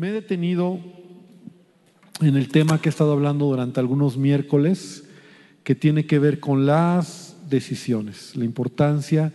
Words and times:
Me 0.00 0.08
he 0.08 0.12
detenido 0.12 0.80
en 2.22 2.34
el 2.34 2.48
tema 2.48 2.80
que 2.80 2.88
he 2.88 2.90
estado 2.90 3.12
hablando 3.12 3.44
durante 3.44 3.80
algunos 3.80 4.16
miércoles, 4.16 5.04
que 5.62 5.74
tiene 5.74 6.06
que 6.06 6.18
ver 6.18 6.40
con 6.40 6.64
las 6.64 7.36
decisiones, 7.50 8.34
la 8.34 8.46
importancia 8.46 9.30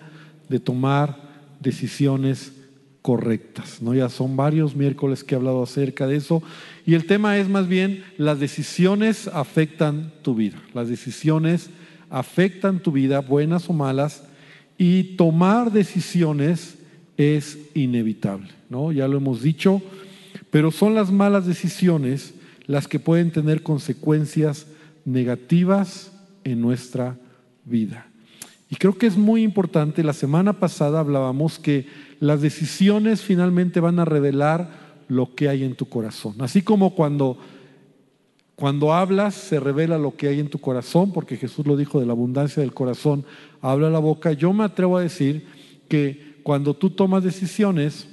de 0.49 0.59
tomar 0.59 1.19
decisiones 1.59 2.51
correctas. 3.03 3.79
¿no? 3.79 3.93
Ya 3.93 4.09
son 4.09 4.35
varios 4.35 4.75
miércoles 4.75 5.23
que 5.23 5.35
he 5.35 5.37
hablado 5.37 5.61
acerca 5.61 6.07
de 6.07 6.15
eso. 6.15 6.41
Y 6.83 6.95
el 6.95 7.05
tema 7.05 7.37
es 7.37 7.47
más 7.47 7.67
bien, 7.67 8.03
las 8.17 8.39
decisiones 8.39 9.27
afectan 9.27 10.13
tu 10.23 10.33
vida. 10.33 10.59
Las 10.73 10.89
decisiones 10.89 11.69
afectan 12.09 12.79
tu 12.79 12.91
vida, 12.91 13.19
buenas 13.21 13.69
o 13.69 13.73
malas, 13.73 14.23
y 14.79 15.15
tomar 15.15 15.71
decisiones 15.71 16.79
es 17.17 17.59
inevitable. 17.75 18.49
¿no? 18.71 18.91
Ya 18.91 19.07
lo 19.07 19.17
hemos 19.17 19.43
dicho, 19.43 19.83
pero 20.55 20.71
son 20.71 20.95
las 20.95 21.11
malas 21.11 21.45
decisiones 21.45 22.33
las 22.65 22.87
que 22.87 22.97
pueden 22.97 23.29
tener 23.29 23.61
consecuencias 23.61 24.67
negativas 25.03 26.13
en 26.45 26.61
nuestra 26.61 27.17
vida. 27.65 28.07
Y 28.69 28.77
creo 28.77 28.97
que 28.97 29.05
es 29.05 29.17
muy 29.17 29.43
importante, 29.43 30.01
la 30.01 30.13
semana 30.13 30.53
pasada 30.53 31.01
hablábamos 31.01 31.59
que 31.59 31.87
las 32.21 32.39
decisiones 32.39 33.21
finalmente 33.21 33.81
van 33.81 33.99
a 33.99 34.05
revelar 34.05 35.03
lo 35.09 35.35
que 35.35 35.49
hay 35.49 35.65
en 35.65 35.75
tu 35.75 35.89
corazón. 35.89 36.35
Así 36.39 36.61
como 36.61 36.95
cuando, 36.95 37.37
cuando 38.55 38.93
hablas 38.93 39.33
se 39.33 39.59
revela 39.59 39.97
lo 39.97 40.15
que 40.15 40.29
hay 40.29 40.39
en 40.39 40.49
tu 40.49 40.59
corazón, 40.59 41.11
porque 41.11 41.35
Jesús 41.35 41.67
lo 41.67 41.75
dijo 41.75 41.99
de 41.99 42.05
la 42.05 42.13
abundancia 42.13 42.61
del 42.61 42.73
corazón, 42.73 43.25
habla 43.59 43.89
la 43.89 43.99
boca, 43.99 44.31
yo 44.31 44.53
me 44.53 44.63
atrevo 44.63 44.95
a 44.95 45.01
decir 45.01 45.47
que 45.89 46.37
cuando 46.43 46.75
tú 46.75 46.91
tomas 46.91 47.25
decisiones, 47.25 48.07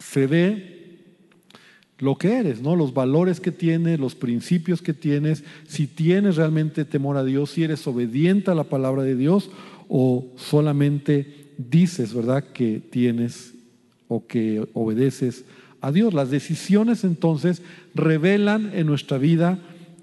se 0.00 0.26
ve 0.26 0.77
lo 1.98 2.16
que 2.16 2.38
eres, 2.38 2.62
¿no? 2.62 2.76
Los 2.76 2.94
valores 2.94 3.40
que 3.40 3.50
tienes, 3.50 3.98
los 3.98 4.14
principios 4.14 4.82
que 4.82 4.94
tienes, 4.94 5.44
si 5.66 5.86
tienes 5.86 6.36
realmente 6.36 6.84
temor 6.84 7.16
a 7.16 7.24
Dios, 7.24 7.50
si 7.50 7.64
eres 7.64 7.86
obediente 7.86 8.50
a 8.50 8.54
la 8.54 8.64
palabra 8.64 9.02
de 9.02 9.16
Dios 9.16 9.50
o 9.88 10.26
solamente 10.36 11.48
dices, 11.56 12.14
¿verdad?, 12.14 12.44
que 12.52 12.80
tienes 12.80 13.54
o 14.06 14.26
que 14.26 14.66
obedeces 14.74 15.44
a 15.80 15.90
Dios. 15.90 16.14
Las 16.14 16.30
decisiones 16.30 17.04
entonces 17.04 17.62
revelan 17.94 18.70
en 18.74 18.86
nuestra 18.86 19.18
vida 19.18 19.58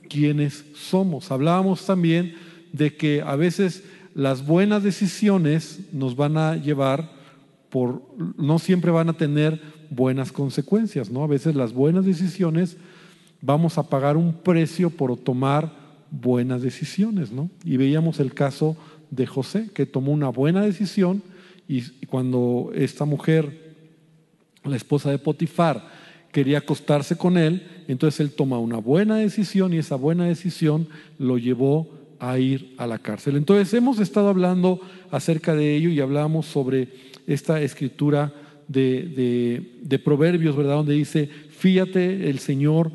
quiénes 0.10 0.66
somos. 0.76 1.32
Hablábamos 1.32 1.86
también 1.86 2.36
de 2.74 2.96
que 2.96 3.22
a 3.22 3.36
veces 3.36 3.84
las 4.14 4.46
buenas 4.46 4.84
decisiones 4.84 5.80
nos 5.92 6.16
van 6.16 6.38
a 6.38 6.56
llevar 6.56 7.12
por, 7.70 8.02
no 8.38 8.60
siempre 8.60 8.92
van 8.92 9.10
a 9.10 9.18
tener 9.18 9.62
buenas 9.90 10.32
consecuencias, 10.32 11.10
¿no? 11.10 11.24
A 11.24 11.28
veces 11.28 11.56
las 11.56 11.74
buenas 11.74 12.06
decisiones 12.06 12.78
vamos 13.42 13.78
a 13.78 13.84
pagar 13.90 14.18
un 14.18 14.34
precio 14.34 14.90
por 14.90 15.18
tomar 15.18 15.72
buenas 16.12 16.62
decisiones, 16.62 17.32
¿no? 17.32 17.50
Y 17.64 17.78
veíamos 17.78 18.20
el 18.20 18.34
caso 18.34 18.78
de 19.12 19.26
José, 19.26 19.70
que 19.74 19.86
tomó 19.86 20.12
una 20.12 20.30
buena 20.30 20.62
decisión 20.62 21.22
y 21.68 21.82
cuando 22.08 22.72
esta 22.76 23.06
mujer, 23.06 23.76
la 24.64 24.76
esposa 24.76 25.12
de 25.12 25.20
Potifar, 25.20 25.88
quería 26.32 26.60
acostarse 26.60 27.18
con 27.18 27.38
él, 27.38 27.66
entonces 27.88 28.20
él 28.20 28.32
toma 28.32 28.60
una 28.60 28.78
buena 28.78 29.16
decisión 29.16 29.74
y 29.74 29.78
esa 29.78 29.96
buena 29.96 30.26
decisión 30.26 30.88
lo 31.18 31.38
llevó 31.38 31.90
a 32.20 32.38
ir 32.40 32.76
a 32.78 32.88
la 32.88 33.00
cárcel. 33.00 33.36
Entonces 33.36 33.74
hemos 33.74 34.00
estado 34.00 34.30
hablando 34.30 34.80
acerca 35.12 35.56
de 35.56 35.76
ello 35.76 35.90
y 35.90 36.00
hablamos 36.02 36.46
sobre 36.46 36.90
esta 37.28 37.62
escritura 37.62 38.34
de, 38.68 40.02
Proverbios, 40.04 40.56
¿verdad? 40.56 40.76
Donde 40.76 40.94
dice, 40.94 41.28
fíate 41.50 42.30
el 42.30 42.40
Señor 42.40 42.92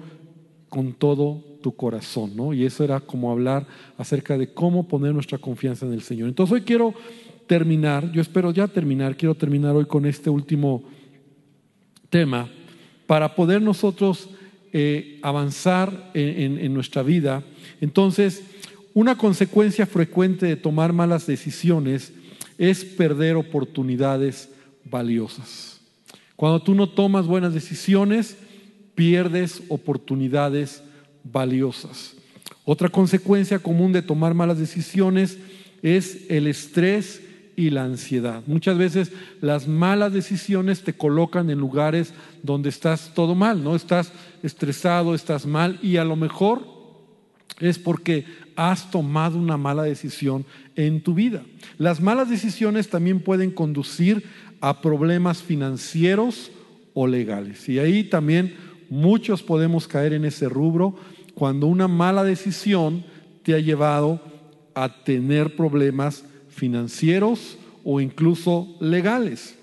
con 0.68 0.92
todo 0.92 1.44
tu 1.62 1.74
corazón, 1.74 2.36
¿no? 2.36 2.54
Y 2.54 2.64
eso 2.64 2.84
era 2.84 3.00
como 3.00 3.30
hablar 3.30 3.66
acerca 3.98 4.38
de 4.38 4.52
cómo 4.52 4.88
poner 4.88 5.12
nuestra 5.12 5.38
confianza 5.38 5.86
en 5.86 5.92
el 5.92 6.02
Señor. 6.02 6.28
Entonces 6.28 6.55
hoy 6.55 6.62
quiero 6.62 6.95
terminar, 7.46 8.11
yo 8.12 8.22
espero 8.22 8.50
ya 8.52 8.68
terminar, 8.68 9.17
quiero 9.17 9.34
terminar 9.34 9.74
hoy 9.74 9.84
con 9.84 10.06
este 10.06 10.30
último 10.30 10.83
tema 12.08 12.48
para 13.06 13.34
poder 13.34 13.61
nosotros 13.61 14.30
eh, 14.72 15.18
avanzar 15.22 16.12
en 16.14 16.72
nuestra 16.72 17.02
vida. 17.02 17.42
Entonces, 17.80 18.45
una 18.95 19.16
consecuencia 19.16 19.86
frecuente 19.86 20.46
de 20.46 20.56
tomar 20.56 20.92
malas 20.92 21.27
decisiones 21.27 22.12
es 22.58 22.84
perder 22.84 23.36
oportunidades 23.36 24.50
valiosas. 24.85 25.80
Cuando 26.36 26.63
tú 26.63 26.74
no 26.74 26.89
tomas 26.89 27.27
buenas 27.27 27.52
decisiones, 27.52 28.36
pierdes 28.95 29.63
oportunidades 29.68 30.83
valiosas. 31.24 32.14
Otra 32.64 32.89
consecuencia 32.89 33.58
común 33.58 33.92
de 33.92 34.02
tomar 34.02 34.35
malas 34.35 34.58
decisiones 34.58 35.39
es 35.83 36.30
el 36.30 36.46
estrés 36.46 37.23
y 37.57 37.70
la 37.70 37.85
ansiedad. 37.85 38.42
Muchas 38.46 38.79
veces 38.79 39.13
las 39.40 39.69
malas 39.69 40.13
decisiones 40.13 40.83
te 40.83 40.95
colocan 40.95 41.51
en 41.51 41.58
lugares 41.58 42.14
donde 42.42 42.69
estás 42.70 43.13
todo 43.14 43.35
mal, 43.35 43.63
¿no? 43.63 43.77
Estás 43.77 44.13
estresado, 44.42 45.14
estás 45.14 45.46
mal 45.46 45.79
y 45.83 45.98
a 45.98 46.05
lo 46.05 46.17
mejor 46.17 46.64
es 47.58 47.79
porque 47.79 48.24
has 48.57 48.90
tomado 48.90 49.39
una 49.39 49.57
mala 49.57 49.83
decisión 49.83 50.45
en 50.77 51.02
tu 51.02 51.14
vida. 51.14 51.42
Las 51.77 52.01
malas 52.01 52.30
decisiones 52.30 52.89
también 52.89 53.20
pueden 53.20 53.51
conducir 53.51 54.24
a 54.60 54.80
problemas 54.80 55.42
financieros 55.42 56.50
o 56.94 57.06
legales. 57.06 57.68
Y 57.68 57.78
ahí 57.78 58.04
también 58.04 58.54
muchos 58.88 59.42
podemos 59.42 59.86
caer 59.88 60.12
en 60.12 60.24
ese 60.24 60.48
rubro 60.48 60.96
cuando 61.34 61.66
una 61.66 61.88
mala 61.88 62.24
decisión 62.24 63.04
te 63.42 63.54
ha 63.54 63.58
llevado 63.58 64.20
a 64.74 65.02
tener 65.02 65.56
problemas 65.56 66.24
financieros 66.48 67.56
o 67.84 68.00
incluso 68.00 68.76
legales. 68.80 69.56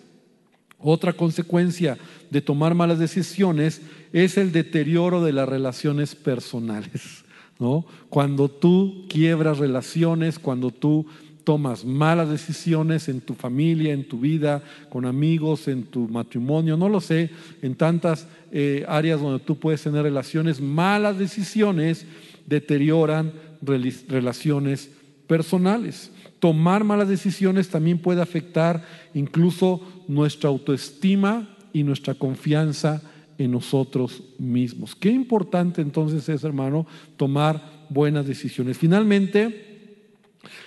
Otra 0.80 1.14
consecuencia 1.14 1.98
de 2.30 2.42
tomar 2.42 2.76
malas 2.76 3.00
decisiones 3.00 3.82
es 4.14 4.38
el 4.38 4.52
deterioro 4.52 5.24
de 5.24 5.34
las 5.34 5.50
relaciones 5.50 6.16
personales. 6.16 7.24
¿no? 7.60 7.86
Cuando 8.10 8.50
tú 8.50 9.06
quiebras 9.10 9.58
relaciones, 9.58 10.40
cuando 10.40 10.72
tú 10.72 11.08
tomas 11.48 11.86
malas 11.86 12.30
decisiones 12.30 13.08
en 13.08 13.22
tu 13.22 13.34
familia, 13.34 13.94
en 13.94 14.06
tu 14.06 14.20
vida, 14.20 14.62
con 14.90 15.06
amigos, 15.06 15.70
en 15.70 15.84
tu 15.84 16.10
matrimonio, 16.10 16.76
no 16.76 16.90
lo 16.90 17.00
sé, 17.00 17.30
en 17.62 17.76
tantas 17.76 18.28
eh, 18.52 18.84
áreas 18.86 19.22
donde 19.22 19.40
tú 19.40 19.58
puedes 19.58 19.82
tener 19.82 20.04
relaciones, 20.04 20.60
malas 20.60 21.18
decisiones 21.18 22.06
deterioran 22.46 23.32
relaciones 23.62 24.92
personales. 25.26 26.12
Tomar 26.40 26.84
malas 26.84 27.08
decisiones 27.08 27.70
también 27.70 28.00
puede 28.00 28.22
afectar 28.22 28.84
incluso 29.14 29.80
nuestra 30.10 30.50
autoestima 30.50 31.48
y 31.72 31.84
nuestra 31.84 32.14
confianza 32.14 33.02
en 33.38 33.52
nosotros 33.52 34.22
mismos. 34.38 34.96
Qué 34.96 35.12
importante 35.12 35.82
entonces 35.82 36.28
es, 36.28 36.44
hermano, 36.44 36.86
tomar 37.16 37.86
buenas 37.88 38.28
decisiones. 38.28 38.78
Finalmente, 38.78 39.67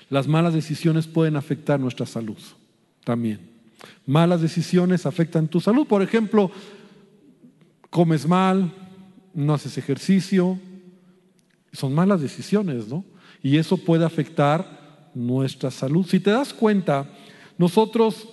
las 0.08 0.26
malas 0.26 0.54
decisiones 0.54 1.06
pueden 1.06 1.36
afectar 1.36 1.78
nuestra 1.78 2.06
salud 2.06 2.38
también. 3.04 3.40
Malas 4.06 4.40
decisiones 4.40 5.06
afectan 5.06 5.48
tu 5.48 5.60
salud. 5.60 5.86
Por 5.86 6.02
ejemplo, 6.02 6.50
comes 7.88 8.26
mal, 8.26 8.72
no 9.34 9.54
haces 9.54 9.78
ejercicio. 9.78 10.58
Son 11.72 11.94
malas 11.94 12.20
decisiones, 12.20 12.88
¿no? 12.88 13.04
Y 13.42 13.56
eso 13.56 13.76
puede 13.76 14.04
afectar 14.04 15.10
nuestra 15.14 15.70
salud. 15.70 16.06
Si 16.06 16.20
te 16.20 16.30
das 16.30 16.52
cuenta, 16.52 17.08
nosotros 17.56 18.28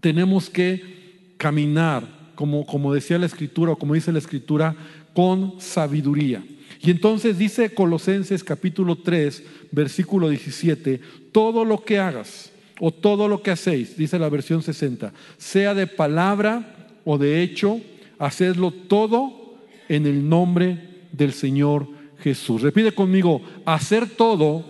tenemos 0.00 0.48
que 0.50 1.34
caminar, 1.36 2.32
como, 2.34 2.66
como 2.66 2.92
decía 2.92 3.18
la 3.18 3.26
escritura 3.26 3.72
o 3.72 3.78
como 3.78 3.94
dice 3.94 4.12
la 4.12 4.18
escritura, 4.18 4.76
con 5.14 5.60
sabiduría. 5.60 6.44
Y 6.86 6.90
entonces 6.92 7.36
dice 7.36 7.74
Colosenses 7.74 8.44
capítulo 8.44 8.94
3, 8.94 9.42
versículo 9.72 10.28
17, 10.28 11.00
todo 11.32 11.64
lo 11.64 11.82
que 11.82 11.98
hagas 11.98 12.52
o 12.78 12.92
todo 12.92 13.26
lo 13.26 13.42
que 13.42 13.50
hacéis, 13.50 13.96
dice 13.96 14.20
la 14.20 14.28
versión 14.28 14.62
60, 14.62 15.12
sea 15.36 15.74
de 15.74 15.88
palabra 15.88 16.92
o 17.04 17.18
de 17.18 17.42
hecho, 17.42 17.80
hacedlo 18.20 18.70
todo 18.70 19.56
en 19.88 20.06
el 20.06 20.28
nombre 20.28 20.78
del 21.10 21.32
Señor 21.32 21.88
Jesús. 22.20 22.62
Repite 22.62 22.92
conmigo, 22.92 23.42
hacer 23.64 24.08
todo 24.08 24.64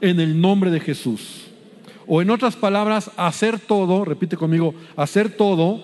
en 0.00 0.18
el 0.18 0.40
nombre 0.40 0.70
de 0.70 0.80
Jesús. 0.80 1.48
O 2.06 2.22
en 2.22 2.30
otras 2.30 2.56
palabras, 2.56 3.10
hacer 3.18 3.58
todo, 3.58 4.06
repite 4.06 4.38
conmigo, 4.38 4.74
hacer 4.96 5.28
todo 5.28 5.78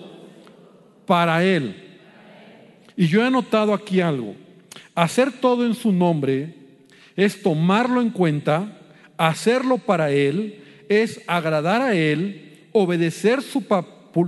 para 1.05 1.43
Él. 1.45 1.99
Y 2.97 3.05
yo 3.05 3.21
he 3.21 3.27
anotado 3.27 3.75
aquí 3.75 4.01
algo. 4.01 4.41
Hacer 4.95 5.31
todo 5.31 5.65
en 5.65 5.73
su 5.73 5.91
nombre 5.91 6.55
es 7.15 7.41
tomarlo 7.41 8.01
en 8.01 8.09
cuenta, 8.09 8.79
hacerlo 9.17 9.77
para 9.77 10.11
Él, 10.11 10.59
es 10.89 11.21
agradar 11.27 11.81
a 11.81 11.95
Él, 11.95 12.67
obedecer 12.71 13.41
su, 13.41 13.63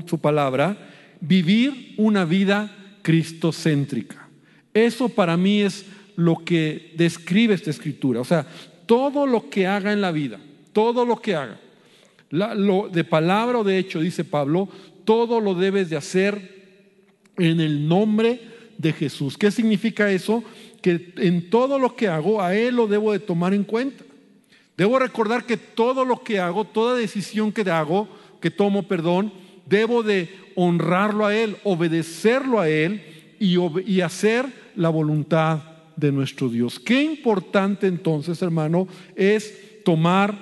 su 0.05 0.19
palabra, 0.19 0.77
vivir 1.19 1.93
una 1.97 2.25
vida 2.25 2.75
cristocéntrica. 3.01 4.27
Eso 4.73 5.09
para 5.09 5.37
mí 5.37 5.61
es 5.61 5.85
lo 6.15 6.37
que 6.37 6.93
describe 6.95 7.53
esta 7.53 7.69
escritura. 7.69 8.21
O 8.21 8.25
sea, 8.25 8.45
todo 8.85 9.25
lo 9.27 9.49
que 9.49 9.67
haga 9.67 9.93
en 9.93 10.01
la 10.01 10.11
vida, 10.11 10.39
todo 10.73 11.05
lo 11.05 11.17
que 11.17 11.35
haga, 11.35 11.59
lo, 12.29 12.89
de 12.89 13.03
palabra 13.03 13.59
o 13.59 13.63
de 13.63 13.77
hecho, 13.77 13.99
dice 13.99 14.23
Pablo, 14.23 14.67
todo 15.03 15.39
lo 15.39 15.53
debes 15.53 15.89
de 15.89 15.97
hacer 15.97 16.55
en 17.37 17.59
el 17.59 17.87
nombre 17.87 18.54
de 18.77 18.93
Jesús. 18.93 19.37
¿Qué 19.37 19.51
significa 19.51 20.11
eso? 20.11 20.43
Que 20.81 21.13
en 21.17 21.49
todo 21.49 21.79
lo 21.79 21.95
que 21.95 22.07
hago, 22.07 22.41
a 22.41 22.55
Él 22.55 22.75
lo 22.75 22.87
debo 22.87 23.11
de 23.11 23.19
tomar 23.19 23.53
en 23.53 23.63
cuenta. 23.63 24.03
Debo 24.77 24.99
recordar 24.99 25.45
que 25.45 25.57
todo 25.57 26.03
lo 26.03 26.21
que 26.21 26.39
hago, 26.39 26.65
toda 26.65 26.95
decisión 26.95 27.51
que 27.51 27.69
hago, 27.69 28.07
que 28.41 28.51
tomo, 28.51 28.83
perdón, 28.83 29.31
debo 29.65 30.03
de 30.03 30.29
honrarlo 30.55 31.25
a 31.25 31.35
Él, 31.35 31.57
obedecerlo 31.63 32.59
a 32.59 32.69
Él 32.69 33.01
y, 33.39 33.57
y 33.89 34.01
hacer 34.01 34.45
la 34.75 34.89
voluntad 34.89 35.63
de 35.95 36.11
nuestro 36.11 36.49
Dios. 36.49 36.79
Qué 36.79 37.01
importante 37.03 37.87
entonces, 37.87 38.41
hermano, 38.41 38.87
es 39.15 39.83
tomar 39.83 40.37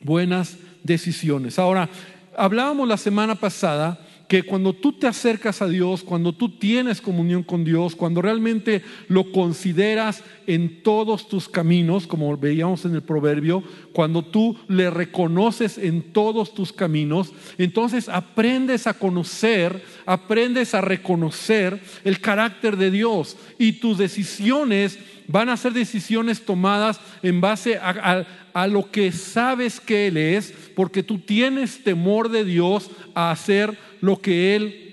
buenas 0.00 0.56
decisiones. 0.82 1.58
Ahora, 1.58 1.88
hablábamos 2.36 2.88
la 2.88 2.96
semana 2.96 3.34
pasada 3.34 3.98
que 4.34 4.42
cuando 4.42 4.72
tú 4.72 4.92
te 4.92 5.06
acercas 5.06 5.62
a 5.62 5.68
Dios, 5.68 6.02
cuando 6.02 6.32
tú 6.32 6.48
tienes 6.48 7.00
comunión 7.00 7.44
con 7.44 7.64
Dios, 7.64 7.94
cuando 7.94 8.20
realmente 8.20 8.82
lo 9.06 9.30
consideras 9.30 10.24
en 10.48 10.82
todos 10.82 11.28
tus 11.28 11.48
caminos, 11.48 12.08
como 12.08 12.36
veíamos 12.36 12.84
en 12.84 12.96
el 12.96 13.02
proverbio, 13.04 13.62
cuando 13.92 14.24
tú 14.24 14.56
le 14.66 14.90
reconoces 14.90 15.78
en 15.78 16.02
todos 16.12 16.52
tus 16.52 16.72
caminos, 16.72 17.32
entonces 17.58 18.08
aprendes 18.08 18.88
a 18.88 18.94
conocer, 18.94 19.84
aprendes 20.06 20.74
a 20.74 20.80
reconocer 20.80 21.80
el 22.04 22.20
carácter 22.20 22.76
de 22.76 22.90
Dios 22.90 23.36
y 23.58 23.72
tus 23.72 23.98
decisiones 23.98 24.98
van 25.26 25.48
a 25.48 25.56
ser 25.56 25.72
decisiones 25.72 26.44
tomadas 26.44 27.00
en 27.22 27.40
base 27.40 27.78
a, 27.78 28.26
lo 28.68 28.90
que 28.90 29.10
sabes 29.12 29.80
que 29.80 30.08
Él 30.08 30.16
es, 30.16 30.52
porque 30.74 31.02
tú 31.02 31.18
tienes 31.18 31.82
temor 31.82 32.28
de 32.28 32.44
Dios 32.44 32.90
a 33.14 33.30
hacer 33.30 33.76
lo 34.00 34.20
que 34.20 34.54
Él 34.54 34.84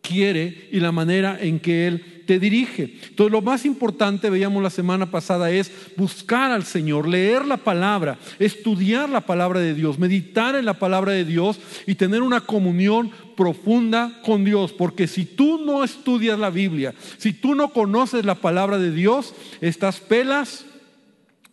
quiere 0.00 0.68
y 0.70 0.80
la 0.80 0.92
manera 0.92 1.38
en 1.40 1.58
que 1.58 1.86
Él 1.86 2.17
te 2.28 2.38
dirige. 2.38 2.92
Entonces 3.08 3.32
lo 3.32 3.40
más 3.40 3.64
importante, 3.64 4.28
veíamos 4.28 4.62
la 4.62 4.68
semana 4.68 5.10
pasada, 5.10 5.50
es 5.50 5.72
buscar 5.96 6.52
al 6.52 6.62
Señor, 6.62 7.08
leer 7.08 7.46
la 7.46 7.56
palabra, 7.56 8.18
estudiar 8.38 9.08
la 9.08 9.22
palabra 9.22 9.60
de 9.60 9.72
Dios, 9.72 9.98
meditar 9.98 10.54
en 10.54 10.66
la 10.66 10.74
palabra 10.74 11.12
de 11.12 11.24
Dios 11.24 11.58
y 11.86 11.94
tener 11.94 12.20
una 12.20 12.42
comunión 12.42 13.10
profunda 13.34 14.20
con 14.22 14.44
Dios. 14.44 14.74
Porque 14.74 15.06
si 15.06 15.24
tú 15.24 15.64
no 15.64 15.82
estudias 15.82 16.38
la 16.38 16.50
Biblia, 16.50 16.94
si 17.16 17.32
tú 17.32 17.54
no 17.54 17.70
conoces 17.70 18.26
la 18.26 18.34
palabra 18.34 18.76
de 18.76 18.92
Dios, 18.92 19.34
estás 19.62 19.98
pelas 19.98 20.66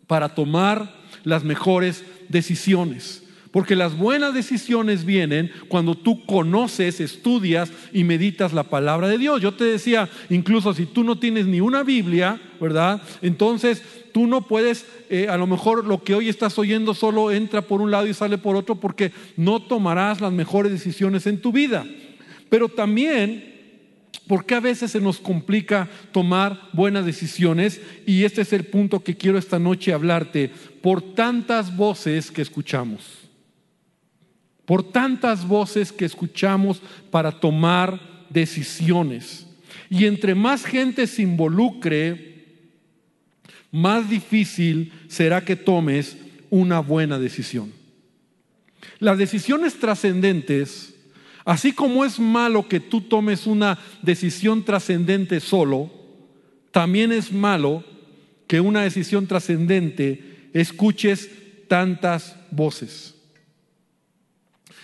para 0.08 0.36
tomar 0.36 0.94
las 1.24 1.46
mejores 1.46 2.04
decisiones. 2.28 3.25
Porque 3.56 3.78
las 3.78 3.98
buenas 3.98 4.34
decisiones 4.34 5.06
vienen 5.06 5.50
cuando 5.70 5.96
tú 5.96 6.26
conoces, 6.26 7.00
estudias 7.00 7.72
y 7.94 8.04
meditas 8.04 8.52
la 8.52 8.64
palabra 8.64 9.08
de 9.08 9.18
Dios. 9.18 9.42
Yo 9.42 9.54
te 9.54 9.64
decía, 9.64 10.10
incluso 10.30 10.74
si 10.74 10.86
tú 10.86 11.06
no 11.06 11.20
tienes 11.20 11.46
ni 11.48 11.62
una 11.62 11.82
Biblia, 11.82 12.42
¿verdad? 12.60 13.02
Entonces 13.22 13.82
tú 14.12 14.28
no 14.28 14.42
puedes, 14.42 14.86
eh, 15.10 15.30
a 15.30 15.38
lo 15.38 15.48
mejor 15.48 15.86
lo 15.86 16.04
que 16.04 16.16
hoy 16.16 16.28
estás 16.28 16.60
oyendo 16.60 16.94
solo 16.94 17.32
entra 17.32 17.62
por 17.62 17.80
un 17.80 17.92
lado 17.92 18.08
y 18.08 18.14
sale 18.14 18.38
por 18.38 18.58
otro 18.58 18.76
porque 18.76 19.14
no 19.38 19.62
tomarás 19.62 20.20
las 20.20 20.34
mejores 20.34 20.74
decisiones 20.74 21.26
en 21.26 21.40
tu 21.40 21.54
vida. 21.54 21.86
Pero 22.50 22.68
también 22.68 23.54
porque 24.28 24.56
a 24.56 24.60
veces 24.60 24.92
se 24.92 25.00
nos 25.00 25.20
complica 25.20 25.88
tomar 26.12 26.60
buenas 26.74 27.06
decisiones? 27.06 27.80
Y 28.06 28.26
este 28.26 28.42
es 28.42 28.52
el 28.52 28.66
punto 28.66 29.02
que 29.02 29.16
quiero 29.16 29.38
esta 29.38 29.60
noche 29.60 29.94
hablarte, 29.94 30.52
por 30.82 31.14
tantas 31.14 31.78
voces 31.78 32.32
que 32.32 32.42
escuchamos 32.42 33.25
por 34.66 34.92
tantas 34.92 35.48
voces 35.48 35.92
que 35.92 36.06
escuchamos 36.06 36.82
para 37.12 37.32
tomar 37.32 38.00
decisiones. 38.30 39.46
Y 39.90 40.06
entre 40.06 40.36
más 40.36 40.66
gente 40.66 41.08
se 41.08 41.22
involucre, 41.22 42.46
más 43.72 44.10
difícil 44.10 44.92
será 45.08 45.44
que 45.44 45.56
tomes 45.56 46.18
una 46.50 46.80
buena 46.80 47.20
decisión. 47.20 47.72
Las 49.00 49.18
decisiones 49.18 49.80
trascendentes, 49.80 50.96
así 51.44 51.74
como 51.74 52.06
es 52.06 52.20
malo 52.20 52.68
que 52.68 52.80
tú 52.80 53.02
tomes 53.02 53.46
una 53.46 53.78
decisión 54.02 54.64
trascendente 54.64 55.40
solo, 55.40 55.92
también 56.72 57.12
es 57.12 57.32
malo 57.32 57.84
que 58.48 58.62
una 58.62 58.84
decisión 58.84 59.28
trascendente 59.28 60.50
escuches 60.54 61.30
tantas 61.68 62.36
voces. 62.52 63.15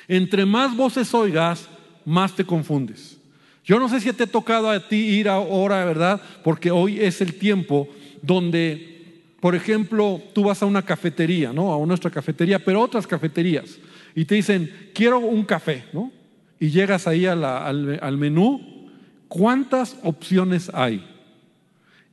Entre 0.08 0.46
más 0.46 0.76
voces 0.76 1.14
oigas, 1.14 1.68
más 2.06 2.36
te 2.36 2.46
confundes. 2.46 3.18
Yo 3.64 3.80
no 3.80 3.88
sé 3.88 4.00
si 4.00 4.12
te 4.12 4.24
ha 4.24 4.28
tocado 4.28 4.70
a 4.70 4.88
ti 4.88 4.96
ir 4.96 5.30
ahora, 5.30 5.86
¿verdad? 5.86 6.22
Porque 6.44 6.72
hoy 6.72 7.00
es 7.00 7.22
el 7.22 7.36
tiempo 7.36 7.88
donde, 8.22 9.24
por 9.40 9.56
ejemplo, 9.56 10.22
tú 10.34 10.46
vas 10.46 10.62
a 10.62 10.66
una 10.66 10.82
cafetería, 10.82 11.54
¿no? 11.54 11.74
A 11.74 11.86
nuestra 11.86 12.10
cafetería, 12.10 12.60
pero 12.60 12.82
otras 12.82 13.06
cafeterías, 13.06 13.78
y 14.16 14.26
te 14.26 14.36
dicen, 14.36 14.90
quiero 14.94 15.20
un 15.20 15.46
café, 15.46 15.86
¿no? 15.94 16.12
Y 16.60 16.70
llegas 16.70 17.08
ahí 17.08 17.26
al, 17.26 17.44
al 17.44 18.18
menú, 18.18 18.90
¿cuántas 19.28 19.98
opciones 20.04 20.70
hay? 20.74 21.08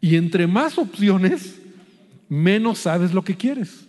Y 0.00 0.16
entre 0.16 0.46
más 0.46 0.78
opciones, 0.78 1.60
menos 2.28 2.78
sabes 2.78 3.12
lo 3.12 3.24
que 3.24 3.36
quieres. 3.36 3.87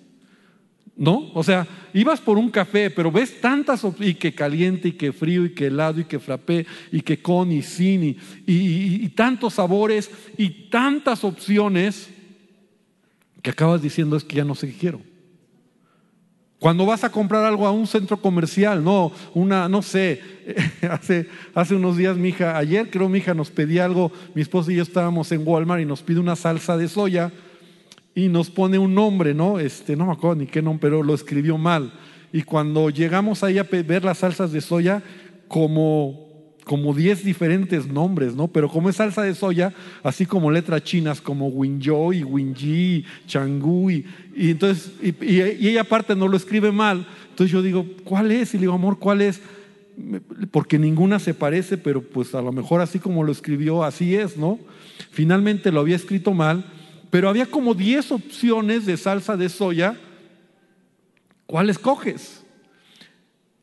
¿No? 1.00 1.32
O 1.34 1.44
sea, 1.44 1.66
ibas 1.94 2.20
por 2.20 2.38
un 2.38 2.50
café, 2.50 2.90
pero 2.90 3.10
ves 3.10 3.40
tantas 3.40 3.88
y 4.02 4.16
que 4.16 4.36
caliente 4.36 4.90
y 4.90 4.92
que 4.92 5.14
frío 5.14 5.46
y 5.46 5.54
que 5.54 5.68
helado 5.68 6.02
y 6.02 6.04
que 6.04 6.20
frappé 6.20 6.66
y 6.92 7.02
que 7.02 7.22
con 7.22 7.54
y 7.54 7.62
sin 7.62 8.04
y, 8.04 8.18
y, 8.46 9.08
tantos 9.08 9.54
sabores 9.54 10.12
y 10.38 10.50
tantas 10.70 11.24
opciones 11.24 12.10
que 13.42 13.50
acabas 13.50 13.82
diciendo 13.82 14.18
es 14.18 14.26
que 14.26 14.36
ya 14.36 14.44
no 14.44 14.56
sé 14.56 14.68
qué 14.68 14.78
quiero. 14.78 15.02
Cuando 16.60 16.86
vas 16.86 17.06
a 17.06 17.12
comprar 17.14 17.46
algo 17.46 17.66
a 17.66 17.72
un 17.72 17.88
centro 17.88 18.18
comercial, 18.18 18.84
no, 18.84 19.14
una, 19.34 19.70
no 19.70 19.82
sé, 19.82 20.22
hace, 20.92 21.30
hace 21.56 21.76
unos 21.76 21.96
días 21.96 22.18
mi 22.18 22.28
hija, 22.28 22.58
ayer 22.58 22.90
creo 22.90 23.08
mi 23.08 23.20
hija 23.20 23.34
nos 23.34 23.52
pedía 23.52 23.86
algo, 23.86 24.12
mi 24.36 24.42
esposa 24.42 24.70
y 24.74 24.76
yo 24.76 24.84
estábamos 24.84 25.32
en 25.32 25.48
Walmart 25.48 25.82
y 25.82 25.86
nos 25.86 26.02
pide 26.02 26.20
una 26.20 26.36
salsa 26.36 26.76
de 26.76 26.90
soya 26.90 27.32
y 28.20 28.28
nos 28.28 28.50
pone 28.50 28.78
un 28.78 28.94
nombre, 28.94 29.34
¿no? 29.34 29.60
Este, 29.60 29.96
no 29.96 30.06
me 30.06 30.12
acuerdo 30.12 30.36
ni 30.36 30.48
qué 30.48 30.62
nombre, 30.62 30.90
pero 30.90 31.04
lo 31.04 31.14
escribió 31.14 31.58
mal. 31.58 31.94
Y 32.34 32.44
cuando 32.44 32.90
llegamos 32.90 33.44
ahí 33.44 33.58
a 33.58 33.64
ver 33.64 34.04
las 34.04 34.20
salsas 34.20 34.52
de 34.52 34.62
soya, 34.62 35.02
como 35.48 36.28
como 36.66 36.94
10 36.94 37.24
diferentes 37.24 37.88
nombres, 37.88 38.36
¿no? 38.36 38.48
Pero 38.48 38.70
como 38.70 38.90
es 38.92 38.98
salsa 38.98 39.24
de 39.24 39.34
soya, 39.34 39.74
así 40.04 40.28
como 40.28 40.52
letras 40.52 40.84
chinas 40.84 41.20
como 41.20 41.48
Winjo 41.48 42.14
y 42.14 42.24
Winji, 42.24 43.06
Changu, 43.26 43.90
y, 43.90 44.06
y 44.36 44.52
entonces, 44.52 44.92
y, 45.02 45.16
y, 45.26 45.42
ella 45.42 45.82
aparte 45.82 46.16
no 46.16 46.28
lo 46.28 46.38
escribe 46.38 46.72
mal. 46.72 47.08
Entonces 47.32 47.52
yo 47.52 47.64
digo, 47.64 47.88
¿cuál 48.04 48.32
es? 48.32 48.54
Y 48.54 48.58
le 48.58 48.62
digo, 48.62 48.74
amor, 48.74 49.00
¿cuál 49.00 49.24
es? 49.24 49.42
Porque 50.52 50.78
ninguna 50.78 51.18
se 51.18 51.34
parece, 51.34 51.80
pero 51.80 52.04
pues 52.04 52.36
a 52.36 52.42
lo 52.44 52.52
mejor 52.52 52.82
así 52.82 53.00
como 53.00 53.24
lo 53.24 53.32
escribió, 53.32 53.84
así 53.84 54.14
es, 54.14 54.38
¿no? 54.38 54.60
Finalmente 55.10 55.72
lo 55.72 55.80
había 55.80 55.96
escrito 55.96 56.36
mal 56.36 56.64
pero 57.10 57.30
había 57.30 57.46
como 57.46 57.74
10 57.74 58.12
opciones 58.12 58.86
de 58.86 58.98
salsa 58.98 59.36
de 59.36 59.50
soya. 59.50 59.98
¿Cuál 61.46 61.70
escoges? 61.70 62.44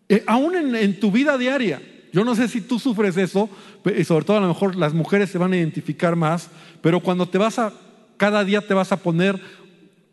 Eh, 0.09 0.25
aún 0.27 0.75
en, 0.77 1.01
tu 1.01 1.11
vida 1.11 1.37
diaria, 1.39 1.81
yo 2.13 2.25
no 2.25 2.35
sé 2.35 2.49
si 2.49 2.61
tú 2.61 2.79
sufres 2.79 3.17
eso, 3.17 3.49
y 3.97 4.05
sobre 4.05 4.25
todo 4.25 4.39
a 4.39 4.41
lo 4.41 4.49
mejor 4.49 4.77
las 4.77 4.95
mujeres 4.95 5.31
se 5.31 5.39
van 5.39 5.53
a 5.53 5.57
identificar 5.57 6.17
más, 6.17 6.49
pero 6.81 7.01
cuando 7.01 7.29
te 7.29 7.39
vas 7.39 7.59
a, 7.59 7.73
cada 8.17 8.45
día 8.45 8.61
te 8.61 8.75
vas 8.75 8.93
a 8.93 8.97
poner 8.97 9.41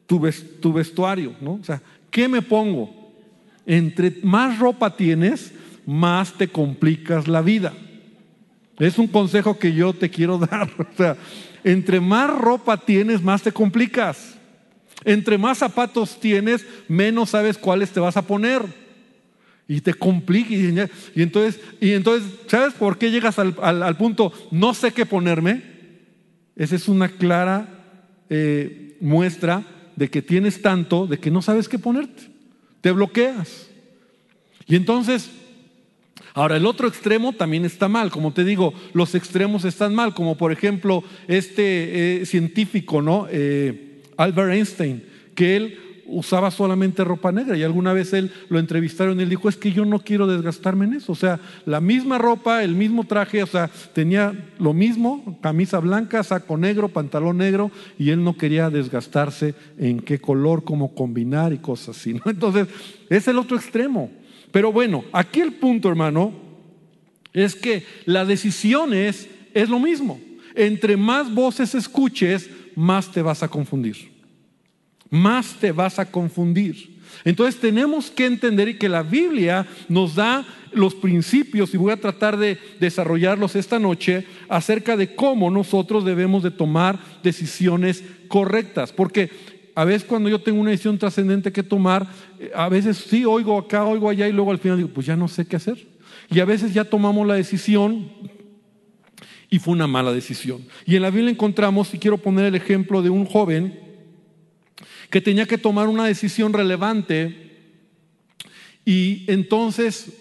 tu, 0.06 0.22
tu 0.60 0.74
vestuario, 0.74 1.34
¿no? 1.42 1.54
O 1.54 1.64
sea, 1.64 1.82
¿qué 2.10 2.28
me 2.28 2.42
pongo? 2.42 3.12
Entre 3.66 4.18
más 4.24 4.60
ropa 4.60 4.96
tienes, 4.96 5.54
más 5.86 6.34
te 6.34 6.48
complicas 6.48 7.28
la 7.28 7.42
vida. 7.42 7.74
Es 8.80 8.98
un 8.98 9.08
consejo 9.08 9.58
que 9.58 9.74
yo 9.74 9.94
te 9.94 10.10
quiero 10.10 10.38
dar. 10.52 10.70
O 10.78 10.98
sea, 10.98 11.18
entre 11.64 12.00
más 12.00 12.30
ropa 12.30 12.78
tienes, 12.78 13.22
más 13.22 13.42
te 13.42 13.52
complicas. 13.52 14.36
Entre 15.06 15.38
más 15.38 15.58
zapatos 15.58 16.20
tienes, 16.20 16.66
menos 16.88 17.32
sabes 17.32 17.58
cuáles 17.58 17.92
te 17.92 18.00
vas 18.00 18.18
a 18.18 18.26
poner. 18.26 18.64
Y 19.68 19.82
te 19.82 19.94
complica. 19.94 20.54
Y, 20.54 21.22
entonces, 21.22 21.60
y 21.80 21.92
entonces, 21.92 22.30
¿sabes 22.48 22.74
por 22.74 22.98
qué 22.98 23.12
llegas 23.12 23.40
al, 23.40 23.98
punto, 23.98 24.34
no 24.52 24.74
sé 24.74 24.92
qué 24.92 25.06
ponerme? 25.06 25.74
Esa 26.56 26.76
es 26.76 26.88
una 26.88 27.10
clara 27.10 27.68
eh, 28.30 28.98
muestra 29.00 29.64
de 29.96 30.10
que 30.10 30.22
tienes 30.22 30.62
tanto, 30.62 31.08
de 31.08 31.20
que 31.20 31.32
no 31.32 31.42
sabes 31.42 31.68
qué 31.70 31.80
ponerte. 31.80 32.24
Te 32.82 32.92
bloqueas. 32.92 33.70
Y 34.68 34.76
entonces, 34.76 35.30
Ahora, 36.34 36.58
el 36.58 36.66
otro 36.66 36.88
extremo 36.88 37.34
también 37.34 37.64
está 37.64 37.88
mal, 37.88 38.10
como 38.10 38.34
te 38.34 38.44
digo, 38.44 38.74
los 38.94 39.14
extremos 39.14 39.66
están 39.66 39.94
mal, 39.94 40.16
como 40.16 40.36
por 40.36 40.52
ejemplo 40.52 41.04
este 41.28 42.22
eh, 42.22 42.26
científico, 42.26 43.02
¿no? 43.04 43.28
Eh, 43.30 44.02
Albert 44.18 44.54
Einstein, 44.54 45.04
que 45.36 45.56
él 45.56 45.80
usaba 46.06 46.52
solamente 46.52 47.04
ropa 47.04 47.32
negra 47.32 47.56
y 47.56 47.64
alguna 47.64 47.94
vez 47.94 48.14
él 48.14 48.32
lo 48.50 48.60
entrevistaron 48.60 49.20
y 49.20 49.24
él 49.24 49.30
dijo, 49.30 49.48
es 49.48 49.58
que 49.58 49.72
yo 49.72 49.86
no 49.86 50.00
quiero 50.00 50.28
desgastarme 50.28 50.86
en 50.86 50.94
eso, 50.94 51.12
o 51.12 51.16
sea, 51.16 51.40
la 51.66 51.80
misma 51.80 52.18
ropa, 52.18 52.64
el 52.64 52.76
mismo 52.76 53.06
traje, 53.06 53.44
o 53.44 53.48
sea, 53.48 53.70
tenía 53.94 54.34
lo 54.60 54.74
mismo, 54.74 55.38
camisa 55.42 55.80
blanca, 55.80 56.24
saco 56.24 56.58
negro, 56.58 56.90
pantalón 56.90 57.38
negro 57.38 57.72
y 57.98 58.10
él 58.10 58.24
no 58.24 58.38
quería 58.38 58.70
desgastarse 58.70 59.54
en 59.78 60.00
qué 60.00 60.20
color, 60.20 60.64
cómo 60.64 60.94
combinar 60.94 61.54
y 61.54 61.60
cosas 61.60 61.98
así, 61.98 62.14
¿no? 62.16 62.22
Entonces, 62.26 62.68
es 63.10 63.28
el 63.28 63.38
otro 63.38 63.56
extremo. 63.56 64.10
Pero 64.54 64.72
bueno, 64.72 65.04
aquí 65.12 65.42
el 65.42 65.54
punto, 65.54 65.90
hermano, 65.90 66.32
es 67.34 67.56
que 67.56 67.84
la 68.06 68.24
decisión 68.24 68.94
es, 68.94 69.28
lo 69.68 69.80
mismo. 69.80 70.22
Entre 70.54 70.96
más 70.96 71.34
voces 71.34 71.74
escuches, 71.74 72.52
más 72.76 73.12
te 73.12 73.24
vas 73.24 73.42
a 73.42 73.48
confundir. 73.48 74.12
Más 75.10 75.56
te 75.56 75.72
vas 75.72 75.98
a 75.98 76.06
confundir. 76.06 77.02
Entonces 77.26 77.60
tenemos 77.60 78.12
que 78.12 78.28
entender 78.28 78.78
que 78.78 78.90
la 78.90 79.02
Biblia 79.02 79.66
nos 79.90 80.14
da 80.14 80.46
los 80.72 80.94
principios, 80.94 81.74
y 81.74 81.78
voy 81.78 81.92
a 81.92 82.00
tratar 82.00 82.38
de 82.38 82.60
desarrollarlos 82.80 83.56
esta 83.56 83.80
noche, 83.80 84.24
acerca 84.50 84.96
de 84.96 85.16
cómo 85.16 85.50
nosotros 85.50 86.06
debemos 86.06 86.44
de 86.44 86.52
tomar 86.52 87.00
decisiones 87.24 88.04
correctas. 88.28 88.92
Porque 88.92 89.32
a 89.76 89.86
veces 89.86 90.04
cuando 90.04 90.30
yo 90.30 90.40
tengo 90.40 90.62
una 90.62 90.72
decisión 90.72 90.98
trascendente 90.98 91.52
que 91.52 91.64
tomar, 91.64 92.08
eh, 92.40 92.52
a 92.56 92.70
veces 92.70 92.98
sí 92.98 93.26
oigo 93.26 93.58
acá, 93.58 93.86
oigo 93.86 94.10
allá 94.10 94.28
y 94.28 94.32
luego 94.32 94.52
al 94.52 94.60
final 94.60 94.78
digo, 94.78 94.90
pues 94.90 95.08
ya 95.08 95.16
no 95.16 95.28
sé 95.28 95.46
qué 95.46 95.56
hacer. 95.56 95.88
Y 96.30 96.40
a 96.40 96.46
veces 96.46 96.74
ya 96.74 96.84
tomamos 96.84 97.26
la 97.26 97.34
decisión 97.34 98.10
y 99.50 99.60
fue 99.60 99.74
una 99.74 99.88
mala 99.88 100.12
decisión. 100.12 100.66
Y 100.86 100.96
en 100.96 101.02
la 101.02 101.10
Biblia 101.10 101.32
encontramos, 101.32 101.94
y 101.94 102.00
quiero 102.00 102.18
poner 102.18 102.46
el 102.46 102.56
ejemplo 102.56 103.02
de 103.02 103.10
un 103.10 103.26
joven 103.26 103.80
que 105.10 105.22
tenía 105.22 105.46
que 105.46 105.58
tomar 105.58 105.88
una 105.88 106.06
decisión 106.06 106.54
relevante 106.54 107.52
y 108.86 109.26
entonces 109.28 110.12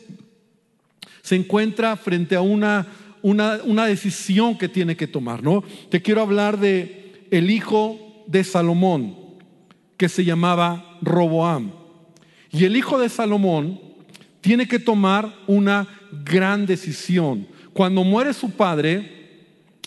se 1.22 1.36
encuentra 1.36 1.96
frente 1.96 2.36
a 2.36 2.42
una, 2.42 2.86
una, 3.22 3.60
una 3.64 3.86
decisión 3.86 4.58
que 4.58 4.68
tiene 4.68 4.96
que 4.96 5.06
tomar, 5.06 5.42
¿no? 5.42 5.64
Te 5.88 6.02
quiero 6.02 6.20
hablar 6.20 6.58
de 6.58 7.26
el 7.30 7.50
hijo 7.50 8.24
de 8.26 8.44
Salomón 8.44 9.21
que 9.96 10.08
se 10.08 10.24
llamaba 10.24 10.98
Roboam. 11.02 11.72
Y 12.50 12.64
el 12.64 12.76
hijo 12.76 12.98
de 12.98 13.08
Salomón 13.08 13.80
tiene 14.40 14.66
que 14.66 14.78
tomar 14.78 15.34
una 15.46 15.88
gran 16.24 16.66
decisión. 16.66 17.46
Cuando 17.72 18.04
muere 18.04 18.34
su 18.34 18.50
padre, 18.50 19.22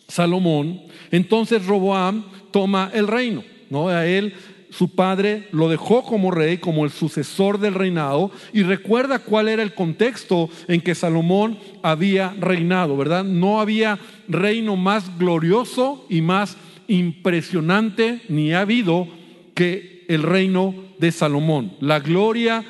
Salomón, 0.08 0.82
entonces 1.12 1.66
Roboam 1.66 2.26
toma 2.52 2.90
el 2.94 3.08
reino. 3.08 3.44
¿no? 3.70 3.90
A 3.90 4.06
él 4.06 4.34
su 4.70 4.90
padre 4.90 5.48
lo 5.52 5.70
dejó 5.70 6.04
como 6.04 6.32
rey, 6.32 6.58
como 6.58 6.84
el 6.84 6.92
sucesor 6.92 7.60
del 7.60 7.76
reinado, 7.76 8.32
y 8.52 8.64
recuerda 8.64 9.20
cuál 9.20 9.48
era 9.48 9.64
el 9.64 9.74
contexto 9.74 10.50
en 10.68 10.82
que 10.82 10.96
Salomón 10.96 11.58
había 11.82 12.36
reinado, 12.40 12.98
¿verdad? 12.98 13.24
No 13.24 13.62
había 13.62 14.00
reino 14.28 14.76
más 14.76 15.18
glorioso 15.18 16.06
y 16.10 16.22
más 16.22 16.58
impresionante, 16.88 18.22
ni 18.28 18.54
ha 18.54 18.62
habido 18.62 19.08
que 19.54 19.95
el 20.08 20.24
reino 20.24 20.74
de 21.00 21.12
Salomón. 21.12 21.74
La 21.80 22.00
gloria 22.00 22.64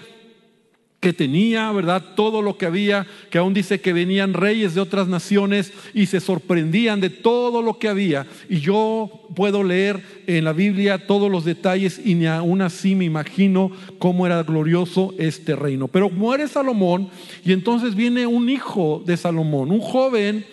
que 1.06 1.14
tenía, 1.14 1.72
¿verdad? 1.72 2.04
Todo 2.16 2.42
lo 2.42 2.58
que 2.58 2.66
había, 2.66 3.06
que 3.30 3.38
aún 3.38 3.54
dice 3.54 3.80
que 3.80 3.94
venían 3.94 4.34
reyes 4.34 4.74
de 4.74 4.82
otras 4.82 5.08
naciones 5.08 5.72
y 5.94 6.08
se 6.08 6.20
sorprendían 6.20 7.00
de 7.00 7.12
todo 7.12 7.62
lo 7.62 7.78
que 7.78 7.90
había. 7.90 8.26
Y 8.50 8.60
yo 8.60 9.28
puedo 9.36 9.64
leer 9.64 10.02
en 10.26 10.46
la 10.46 10.52
Biblia 10.52 11.06
todos 11.06 11.30
los 11.30 11.46
detalles 11.46 12.02
y 12.04 12.16
ni 12.16 12.26
aún 12.26 12.64
así 12.64 12.96
me 12.96 13.06
imagino 13.06 13.72
cómo 14.00 14.26
era 14.26 14.42
glorioso 14.42 15.14
este 15.20 15.56
reino. 15.56 15.88
Pero 15.88 16.10
muere 16.10 16.48
Salomón 16.48 17.10
y 17.46 17.54
entonces 17.54 17.94
viene 17.94 18.26
un 18.26 18.50
hijo 18.50 19.04
de 19.06 19.16
Salomón, 19.16 19.70
un 19.70 19.82
joven 19.82 20.44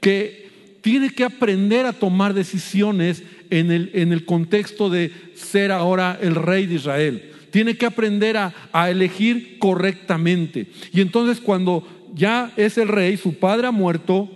que 0.00 0.50
tiene 0.80 1.10
que 1.10 1.22
aprender 1.22 1.86
a 1.86 1.92
tomar 1.92 2.34
decisiones 2.34 3.22
en 3.50 3.70
el, 3.70 3.90
en 3.94 4.12
el 4.12 4.24
contexto 4.24 4.88
de 4.88 5.12
ser 5.34 5.72
ahora 5.72 6.18
el 6.20 6.34
rey 6.34 6.66
de 6.66 6.76
Israel. 6.76 7.30
Tiene 7.50 7.76
que 7.76 7.86
aprender 7.86 8.36
a, 8.36 8.54
a 8.72 8.90
elegir 8.90 9.58
correctamente. 9.58 10.68
Y 10.92 11.00
entonces 11.00 11.40
cuando 11.40 11.86
ya 12.14 12.52
es 12.56 12.78
el 12.78 12.88
rey, 12.88 13.16
su 13.16 13.34
padre 13.34 13.66
ha 13.66 13.72
muerto, 13.72 14.28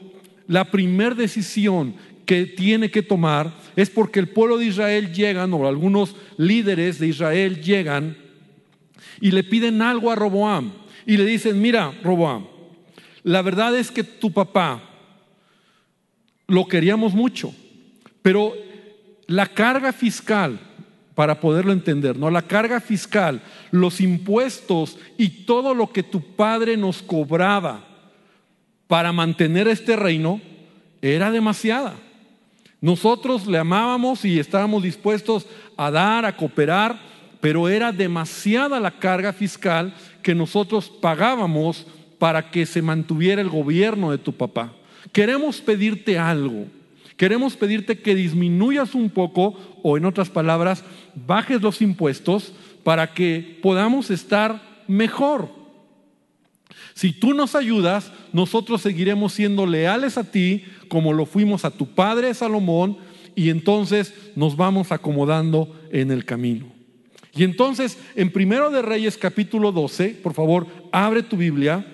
la 0.46 0.70
primera 0.70 1.14
decisión 1.14 1.94
que 2.26 2.46
tiene 2.46 2.90
que 2.90 3.02
tomar 3.02 3.52
es 3.76 3.90
porque 3.90 4.20
el 4.20 4.28
pueblo 4.28 4.58
de 4.58 4.66
Israel 4.66 5.12
llegan, 5.12 5.52
o 5.52 5.66
algunos 5.66 6.16
líderes 6.36 6.98
de 6.98 7.08
Israel 7.08 7.60
llegan 7.60 8.16
y 9.20 9.30
le 9.30 9.44
piden 9.44 9.82
algo 9.82 10.10
a 10.10 10.14
Roboam. 10.14 10.72
Y 11.06 11.16
le 11.16 11.24
dicen, 11.26 11.60
mira, 11.60 11.92
Roboam, 12.02 12.46
la 13.22 13.42
verdad 13.42 13.76
es 13.76 13.90
que 13.90 14.04
tu 14.04 14.32
papá 14.32 14.82
lo 16.46 16.66
queríamos 16.66 17.14
mucho, 17.14 17.54
pero 18.22 18.54
la 19.26 19.46
carga 19.46 19.92
fiscal, 19.92 20.58
para 21.14 21.40
poderlo 21.40 21.72
entender, 21.72 22.16
¿no? 22.16 22.30
La 22.30 22.42
carga 22.42 22.80
fiscal, 22.80 23.40
los 23.70 24.00
impuestos 24.00 24.98
y 25.16 25.44
todo 25.44 25.74
lo 25.74 25.92
que 25.92 26.02
tu 26.02 26.20
padre 26.34 26.76
nos 26.76 27.02
cobraba 27.02 27.84
para 28.88 29.12
mantener 29.12 29.68
este 29.68 29.96
reino 29.96 30.40
era 31.00 31.30
demasiada. 31.30 31.94
Nosotros 32.80 33.46
le 33.46 33.58
amábamos 33.58 34.24
y 34.24 34.38
estábamos 34.38 34.82
dispuestos 34.82 35.46
a 35.76 35.90
dar, 35.90 36.24
a 36.24 36.36
cooperar, 36.36 36.98
pero 37.40 37.68
era 37.68 37.92
demasiada 37.92 38.80
la 38.80 38.90
carga 38.90 39.32
fiscal 39.32 39.94
que 40.22 40.34
nosotros 40.34 40.88
pagábamos 40.88 41.86
para 42.18 42.50
que 42.50 42.66
se 42.66 42.82
mantuviera 42.82 43.40
el 43.40 43.48
gobierno 43.48 44.10
de 44.10 44.18
tu 44.18 44.32
papá. 44.32 44.72
Queremos 45.12 45.60
pedirte 45.60 46.18
algo. 46.18 46.66
Queremos 47.16 47.56
pedirte 47.56 48.00
que 48.00 48.14
disminuyas 48.14 48.94
un 48.94 49.10
poco, 49.10 49.54
o 49.82 49.96
en 49.96 50.04
otras 50.04 50.30
palabras, 50.30 50.84
bajes 51.14 51.62
los 51.62 51.80
impuestos 51.80 52.52
para 52.82 53.14
que 53.14 53.58
podamos 53.62 54.10
estar 54.10 54.82
mejor. 54.88 55.48
Si 56.94 57.12
tú 57.12 57.34
nos 57.34 57.54
ayudas, 57.54 58.12
nosotros 58.32 58.82
seguiremos 58.82 59.32
siendo 59.32 59.66
leales 59.66 60.18
a 60.18 60.24
ti 60.24 60.64
como 60.88 61.12
lo 61.12 61.26
fuimos 61.26 61.64
a 61.64 61.70
tu 61.70 61.86
padre 61.86 62.34
Salomón 62.34 62.98
y 63.34 63.50
entonces 63.50 64.14
nos 64.36 64.56
vamos 64.56 64.92
acomodando 64.92 65.74
en 65.90 66.10
el 66.10 66.24
camino. 66.24 66.66
Y 67.36 67.42
entonces, 67.42 67.98
en 68.14 68.30
Primero 68.30 68.70
de 68.70 68.80
Reyes 68.80 69.18
capítulo 69.18 69.72
12, 69.72 70.10
por 70.22 70.34
favor, 70.34 70.68
abre 70.92 71.24
tu 71.24 71.36
Biblia 71.36 71.84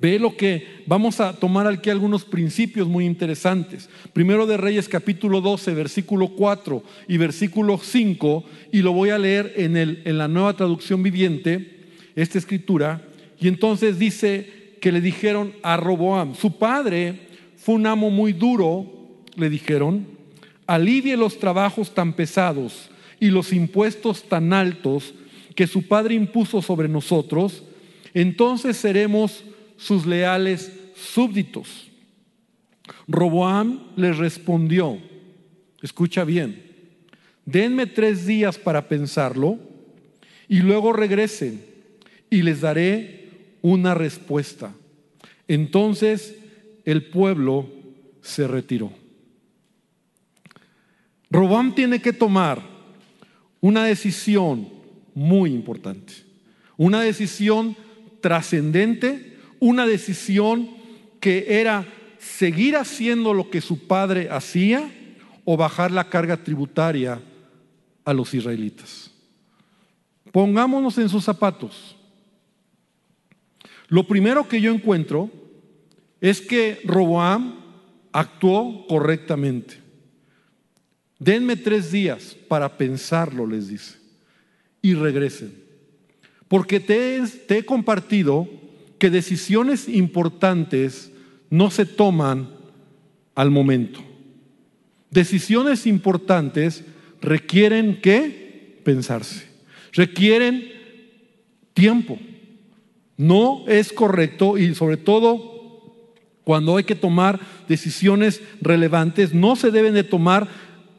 Ve 0.00 0.18
lo 0.18 0.34
que 0.34 0.82
vamos 0.86 1.20
a 1.20 1.34
tomar 1.34 1.66
aquí 1.66 1.90
algunos 1.90 2.24
principios 2.24 2.88
muy 2.88 3.04
interesantes. 3.04 3.90
Primero 4.14 4.46
de 4.46 4.56
Reyes 4.56 4.88
capítulo 4.88 5.42
12, 5.42 5.74
versículo 5.74 6.28
4 6.28 6.82
y 7.06 7.18
versículo 7.18 7.78
5, 7.78 8.44
y 8.72 8.80
lo 8.80 8.92
voy 8.92 9.10
a 9.10 9.18
leer 9.18 9.52
en, 9.56 9.76
el, 9.76 10.00
en 10.06 10.16
la 10.16 10.26
nueva 10.26 10.56
traducción 10.56 11.02
viviente, 11.02 11.80
esta 12.16 12.38
escritura, 12.38 13.02
y 13.38 13.48
entonces 13.48 13.98
dice 13.98 14.76
que 14.80 14.90
le 14.90 15.02
dijeron 15.02 15.52
a 15.62 15.76
Roboam, 15.76 16.34
su 16.34 16.56
padre 16.56 17.28
fue 17.56 17.74
un 17.74 17.86
amo 17.86 18.08
muy 18.08 18.32
duro, 18.32 18.86
le 19.36 19.50
dijeron, 19.50 20.06
alivie 20.66 21.18
los 21.18 21.38
trabajos 21.38 21.92
tan 21.92 22.14
pesados 22.14 22.90
y 23.20 23.28
los 23.28 23.52
impuestos 23.52 24.22
tan 24.22 24.54
altos 24.54 25.12
que 25.54 25.66
su 25.66 25.86
padre 25.86 26.14
impuso 26.14 26.62
sobre 26.62 26.88
nosotros, 26.88 27.64
entonces 28.14 28.78
seremos 28.78 29.44
sus 29.80 30.04
leales 30.04 30.70
súbditos. 30.94 31.90
Roboam 33.08 33.80
les 33.96 34.18
respondió, 34.18 34.98
escucha 35.80 36.24
bien, 36.24 36.62
denme 37.46 37.86
tres 37.86 38.26
días 38.26 38.58
para 38.58 38.88
pensarlo 38.88 39.58
y 40.48 40.60
luego 40.60 40.92
regresen 40.92 41.64
y 42.28 42.42
les 42.42 42.60
daré 42.60 43.30
una 43.62 43.94
respuesta. 43.94 44.74
Entonces 45.48 46.36
el 46.84 47.06
pueblo 47.06 47.68
se 48.20 48.46
retiró. 48.46 48.92
Roboam 51.30 51.74
tiene 51.74 52.02
que 52.02 52.12
tomar 52.12 52.60
una 53.60 53.84
decisión 53.84 54.68
muy 55.14 55.52
importante, 55.52 56.12
una 56.76 57.00
decisión 57.00 57.76
trascendente 58.20 59.29
una 59.60 59.86
decisión 59.86 60.70
que 61.20 61.60
era 61.60 61.86
seguir 62.18 62.76
haciendo 62.76 63.32
lo 63.32 63.50
que 63.50 63.60
su 63.60 63.86
padre 63.86 64.28
hacía 64.30 64.90
o 65.44 65.56
bajar 65.56 65.90
la 65.90 66.08
carga 66.08 66.36
tributaria 66.36 67.20
a 68.04 68.12
los 68.12 68.34
israelitas. 68.34 69.10
Pongámonos 70.32 70.96
en 70.98 71.08
sus 71.08 71.24
zapatos. 71.24 71.96
Lo 73.88 74.06
primero 74.06 74.48
que 74.48 74.60
yo 74.60 74.72
encuentro 74.72 75.30
es 76.20 76.40
que 76.40 76.80
Roboam 76.84 77.60
actuó 78.12 78.86
correctamente. 78.86 79.78
Denme 81.18 81.56
tres 81.56 81.90
días 81.90 82.36
para 82.48 82.78
pensarlo, 82.78 83.46
les 83.46 83.68
dice, 83.68 83.98
y 84.80 84.94
regresen. 84.94 85.54
Porque 86.48 86.80
te, 86.80 87.20
te 87.46 87.58
he 87.58 87.64
compartido 87.64 88.48
que 89.00 89.10
decisiones 89.10 89.88
importantes 89.88 91.10
no 91.48 91.70
se 91.70 91.86
toman 91.86 92.50
al 93.34 93.50
momento. 93.50 94.00
Decisiones 95.10 95.86
importantes 95.86 96.84
requieren 97.20 98.00
que 98.00 98.78
pensarse, 98.84 99.48
requieren 99.92 100.70
tiempo. 101.72 102.18
No 103.16 103.64
es 103.66 103.92
correcto 103.92 104.58
y 104.58 104.74
sobre 104.74 104.98
todo 104.98 106.04
cuando 106.44 106.76
hay 106.76 106.84
que 106.84 106.94
tomar 106.94 107.40
decisiones 107.68 108.42
relevantes, 108.60 109.32
no 109.32 109.56
se 109.56 109.70
deben 109.70 109.94
de 109.94 110.04
tomar 110.04 110.46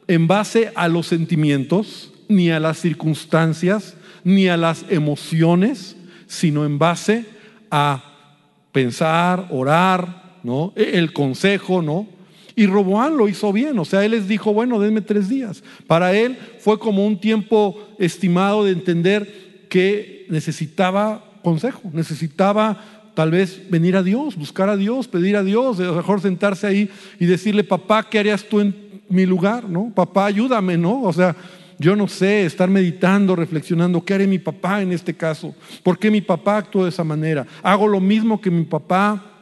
en 0.08 0.26
base 0.26 0.72
a 0.74 0.88
los 0.88 1.06
sentimientos, 1.06 2.12
ni 2.28 2.50
a 2.50 2.58
las 2.58 2.78
circunstancias, 2.78 3.96
ni 4.24 4.48
a 4.48 4.56
las 4.56 4.86
emociones, 4.88 5.96
sino 6.26 6.64
en 6.64 6.78
base 6.78 7.26
a 7.38 7.41
pensar, 8.72 9.46
orar, 9.50 10.38
¿no? 10.42 10.72
E, 10.76 10.98
el 10.98 11.12
consejo, 11.12 11.82
¿no? 11.82 12.06
Y 12.54 12.66
Roboán 12.66 13.16
lo 13.16 13.28
hizo 13.28 13.52
bien, 13.52 13.78
o 13.78 13.84
sea, 13.84 14.04
él 14.04 14.10
les 14.10 14.28
dijo, 14.28 14.52
bueno, 14.52 14.78
denme 14.78 15.00
tres 15.00 15.28
días. 15.28 15.62
Para 15.86 16.12
él 16.12 16.36
fue 16.58 16.78
como 16.78 17.06
un 17.06 17.18
tiempo 17.18 17.78
estimado 17.98 18.64
de 18.64 18.72
entender 18.72 19.66
que 19.70 20.26
necesitaba 20.28 21.24
consejo, 21.42 21.90
necesitaba 21.94 22.78
tal 23.14 23.30
vez 23.30 23.70
venir 23.70 23.96
a 23.96 24.02
Dios, 24.02 24.36
buscar 24.36 24.68
a 24.68 24.76
Dios, 24.76 25.08
pedir 25.08 25.36
a 25.36 25.42
Dios, 25.42 25.80
a 25.80 25.92
mejor 25.92 26.20
sentarse 26.20 26.66
ahí 26.66 26.90
y 27.18 27.26
decirle, 27.26 27.64
papá, 27.64 28.08
¿qué 28.08 28.18
harías 28.18 28.44
tú 28.44 28.60
en 28.60 28.74
mi 29.08 29.26
lugar? 29.26 29.68
¿No? 29.68 29.90
Papá, 29.94 30.26
ayúdame, 30.26 30.76
¿no? 30.76 31.02
O 31.02 31.12
sea, 31.12 31.34
yo 31.82 31.96
no 31.96 32.06
sé, 32.06 32.46
estar 32.46 32.70
meditando, 32.70 33.34
reflexionando, 33.34 34.04
¿qué 34.04 34.14
haré 34.14 34.26
mi 34.28 34.38
papá 34.38 34.82
en 34.82 34.92
este 34.92 35.14
caso? 35.14 35.52
¿Por 35.82 35.98
qué 35.98 36.12
mi 36.12 36.20
papá 36.20 36.58
actuó 36.58 36.84
de 36.84 36.90
esa 36.90 37.02
manera? 37.02 37.44
¿Hago 37.60 37.88
lo 37.88 38.00
mismo 38.00 38.40
que 38.40 38.52
mi 38.52 38.64
papá 38.64 39.32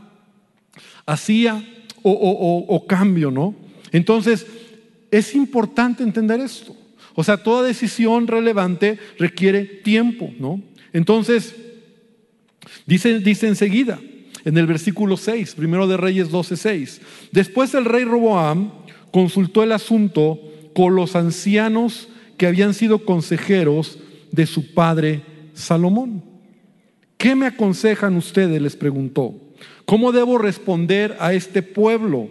hacía 1.04 1.62
o, 2.02 2.84
cambio, 2.88 3.30
no? 3.30 3.54
Entonces, 3.92 4.46
es 5.10 5.34
importante 5.34 6.02
entender 6.02 6.40
esto. 6.40 6.74
O 7.14 7.22
sea, 7.22 7.36
toda 7.36 7.62
decisión 7.62 8.26
relevante 8.26 8.98
requiere 9.18 9.64
tiempo, 9.64 10.32
¿no? 10.38 10.62
Entonces, 10.94 11.54
dice, 12.86 13.18
dice 13.18 13.48
enseguida, 13.48 14.00
en 14.46 14.56
el 14.56 14.66
versículo 14.66 15.18
6, 15.18 15.56
primero 15.56 15.86
de 15.86 15.98
Reyes 15.98 16.30
12, 16.30 16.56
6, 16.56 17.00
después 17.32 17.74
el 17.74 17.84
rey 17.84 18.04
Roboam 18.04 18.72
consultó 19.12 19.62
el 19.62 19.72
asunto 19.72 20.40
con 20.74 20.94
los 20.94 21.16
ancianos 21.16 22.08
que 22.40 22.46
habían 22.46 22.72
sido 22.72 23.04
consejeros 23.04 23.98
de 24.32 24.46
su 24.46 24.72
padre 24.72 25.20
Salomón. 25.52 26.24
¿Qué 27.18 27.34
me 27.34 27.44
aconsejan 27.44 28.16
ustedes? 28.16 28.62
les 28.62 28.76
preguntó. 28.76 29.34
¿Cómo 29.84 30.10
debo 30.10 30.38
responder 30.38 31.18
a 31.20 31.34
este 31.34 31.62
pueblo? 31.62 32.30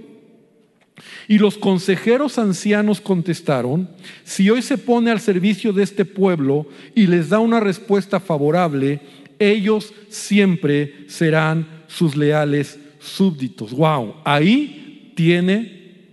Y 1.27 1.37
los 1.37 1.59
consejeros 1.59 2.39
ancianos 2.39 3.01
contestaron, 3.01 3.87
si 4.23 4.49
hoy 4.49 4.63
se 4.63 4.79
pone 4.79 5.11
al 5.11 5.19
servicio 5.19 5.73
de 5.73 5.83
este 5.83 6.05
pueblo 6.05 6.65
y 6.95 7.05
les 7.05 7.29
da 7.29 7.37
una 7.37 7.59
respuesta 7.59 8.19
favorable, 8.19 9.01
ellos 9.37 9.93
siempre 10.09 11.05
serán 11.07 11.83
sus 11.85 12.15
leales 12.15 12.79
súbditos. 12.97 13.73
Wow, 13.73 14.15
ahí 14.25 15.13
tiene 15.15 16.07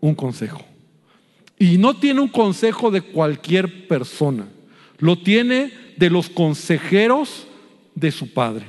un 0.00 0.14
consejo. 0.14 0.71
Y 1.62 1.78
no 1.78 1.94
tiene 1.94 2.20
un 2.20 2.26
consejo 2.26 2.90
de 2.90 3.02
cualquier 3.02 3.86
persona, 3.86 4.48
lo 4.98 5.16
tiene 5.16 5.70
de 5.96 6.10
los 6.10 6.28
consejeros 6.28 7.46
de 7.94 8.10
su 8.10 8.32
padre. 8.32 8.64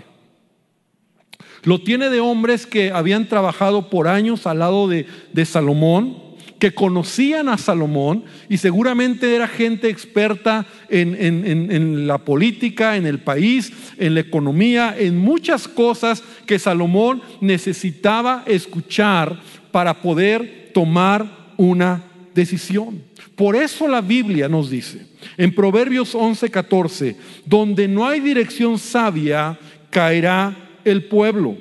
Lo 1.63 1.81
tiene 1.81 2.11
de 2.11 2.19
hombres 2.19 2.67
que 2.67 2.91
habían 2.91 3.27
trabajado 3.27 3.89
por 3.89 4.07
años 4.07 4.45
al 4.45 4.59
lado 4.59 4.87
de, 4.87 5.07
Salomón, 5.43 6.19
que 6.59 6.75
conocían 6.75 7.49
a 7.49 7.57
Salomón 7.57 8.25
y 8.47 8.57
seguramente 8.57 9.35
era 9.35 9.47
gente 9.47 9.89
experta 9.89 10.67
en, 10.87 11.15
en, 11.19 12.05
la 12.05 12.19
política, 12.19 12.95
en 12.95 13.07
el 13.07 13.17
país, 13.17 13.73
en 13.97 14.13
la 14.13 14.19
economía, 14.19 14.95
en 14.95 15.17
muchas 15.17 15.67
cosas 15.67 16.21
que 16.45 16.59
Salomón 16.59 17.23
necesitaba 17.41 18.43
escuchar 18.45 19.41
para 19.71 19.99
poder 19.99 20.69
tomar 20.75 21.53
una 21.57 22.12
decisión. 22.33 23.03
Por 23.35 23.55
eso 23.55 23.87
la 23.87 24.01
Biblia 24.01 24.47
nos 24.47 24.69
dice 24.69 25.07
en 25.37 25.53
Proverbios 25.53 26.15
11:14, 26.15 27.15
donde 27.45 27.87
no 27.87 28.07
hay 28.07 28.19
dirección 28.19 28.77
sabia, 28.77 29.57
caerá 29.89 30.55
el 30.83 31.05
pueblo. 31.05 31.57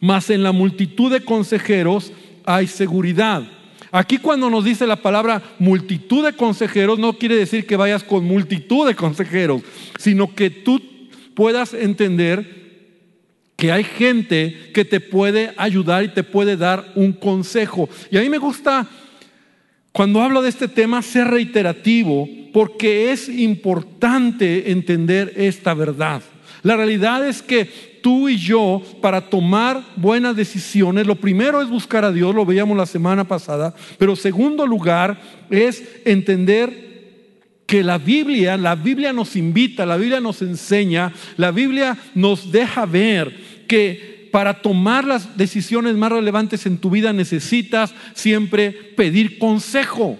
Mas 0.00 0.30
en 0.30 0.42
la 0.42 0.52
multitud 0.52 1.12
de 1.12 1.20
consejeros 1.20 2.12
hay 2.44 2.66
seguridad. 2.66 3.42
Aquí 3.92 4.18
cuando 4.18 4.48
nos 4.48 4.64
dice 4.64 4.86
la 4.86 4.96
palabra 4.96 5.42
multitud 5.58 6.24
de 6.24 6.32
consejeros, 6.32 6.98
no 6.98 7.14
quiere 7.14 7.36
decir 7.36 7.66
que 7.66 7.76
vayas 7.76 8.04
con 8.04 8.24
multitud 8.24 8.86
de 8.86 8.94
consejeros, 8.94 9.62
sino 9.98 10.32
que 10.34 10.48
tú 10.48 10.80
puedas 11.34 11.74
entender 11.74 12.60
que 13.56 13.72
hay 13.72 13.84
gente 13.84 14.70
que 14.72 14.84
te 14.84 15.00
puede 15.00 15.52
ayudar 15.56 16.04
y 16.04 16.08
te 16.08 16.22
puede 16.22 16.56
dar 16.56 16.92
un 16.94 17.12
consejo. 17.12 17.88
Y 18.10 18.16
a 18.16 18.22
mí 18.22 18.28
me 18.30 18.38
gusta 18.38 18.88
cuando 19.92 20.22
hablo 20.22 20.42
de 20.42 20.48
este 20.48 20.68
tema, 20.68 21.02
ser 21.02 21.28
reiterativo, 21.28 22.28
porque 22.52 23.12
es 23.12 23.28
importante 23.28 24.70
entender 24.70 25.32
esta 25.36 25.74
verdad. 25.74 26.22
La 26.62 26.76
realidad 26.76 27.26
es 27.26 27.42
que 27.42 27.64
tú 28.02 28.28
y 28.28 28.36
yo, 28.36 28.82
para 29.00 29.28
tomar 29.28 29.82
buenas 29.96 30.36
decisiones, 30.36 31.06
lo 31.06 31.16
primero 31.16 31.60
es 31.62 31.68
buscar 31.68 32.04
a 32.04 32.12
Dios, 32.12 32.34
lo 32.34 32.46
veíamos 32.46 32.76
la 32.76 32.86
semana 32.86 33.26
pasada, 33.26 33.74
pero 33.98 34.16
segundo 34.16 34.66
lugar 34.66 35.20
es 35.50 35.82
entender 36.04 36.90
que 37.66 37.82
la 37.84 37.98
Biblia, 37.98 38.56
la 38.56 38.74
Biblia 38.74 39.12
nos 39.12 39.36
invita, 39.36 39.86
la 39.86 39.96
Biblia 39.96 40.20
nos 40.20 40.42
enseña, 40.42 41.12
la 41.36 41.50
Biblia 41.50 41.96
nos 42.14 42.50
deja 42.50 42.84
ver 42.84 43.32
que 43.68 44.19
para 44.30 44.62
tomar 44.62 45.04
las 45.04 45.36
decisiones 45.36 45.94
más 45.96 46.12
relevantes 46.12 46.66
en 46.66 46.78
tu 46.78 46.90
vida 46.90 47.12
necesitas 47.12 47.94
siempre 48.14 48.72
pedir 48.72 49.38
consejo. 49.38 50.18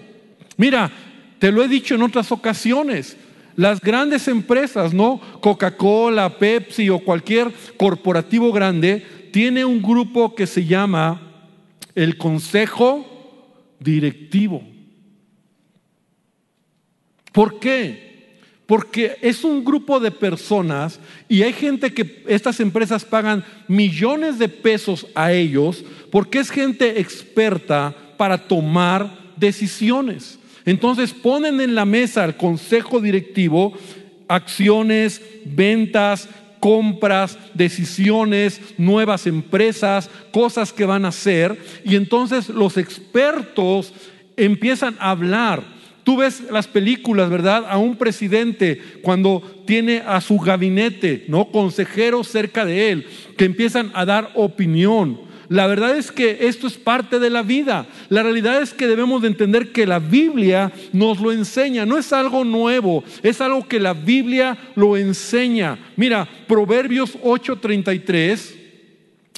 Mira, 0.57 0.91
te 1.39 1.51
lo 1.51 1.63
he 1.63 1.67
dicho 1.67 1.95
en 1.95 2.03
otras 2.03 2.31
ocasiones. 2.31 3.17
Las 3.55 3.81
grandes 3.81 4.27
empresas, 4.27 4.93
¿no? 4.93 5.19
Coca-Cola, 5.41 6.37
Pepsi 6.37 6.89
o 6.89 6.99
cualquier 6.99 7.51
corporativo 7.77 8.51
grande, 8.51 9.05
tiene 9.31 9.65
un 9.65 9.81
grupo 9.81 10.35
que 10.35 10.47
se 10.47 10.65
llama 10.65 11.21
el 11.95 12.17
Consejo 12.17 13.05
Directivo. 13.79 14.63
¿Por 17.31 17.59
qué? 17.59 18.10
Porque 18.71 19.17
es 19.21 19.43
un 19.43 19.65
grupo 19.65 19.99
de 19.99 20.11
personas 20.11 20.97
y 21.27 21.41
hay 21.41 21.51
gente 21.51 21.93
que 21.93 22.23
estas 22.25 22.61
empresas 22.61 23.03
pagan 23.03 23.43
millones 23.67 24.39
de 24.39 24.47
pesos 24.47 25.07
a 25.13 25.33
ellos 25.33 25.83
porque 26.09 26.39
es 26.39 26.49
gente 26.49 27.01
experta 27.01 27.93
para 28.15 28.37
tomar 28.37 29.33
decisiones. 29.35 30.39
Entonces 30.63 31.11
ponen 31.11 31.59
en 31.59 31.75
la 31.75 31.83
mesa 31.83 32.23
al 32.23 32.37
consejo 32.37 33.01
directivo 33.01 33.73
acciones, 34.29 35.21
ventas, 35.43 36.29
compras, 36.61 37.37
decisiones, 37.53 38.61
nuevas 38.77 39.27
empresas, 39.27 40.09
cosas 40.31 40.71
que 40.71 40.85
van 40.85 41.03
a 41.03 41.09
hacer. 41.09 41.61
Y 41.83 41.97
entonces 41.97 42.47
los 42.47 42.77
expertos 42.77 43.91
empiezan 44.37 44.95
a 44.97 45.09
hablar 45.09 45.80
Tú 46.03 46.17
ves 46.17 46.43
las 46.51 46.67
películas, 46.67 47.29
¿verdad? 47.29 47.65
A 47.69 47.77
un 47.77 47.95
presidente 47.95 48.81
cuando 49.01 49.63
tiene 49.65 50.03
a 50.05 50.19
su 50.21 50.37
gabinete, 50.37 51.25
¿no? 51.27 51.51
Consejeros 51.51 52.27
cerca 52.27 52.65
de 52.65 52.91
él, 52.91 53.07
que 53.37 53.45
empiezan 53.45 53.91
a 53.93 54.05
dar 54.05 54.31
opinión. 54.35 55.31
La 55.51 55.67
verdad 55.67 55.97
es 55.97 56.13
que 56.13 56.47
esto 56.47 56.65
es 56.65 56.75
parte 56.75 57.19
de 57.19 57.29
la 57.29 57.41
vida. 57.41 57.85
La 58.07 58.23
realidad 58.23 58.61
es 58.61 58.73
que 58.73 58.87
debemos 58.87 59.21
de 59.21 59.27
entender 59.27 59.73
que 59.73 59.85
la 59.85 59.99
Biblia 59.99 60.71
nos 60.93 61.19
lo 61.19 61.33
enseña. 61.33 61.85
No 61.85 61.97
es 61.97 62.13
algo 62.13 62.45
nuevo, 62.45 63.03
es 63.21 63.41
algo 63.41 63.67
que 63.67 63.77
la 63.77 63.93
Biblia 63.93 64.57
lo 64.75 64.95
enseña. 64.95 65.77
Mira, 65.97 66.25
Proverbios 66.47 67.17
8:33 67.21 68.55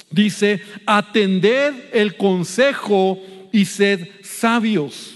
dice, 0.08 0.60
atended 0.86 1.74
el 1.92 2.16
consejo 2.16 3.20
y 3.50 3.64
sed 3.64 4.08
sabios. 4.22 5.13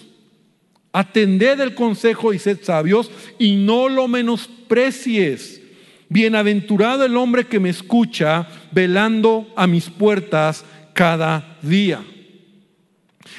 Atended 0.93 1.61
el 1.61 1.75
consejo 1.75 2.33
y 2.33 2.39
sed 2.39 2.59
sabios 2.63 3.11
y 3.39 3.57
no 3.57 3.89
lo 3.89 4.09
menosprecies. 4.09 5.61
Bienaventurado 6.09 7.05
el 7.05 7.17
hombre 7.17 7.47
que 7.47 7.61
me 7.61 7.69
escucha, 7.69 8.49
velando 8.73 9.47
a 9.57 9.67
mis 9.67 9.91
puertas 9.91 10.65
cada 10.95 11.59
día. 11.63 12.03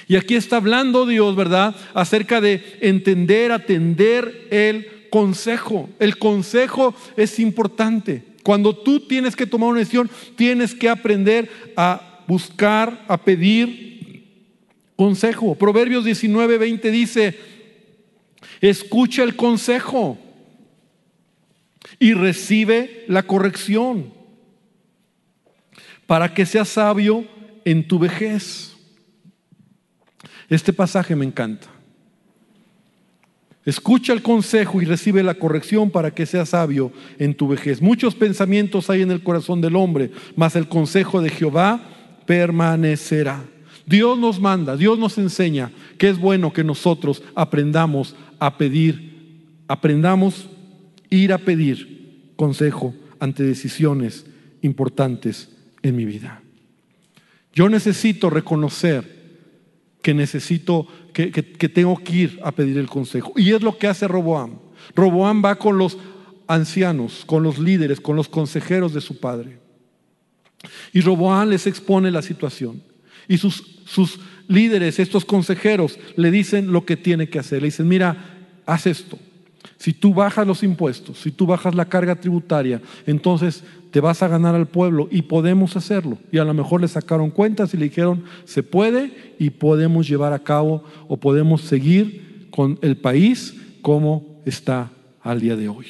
Y 0.07 0.15
aquí 0.15 0.35
está 0.35 0.57
hablando 0.57 1.05
Dios, 1.05 1.35
¿verdad? 1.35 1.75
Acerca 1.93 2.41
de 2.41 2.77
entender, 2.81 3.51
atender 3.51 4.47
el 4.51 5.07
consejo. 5.09 5.89
El 5.99 6.17
consejo 6.17 6.93
es 7.17 7.39
importante. 7.39 8.23
Cuando 8.43 8.75
tú 8.75 9.01
tienes 9.01 9.35
que 9.35 9.45
tomar 9.45 9.69
una 9.69 9.79
decisión, 9.79 10.09
tienes 10.35 10.73
que 10.73 10.89
aprender 10.89 11.49
a 11.75 12.23
buscar, 12.27 13.03
a 13.07 13.17
pedir 13.17 13.88
consejo. 14.99 15.55
Proverbios 15.55 16.03
19, 16.03 16.57
20 16.57 16.91
dice, 16.91 17.39
escucha 18.59 19.23
el 19.23 19.37
consejo 19.37 20.17
y 21.99 22.13
recibe 22.13 23.05
la 23.07 23.23
corrección 23.23 24.13
para 26.05 26.33
que 26.33 26.45
seas 26.45 26.67
sabio 26.67 27.25
en 27.63 27.87
tu 27.87 27.97
vejez. 27.97 28.75
Este 30.49 30.73
pasaje 30.73 31.15
me 31.15 31.23
encanta. 31.23 31.69
Escucha 33.63 34.11
el 34.11 34.21
consejo 34.21 34.81
y 34.81 34.85
recibe 34.85 35.23
la 35.23 35.35
corrección 35.35 35.91
para 35.91 36.11
que 36.11 36.25
seas 36.25 36.49
sabio 36.49 36.91
en 37.17 37.35
tu 37.35 37.47
vejez. 37.47 37.81
Muchos 37.81 38.15
pensamientos 38.15 38.89
hay 38.89 39.03
en 39.03 39.11
el 39.11 39.23
corazón 39.23 39.61
del 39.61 39.77
hombre, 39.77 40.11
mas 40.35 40.57
el 40.57 40.67
consejo 40.67 41.21
de 41.21 41.29
Jehová 41.29 41.79
permanecerá. 42.25 43.45
Dios 43.89 44.19
nos 44.19 44.39
manda, 44.39 44.77
Dios 44.77 44.99
nos 44.99 45.17
enseña 45.17 45.71
que 45.97 46.09
es 46.09 46.19
bueno 46.19 46.53
que 46.53 46.63
nosotros 46.63 47.23
aprendamos 47.33 48.15
a 48.37 48.55
pedir, 48.55 49.47
aprendamos 49.67 50.47
ir 51.09 51.33
a 51.33 51.39
pedir 51.39 52.33
consejo 52.35 52.93
ante 53.19 53.41
decisiones 53.41 54.27
importantes 54.61 55.49
en 55.81 55.95
mi 55.95 56.05
vida. 56.05 56.43
Yo 57.51 57.67
necesito 57.67 58.29
reconocer 58.29 59.17
que 60.03 60.13
necesito, 60.13 60.85
que, 61.11 61.31
tengo 61.31 61.97
que 61.97 62.15
ir 62.15 62.39
a 62.43 62.51
pedir 62.51 62.77
el 62.77 62.87
consejo. 62.87 63.33
Y 63.37 63.53
es 63.53 63.63
lo 63.63 63.75
que 63.75 63.87
hace 63.87 64.07
Roboam. 64.07 64.59
Roboam 64.95 65.43
va 65.43 65.55
con 65.55 65.79
los 65.79 65.97
ancianos, 66.45 67.23
con 67.25 67.41
los 67.41 67.57
líderes, 67.57 67.99
con 67.99 68.15
los 68.15 68.29
consejeros 68.29 68.93
de 68.93 69.01
su 69.01 69.19
padre. 69.19 69.57
Y 70.93 71.01
Roboam 71.01 71.49
les 71.49 71.65
expone 71.65 72.11
la 72.11 72.21
situación. 72.21 72.87
Y 73.29 73.37
sus, 73.37 73.63
sus 73.85 74.19
líderes, 74.49 74.99
estos 74.99 75.23
consejeros, 75.23 75.97
le 76.17 76.31
dicen 76.31 76.73
lo 76.73 76.85
que 76.85 76.97
tiene 76.97 77.29
que 77.29 77.39
hacer. 77.39 77.61
Le 77.61 77.67
dicen, 77.67 77.87
mira, 77.87 78.17
haz 78.65 78.87
esto. 78.87 79.17
Si 79.77 79.93
tú 79.93 80.13
bajas 80.13 80.45
los 80.45 80.63
impuestos, 80.63 81.19
si 81.19 81.31
tú 81.31 81.45
bajas 81.45 81.73
la 81.73 81.85
carga 81.85 82.15
tributaria, 82.15 82.81
entonces 83.05 83.63
te 83.91 84.01
vas 84.01 84.21
a 84.21 84.27
ganar 84.27 84.55
al 84.55 84.67
pueblo 84.67 85.07
y 85.09 85.21
podemos 85.21 85.77
hacerlo. 85.77 86.17
Y 86.31 86.37
a 86.37 86.43
lo 86.43 86.53
mejor 86.53 86.81
le 86.81 86.87
sacaron 86.87 87.31
cuentas 87.31 87.73
y 87.73 87.77
le 87.77 87.85
dijeron, 87.85 88.23
se 88.43 88.61
puede 88.61 89.35
y 89.39 89.51
podemos 89.51 90.07
llevar 90.07 90.33
a 90.33 90.43
cabo 90.43 90.83
o 91.07 91.17
podemos 91.17 91.61
seguir 91.61 92.47
con 92.51 92.77
el 92.81 92.97
país 92.97 93.55
como 93.81 94.41
está 94.45 94.91
al 95.21 95.39
día 95.39 95.55
de 95.55 95.69
hoy. 95.69 95.85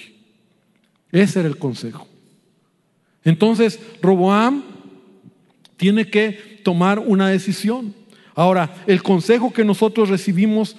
Ese 1.12 1.40
era 1.40 1.50
el 1.50 1.58
consejo. 1.58 2.08
Entonces, 3.24 3.80
Roboam 4.02 4.64
tiene 5.80 6.10
que 6.10 6.60
tomar 6.64 7.00
una 7.00 7.30
decisión. 7.30 7.96
Ahora, 8.36 8.76
el 8.86 9.02
consejo 9.02 9.54
que 9.54 9.64
nosotros 9.64 10.10
recibimos 10.10 10.76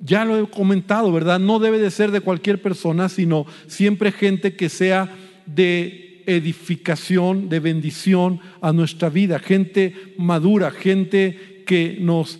ya 0.00 0.24
lo 0.24 0.38
he 0.38 0.48
comentado, 0.48 1.10
¿verdad? 1.12 1.40
No 1.40 1.58
debe 1.58 1.78
de 1.78 1.90
ser 1.90 2.12
de 2.12 2.20
cualquier 2.20 2.62
persona, 2.62 3.08
sino 3.08 3.46
siempre 3.66 4.12
gente 4.12 4.54
que 4.54 4.68
sea 4.68 5.12
de 5.44 6.22
edificación, 6.26 7.48
de 7.48 7.58
bendición 7.58 8.40
a 8.60 8.72
nuestra 8.72 9.10
vida, 9.10 9.38
gente 9.38 10.14
madura, 10.16 10.70
gente 10.70 11.64
que 11.66 11.98
nos 12.00 12.38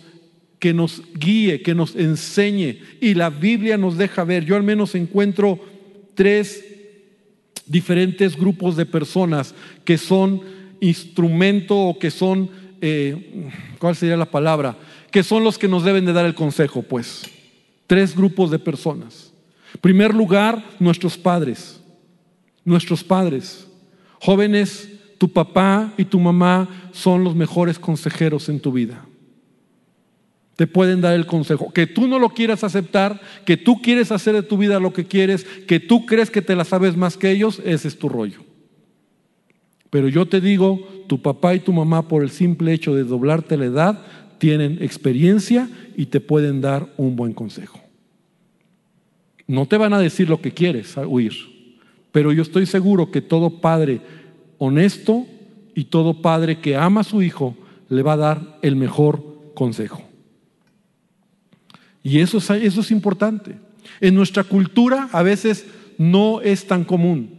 que 0.57 0.73
nos 0.73 1.03
guíe, 1.13 1.61
que 1.61 1.75
nos 1.75 1.95
enseñe. 1.95 2.79
Y 3.01 3.13
la 3.13 3.29
Biblia 3.29 3.77
nos 3.77 3.97
deja 3.97 4.23
ver, 4.23 4.45
yo 4.45 4.55
al 4.55 4.63
menos 4.63 4.95
encuentro 4.95 5.59
tres 6.15 6.65
diferentes 7.67 8.37
grupos 8.37 8.75
de 8.75 8.85
personas 8.85 9.53
que 9.83 9.97
son 9.97 10.41
instrumento 10.79 11.77
o 11.77 11.99
que 11.99 12.11
son, 12.11 12.49
eh, 12.81 13.49
¿cuál 13.79 13.95
sería 13.95 14.17
la 14.17 14.29
palabra? 14.29 14.77
Que 15.11 15.23
son 15.23 15.43
los 15.43 15.57
que 15.57 15.67
nos 15.67 15.83
deben 15.83 16.05
de 16.05 16.13
dar 16.13 16.25
el 16.25 16.35
consejo, 16.35 16.81
pues. 16.81 17.23
Tres 17.87 18.15
grupos 18.15 18.51
de 18.51 18.59
personas. 18.59 19.33
En 19.73 19.81
primer 19.81 20.13
lugar, 20.13 20.63
nuestros 20.79 21.17
padres. 21.17 21.81
Nuestros 22.63 23.03
padres. 23.03 23.67
Jóvenes, 24.19 24.89
tu 25.17 25.31
papá 25.31 25.93
y 25.97 26.05
tu 26.05 26.19
mamá 26.19 26.89
son 26.91 27.23
los 27.23 27.35
mejores 27.35 27.79
consejeros 27.79 28.49
en 28.49 28.59
tu 28.59 28.71
vida. 28.71 29.05
Te 30.55 30.67
pueden 30.67 31.01
dar 31.01 31.13
el 31.13 31.25
consejo. 31.25 31.71
Que 31.73 31.85
tú 31.85 32.07
no 32.07 32.17
lo 32.17 32.29
quieras 32.29 32.63
aceptar, 32.63 33.19
que 33.45 33.57
tú 33.57 33.81
quieres 33.81 34.11
hacer 34.11 34.35
de 34.35 34.43
tu 34.43 34.57
vida 34.57 34.79
lo 34.79 34.93
que 34.93 35.05
quieres, 35.05 35.43
que 35.67 35.79
tú 35.79 36.05
crees 36.05 36.29
que 36.29 36.41
te 36.41 36.55
la 36.55 36.63
sabes 36.63 36.95
más 36.95 37.17
que 37.17 37.31
ellos, 37.31 37.61
ese 37.65 37.87
es 37.87 37.99
tu 37.99 38.07
rollo. 38.07 38.39
Pero 39.95 40.09
yo 40.09 40.25
te 40.25 40.41
digo, 40.41 40.85
tu 41.07 41.21
papá 41.21 41.55
y 41.55 41.61
tu 41.61 41.71
mamá, 41.71 42.09
por 42.09 42.21
el 42.21 42.29
simple 42.29 42.73
hecho 42.73 42.93
de 42.93 43.05
doblarte 43.05 43.55
la 43.55 43.63
edad, 43.63 44.01
tienen 44.39 44.83
experiencia 44.83 45.69
y 45.95 46.07
te 46.07 46.19
pueden 46.19 46.59
dar 46.59 46.91
un 46.97 47.15
buen 47.15 47.31
consejo. 47.31 47.79
No 49.47 49.67
te 49.67 49.77
van 49.77 49.93
a 49.93 49.99
decir 49.99 50.27
lo 50.27 50.41
que 50.41 50.51
quieres 50.51 50.97
huir, 50.97 51.31
pero 52.11 52.33
yo 52.33 52.41
estoy 52.41 52.65
seguro 52.65 53.09
que 53.09 53.21
todo 53.21 53.61
padre 53.61 54.01
honesto 54.57 55.25
y 55.75 55.85
todo 55.85 56.21
padre 56.21 56.59
que 56.59 56.75
ama 56.75 56.99
a 56.99 57.05
su 57.05 57.21
hijo 57.21 57.55
le 57.87 58.01
va 58.01 58.15
a 58.15 58.17
dar 58.17 58.59
el 58.63 58.75
mejor 58.75 59.23
consejo. 59.53 60.03
Y 62.03 62.19
eso 62.19 62.39
es, 62.39 62.49
eso 62.49 62.81
es 62.81 62.91
importante. 62.91 63.55
En 64.01 64.13
nuestra 64.13 64.43
cultura 64.43 65.07
a 65.13 65.23
veces 65.23 65.65
no 65.97 66.41
es 66.41 66.67
tan 66.67 66.83
común. 66.83 67.29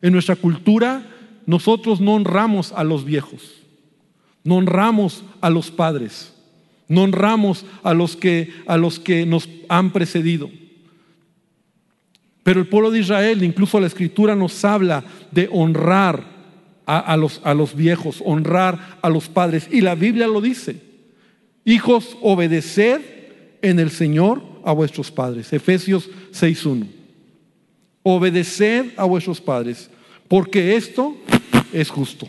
En 0.00 0.14
nuestra 0.14 0.34
cultura 0.34 1.04
nosotros 1.48 1.98
no 1.98 2.12
honramos 2.12 2.72
a 2.72 2.84
los 2.84 3.06
viejos. 3.06 3.62
No 4.44 4.56
honramos 4.56 5.24
a 5.40 5.48
los 5.48 5.70
padres, 5.70 6.30
no 6.88 7.04
honramos 7.04 7.64
a 7.82 7.94
los 7.94 8.16
que, 8.16 8.52
a 8.66 8.76
los 8.76 9.00
que 9.00 9.24
nos 9.24 9.48
han 9.70 9.90
precedido. 9.90 10.50
Pero 12.42 12.60
el 12.60 12.66
pueblo 12.66 12.90
de 12.90 13.00
Israel, 13.00 13.42
incluso 13.42 13.80
la 13.80 13.86
escritura 13.86 14.36
nos 14.36 14.62
habla 14.62 15.04
de 15.30 15.48
honrar 15.50 16.22
a, 16.84 17.16
los, 17.16 17.40
a 17.44 17.54
los 17.54 17.74
viejos, 17.74 18.22
honrar 18.22 18.98
a 19.00 19.08
los 19.08 19.30
padres. 19.30 19.68
Y 19.70 19.80
la 19.80 19.94
Biblia 19.94 20.26
lo 20.26 20.42
dice. 20.42 20.82
Hijos, 21.64 22.18
obedeced 22.20 23.00
en 23.62 23.80
el 23.80 23.90
Señor 23.90 24.42
a 24.64 24.72
vuestros 24.72 25.10
padres. 25.10 25.50
Efesios 25.54 26.10
6.1. 26.32 26.86
Obedeced 28.02 28.92
a 28.98 29.04
vuestros 29.04 29.40
padres, 29.40 29.90
porque 30.28 30.76
esto 30.76 31.16
es 31.72 31.90
justo. 31.90 32.28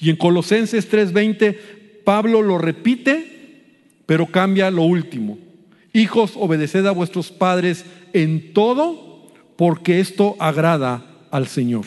Y 0.00 0.10
en 0.10 0.16
Colosenses 0.16 0.90
3:20, 0.90 1.58
Pablo 2.04 2.42
lo 2.42 2.58
repite, 2.58 3.62
pero 4.06 4.26
cambia 4.26 4.70
lo 4.70 4.82
último. 4.82 5.38
Hijos, 5.92 6.32
obedeced 6.34 6.86
a 6.86 6.90
vuestros 6.90 7.30
padres 7.30 7.84
en 8.12 8.52
todo, 8.52 9.30
porque 9.56 10.00
esto 10.00 10.36
agrada 10.38 11.06
al 11.30 11.46
Señor. 11.46 11.86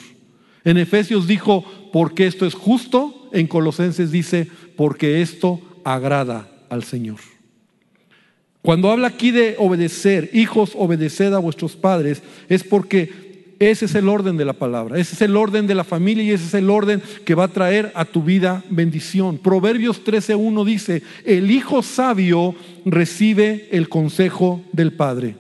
En 0.64 0.78
Efesios 0.78 1.28
dijo, 1.28 1.64
porque 1.94 2.28
esto 2.28 2.46
es 2.46 2.54
justo. 2.54 3.30
En 3.32 3.48
Colosenses 3.48 4.12
dice, 4.12 4.48
porque 4.76 5.22
esto 5.22 5.62
agrada 5.84 6.50
al 6.70 6.84
Señor. 6.84 7.20
Cuando 8.62 8.92
habla 8.92 9.08
aquí 9.08 9.32
de 9.32 9.56
obedecer, 9.60 10.30
hijos, 10.34 10.72
obedeced 10.76 11.34
a 11.34 11.40
vuestros 11.40 11.78
padres, 11.78 12.22
es 12.50 12.64
porque 12.64 13.27
ese 13.60 13.86
es 13.86 13.96
el 13.96 14.08
orden 14.08 14.38
de 14.38 14.46
la 14.46 14.54
palabra, 14.54 15.00
ese 15.00 15.16
es 15.16 15.22
el 15.22 15.36
orden 15.36 15.66
de 15.66 15.76
la 15.76 15.84
familia 15.84 16.24
y 16.24 16.32
ese 16.32 16.46
es 16.46 16.54
el 16.54 16.70
orden 16.70 17.02
que 17.26 17.36
va 17.36 17.46
a 17.46 17.48
traer 17.48 17.92
a 17.96 18.06
tu 18.06 18.22
vida 18.22 18.64
bendición. 18.70 19.40
Proverbios 19.40 20.04
13.1 20.04 20.64
dice, 20.64 21.04
el 21.26 21.50
hijo 21.50 21.82
sabio 21.82 22.56
recibe 22.86 23.68
el 23.72 23.90
consejo 23.90 24.62
del 24.74 24.94
padre. 24.94 25.36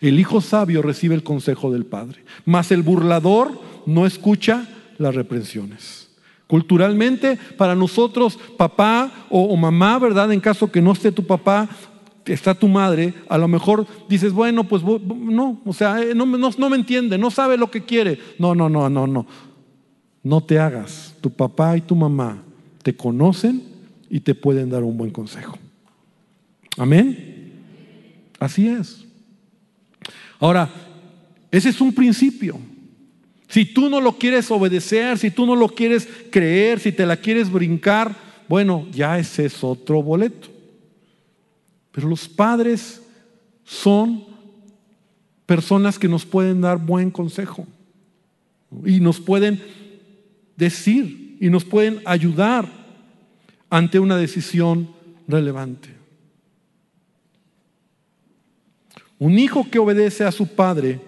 El 0.00 0.20
hijo 0.20 0.40
sabio 0.40 0.82
recibe 0.82 1.14
el 1.14 1.24
consejo 1.24 1.72
del 1.72 1.86
padre, 1.86 2.24
mas 2.44 2.70
el 2.70 2.82
burlador 2.82 3.60
no 3.86 4.06
escucha 4.06 4.68
las 4.98 5.14
reprensiones. 5.14 6.08
Culturalmente, 6.46 7.38
para 7.56 7.74
nosotros, 7.74 8.38
papá 8.56 9.26
o, 9.30 9.42
o, 9.44 9.56
mamá, 9.56 9.98
¿verdad? 9.98 10.30
En 10.32 10.40
caso 10.40 10.70
que 10.70 10.82
no 10.82 10.92
esté 10.92 11.10
tu 11.10 11.26
papá, 11.26 11.68
está 12.26 12.54
tu 12.54 12.68
madre, 12.68 13.14
a 13.28 13.36
lo 13.36 13.48
mejor 13.48 13.86
dices, 14.08 14.32
bueno, 14.32 14.64
pues 14.64 14.82
no, 14.82 15.60
o 15.64 15.72
sea, 15.72 16.00
eh, 16.02 16.14
no, 16.14 16.24
no, 16.24 16.70
me 16.70 16.76
entiende, 16.76 17.18
no 17.18 17.30
sabe 17.30 17.56
lo 17.56 17.70
que 17.70 17.84
quiere. 17.84 18.18
No, 18.38 18.54
no, 18.54 18.68
no, 18.68 18.88
no, 18.88 19.06
no. 19.06 19.26
No 20.22 20.42
te 20.42 20.58
hagas. 20.58 21.14
Tu 21.20 21.30
papá 21.30 21.76
y 21.76 21.82
tu 21.82 21.94
mamá 21.94 22.42
te 22.82 22.96
conocen 22.96 23.62
y 24.08 24.20
te 24.20 24.34
pueden 24.34 24.70
dar 24.70 24.82
un 24.82 24.96
buen 24.96 25.10
consejo. 25.10 25.58
Amén. 26.78 27.52
Así 28.38 28.68
es. 28.68 29.04
Ahora, 30.40 30.70
Ese 31.50 31.68
es 31.68 31.80
un 31.80 31.92
principio. 31.92 32.58
Si 33.46 33.64
tú 33.64 33.88
no 33.88 34.00
lo 34.00 34.18
quieres 34.18 34.50
obedecer, 34.50 35.16
si 35.18 35.30
tú 35.30 35.46
no 35.46 35.54
lo 35.54 35.68
quieres 35.68 36.08
creer, 36.32 36.80
si 36.80 36.90
te 36.90 37.06
la 37.06 37.16
quieres 37.16 37.48
brincar, 37.48 38.16
bueno, 38.48 38.88
ya 38.90 39.20
ese 39.20 39.46
es 39.46 39.62
otro 39.62 40.02
boleto. 40.02 40.48
Pero 41.94 42.08
los 42.08 42.28
padres 42.28 43.00
son 43.62 44.24
personas 45.46 45.96
que 45.96 46.08
nos 46.08 46.26
pueden 46.26 46.60
dar 46.60 46.78
buen 46.78 47.12
consejo 47.12 47.66
y 48.84 48.98
nos 48.98 49.20
pueden 49.20 49.62
decir 50.56 51.36
y 51.40 51.50
nos 51.50 51.64
pueden 51.64 52.00
ayudar 52.04 52.68
ante 53.70 54.00
una 54.00 54.16
decisión 54.16 54.90
relevante. 55.28 55.90
Un 59.20 59.38
hijo 59.38 59.70
que 59.70 59.78
obedece 59.78 60.24
a 60.24 60.32
su 60.32 60.48
padre 60.48 61.00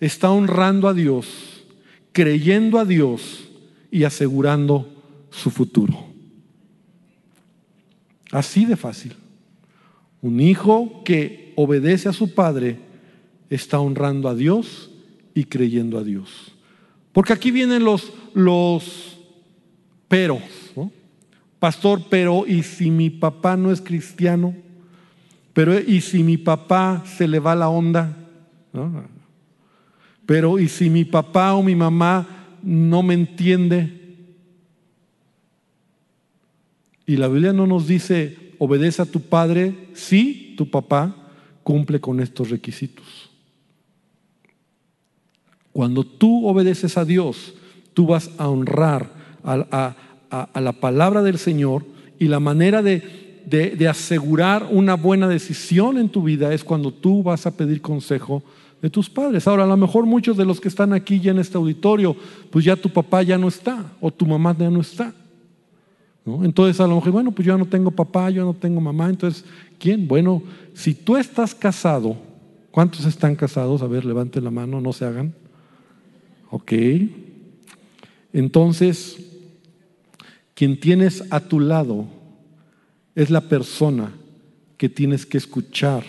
está 0.00 0.32
honrando 0.32 0.88
a 0.88 0.94
Dios, 0.94 1.64
creyendo 2.10 2.80
a 2.80 2.84
Dios 2.84 3.48
y 3.92 4.02
asegurando 4.02 4.88
su 5.30 5.50
futuro. 5.50 6.08
Así 8.32 8.64
de 8.64 8.76
fácil. 8.76 9.14
Un 10.20 10.40
hijo 10.40 11.02
que 11.04 11.52
obedece 11.56 12.08
a 12.08 12.12
su 12.12 12.34
padre 12.34 12.78
está 13.50 13.80
honrando 13.80 14.28
a 14.28 14.34
Dios 14.34 14.90
y 15.34 15.44
creyendo 15.44 15.98
a 15.98 16.04
Dios. 16.04 16.54
Porque 17.12 17.32
aquí 17.32 17.50
vienen 17.50 17.84
los, 17.84 18.12
los 18.34 19.18
pero, 20.08 20.40
Pastor, 21.58 22.02
pero 22.08 22.46
¿y 22.46 22.62
si 22.62 22.90
mi 22.90 23.10
papá 23.10 23.56
no 23.56 23.70
es 23.72 23.80
cristiano? 23.80 24.54
Pero 25.52 25.78
¿y 25.78 26.00
si 26.00 26.22
mi 26.22 26.36
papá 26.36 27.02
se 27.04 27.26
le 27.26 27.40
va 27.40 27.54
la 27.54 27.68
onda? 27.68 28.16
Pero 30.24 30.58
¿y 30.58 30.68
si 30.68 30.88
mi 30.88 31.04
papá 31.04 31.54
o 31.54 31.62
mi 31.62 31.74
mamá 31.74 32.56
no 32.62 33.02
me 33.02 33.14
entiende? 33.14 33.98
Y 37.06 37.16
la 37.16 37.28
Biblia 37.28 37.52
no 37.52 37.66
nos 37.66 37.86
dice, 37.86 38.47
obedece 38.58 39.02
a 39.02 39.06
tu 39.06 39.20
padre 39.20 39.88
si 39.94 40.54
tu 40.56 40.70
papá 40.70 41.14
cumple 41.62 42.00
con 42.00 42.20
estos 42.20 42.50
requisitos. 42.50 43.30
Cuando 45.72 46.04
tú 46.04 46.46
obedeces 46.48 46.96
a 46.98 47.04
Dios, 47.04 47.54
tú 47.94 48.06
vas 48.06 48.30
a 48.38 48.48
honrar 48.48 49.10
a, 49.44 49.94
la 50.60 50.72
palabra 50.72 51.22
del 51.22 51.38
Señor 51.38 51.84
y 52.18 52.26
la 52.26 52.40
manera 52.40 52.82
de, 52.82 53.44
de, 53.46 53.88
asegurar 53.88 54.66
una 54.70 54.94
buena 54.94 55.28
decisión 55.28 55.96
en 55.98 56.08
tu 56.08 56.22
vida 56.22 56.52
es 56.52 56.64
cuando 56.64 56.92
tú 56.92 57.22
vas 57.22 57.46
a 57.46 57.56
pedir 57.56 57.80
consejo 57.80 58.42
de 58.82 58.90
tus 58.90 59.08
padres. 59.08 59.46
Ahora, 59.46 59.64
a 59.64 59.68
lo 59.68 59.76
mejor 59.76 60.06
muchos 60.06 60.36
de 60.36 60.44
los 60.44 60.60
que 60.60 60.68
están 60.68 60.92
aquí 60.92 61.20
ya 61.20 61.30
en 61.30 61.38
este 61.38 61.56
auditorio, 61.56 62.16
pues 62.50 62.64
ya 62.64 62.76
tu 62.76 62.88
papá 62.88 63.22
ya 63.22 63.38
no 63.38 63.48
está 63.48 63.92
o 64.00 64.10
tu 64.10 64.26
mamá 64.26 64.56
ya 64.58 64.70
no 64.70 64.80
está. 64.80 65.14
Entonces 66.44 66.80
a 66.80 66.86
lo 66.86 66.96
mejor, 66.96 67.12
bueno, 67.12 67.32
pues 67.32 67.46
yo 67.46 67.56
no 67.56 67.66
tengo 67.66 67.90
papá, 67.90 68.30
yo 68.30 68.44
no 68.44 68.54
tengo 68.54 68.80
mamá, 68.80 69.08
entonces, 69.08 69.44
¿quién? 69.78 70.06
Bueno, 70.06 70.42
si 70.74 70.94
tú 70.94 71.16
estás 71.16 71.54
casado, 71.54 72.16
¿cuántos 72.70 73.04
están 73.04 73.34
casados? 73.34 73.82
A 73.82 73.86
ver, 73.86 74.04
levanten 74.04 74.44
la 74.44 74.50
mano, 74.50 74.80
no 74.80 74.92
se 74.92 75.04
hagan. 75.04 75.34
¿Ok? 76.50 76.72
Entonces, 78.32 79.16
quien 80.54 80.78
tienes 80.78 81.24
a 81.30 81.40
tu 81.40 81.60
lado 81.60 82.06
es 83.14 83.30
la 83.30 83.40
persona 83.40 84.12
que 84.76 84.88
tienes 84.88 85.26
que 85.26 85.38
escuchar 85.38 86.04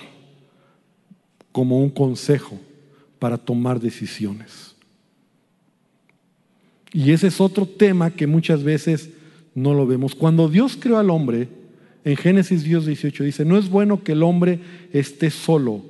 como 1.52 1.80
un 1.80 1.90
consejo 1.90 2.60
para 3.18 3.38
tomar 3.38 3.80
decisiones. 3.80 4.76
Y 6.92 7.12
ese 7.12 7.28
es 7.28 7.40
otro 7.40 7.66
tema 7.66 8.12
que 8.12 8.28
muchas 8.28 8.64
veces 8.64 9.10
no 9.56 9.74
lo 9.74 9.86
vemos. 9.86 10.16
Cuando 10.16 10.48
Dios 10.48 10.78
creó 10.80 10.98
al 10.98 11.10
hombre, 11.10 11.50
en 12.04 12.16
Génesis 12.16 12.64
Dios 12.64 12.86
18 12.86 13.24
dice, 13.24 13.46
no 13.46 13.58
es 13.58 13.70
bueno 13.70 14.04
que 14.04 14.14
el 14.14 14.24
hombre 14.24 14.60
esté 14.94 15.30
solo, 15.30 15.84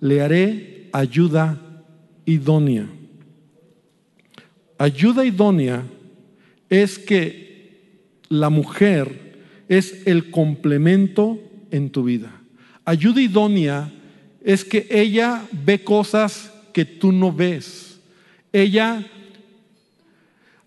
le 0.00 0.20
haré 0.20 0.88
ayuda 0.92 1.60
idónea. 2.24 2.88
Ayuda 4.78 5.24
idónea 5.24 5.84
es 6.68 6.98
que 6.98 7.92
la 8.28 8.50
mujer 8.50 9.36
es 9.68 10.06
el 10.06 10.30
complemento 10.30 11.38
en 11.70 11.90
tu 11.90 12.04
vida. 12.04 12.32
Ayuda 12.84 13.20
idónea 13.20 13.92
es 14.42 14.64
que 14.64 14.86
ella 14.90 15.46
ve 15.52 15.84
cosas 15.84 16.52
que 16.72 16.84
tú 16.84 17.12
no 17.12 17.32
ves. 17.32 18.00
Ella 18.52 19.06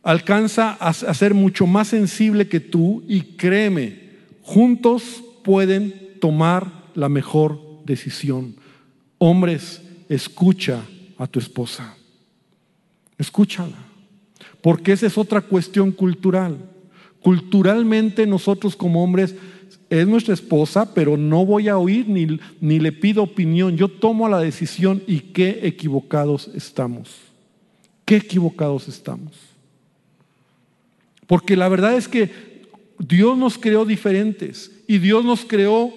alcanza 0.06 0.72
a, 0.74 0.94
ser 0.94 1.34
mucho 1.34 1.66
más 1.66 1.90
sensible 1.90 2.48
que 2.48 2.60
tú 2.60 3.04
y 3.08 3.22
créeme, 3.22 4.12
juntos 4.44 5.24
pueden 5.44 6.12
tomar 6.22 6.72
la 6.94 7.10
mejor 7.10 7.60
decisión. 7.86 8.56
Hombres, 9.18 9.82
escucha 10.08 10.82
a 11.18 11.26
tu 11.26 11.40
esposa. 11.40 11.98
Escúchala 13.18 13.76
porque 14.62 14.92
esa 14.92 15.08
es 15.08 15.18
otra 15.18 15.42
cuestión 15.42 15.92
cultural. 15.92 16.58
Culturalmente 17.22 18.28
nosotros 18.28 18.76
como 18.76 19.04
hombres 19.04 19.36
es 19.90 20.08
nuestra 20.08 20.36
esposa, 20.36 20.94
pero 20.94 21.18
no 21.18 21.46
voy 21.46 21.68
a 21.68 21.78
oír 21.78 22.08
ni, 22.08 22.40
ni 22.62 22.80
le 22.80 22.92
pido 22.92 23.24
opinión. 23.24 23.76
Yo 23.76 23.88
tomo 23.88 24.30
la 24.30 24.40
decisión 24.40 25.02
y 25.08 25.20
qué 25.20 25.62
equivocados 25.64 26.52
estamos. 26.54 27.10
Qué 28.06 28.18
equivocados 28.18 28.88
estamos. 28.88 29.55
Porque 31.28 31.56
la 31.56 31.70
verdad 31.70 31.96
es 31.96 32.08
que 32.08 32.30
Dios 33.00 33.38
nos 33.38 33.58
creó 33.58 33.86
diferentes 33.86 34.72
y 34.88 35.00
Dios 35.00 35.26
nos 35.26 35.46
creó 35.46 35.94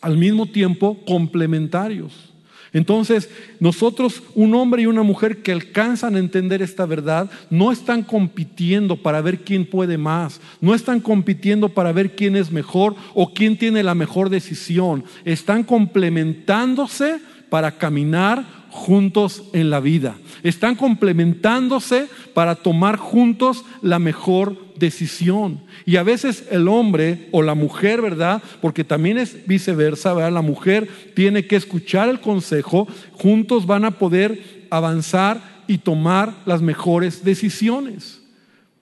al 0.00 0.16
mismo 0.16 0.46
tiempo 0.46 0.98
complementarios. 1.06 2.30
Entonces, 2.72 3.28
nosotros, 3.58 4.22
un 4.34 4.54
hombre 4.54 4.82
y 4.82 4.86
una 4.86 5.02
mujer 5.02 5.42
que 5.42 5.50
alcanzan 5.50 6.14
a 6.14 6.20
entender 6.20 6.62
esta 6.62 6.86
verdad, 6.86 7.28
no 7.50 7.72
están 7.72 8.04
compitiendo 8.04 8.96
para 8.96 9.20
ver 9.20 9.40
quién 9.40 9.66
puede 9.66 9.98
más, 9.98 10.40
no 10.60 10.74
están 10.74 11.00
compitiendo 11.00 11.68
para 11.70 11.92
ver 11.92 12.14
quién 12.14 12.36
es 12.36 12.52
mejor 12.52 12.94
o 13.12 13.34
quién 13.34 13.58
tiene 13.58 13.82
la 13.82 13.96
mejor 13.96 14.30
decisión, 14.30 15.04
están 15.24 15.64
complementándose 15.64 17.20
para 17.48 17.76
caminar 17.76 18.59
juntos 18.70 19.44
en 19.52 19.68
la 19.68 19.80
vida, 19.80 20.16
están 20.42 20.76
complementándose 20.76 22.06
para 22.34 22.54
tomar 22.54 22.96
juntos 22.96 23.64
la 23.82 23.98
mejor 23.98 24.56
decisión. 24.78 25.60
Y 25.84 25.96
a 25.96 26.02
veces 26.02 26.44
el 26.50 26.68
hombre 26.68 27.28
o 27.32 27.42
la 27.42 27.54
mujer, 27.54 28.00
¿verdad? 28.00 28.42
Porque 28.60 28.84
también 28.84 29.18
es 29.18 29.46
viceversa. 29.46 30.30
La 30.30 30.42
mujer 30.42 30.88
tiene 31.14 31.46
que 31.46 31.56
escuchar 31.56 32.08
el 32.08 32.20
consejo, 32.20 32.88
juntos 33.12 33.66
van 33.66 33.84
a 33.84 33.92
poder 33.92 34.66
avanzar 34.70 35.62
y 35.66 35.78
tomar 35.78 36.34
las 36.46 36.62
mejores 36.62 37.24
decisiones. 37.24 38.20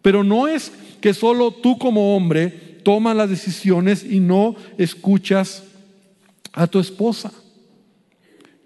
Pero 0.03 0.23
no 0.25 0.49
es 0.49 0.73
que 1.01 1.13
solo 1.15 1.51
tú 1.51 1.79
como 1.79 2.17
hombre 2.17 2.49
tomas 2.85 3.17
las 3.17 3.29
decisiones 3.29 4.05
y 4.05 4.21
no 4.21 4.57
escuchas 4.79 5.65
a 6.53 6.67
tu 6.67 6.79
esposa. 6.79 7.33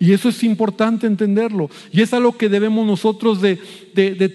Y 0.02 0.12
eso 0.12 0.30
es 0.30 0.42
importante 0.42 1.06
entenderlo. 1.06 1.70
Y 1.92 2.00
es 2.02 2.12
algo 2.12 2.36
que 2.36 2.48
debemos 2.48 2.84
nosotros 2.84 3.40
de, 3.40 3.56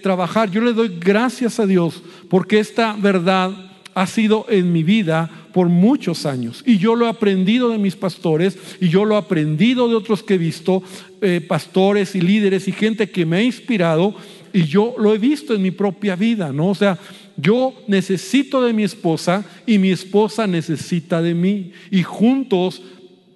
trabajar. 0.02 0.50
Yo 0.50 0.62
le 0.62 0.72
doy 0.72 0.96
gracias 0.98 1.60
a 1.60 1.66
Dios 1.66 2.02
porque 2.30 2.58
esta 2.58 2.96
verdad 2.98 3.50
ha 3.92 4.06
sido 4.06 4.46
en 4.48 4.72
mi 4.72 4.82
vida 4.82 5.30
por 5.52 5.68
muchos 5.68 6.24
años. 6.24 6.62
Y 6.64 6.78
yo 6.78 6.96
lo 6.96 7.04
he 7.04 7.10
aprendido 7.10 7.68
de 7.68 7.76
mis 7.76 7.96
pastores 7.96 8.56
y 8.80 8.88
yo 8.88 9.04
lo 9.04 9.16
he 9.16 9.18
aprendido 9.18 9.90
de 9.90 9.94
otros 9.94 10.22
que 10.22 10.36
he 10.36 10.38
visto, 10.38 10.82
eh, 11.20 11.44
pastores 11.46 12.14
y 12.14 12.22
líderes 12.22 12.66
y 12.66 12.72
gente 12.72 13.10
que 13.10 13.26
me 13.26 13.36
ha 13.36 13.42
inspirado 13.42 14.14
y 14.54 14.62
yo 14.64 14.94
lo 14.96 15.14
he 15.14 15.18
visto 15.18 15.54
en 15.54 15.60
mi 15.60 15.70
propia 15.70 16.16
vida, 16.16 16.50
¿no? 16.50 16.70
O 16.70 16.74
sea, 16.74 16.98
yo 17.36 17.74
necesito 17.86 18.62
de 18.62 18.72
mi 18.72 18.84
esposa 18.84 19.44
y 19.66 19.76
mi 19.76 19.90
esposa 19.90 20.46
necesita 20.46 21.20
de 21.20 21.34
mí. 21.34 21.72
Y 21.90 22.04
juntos 22.04 22.80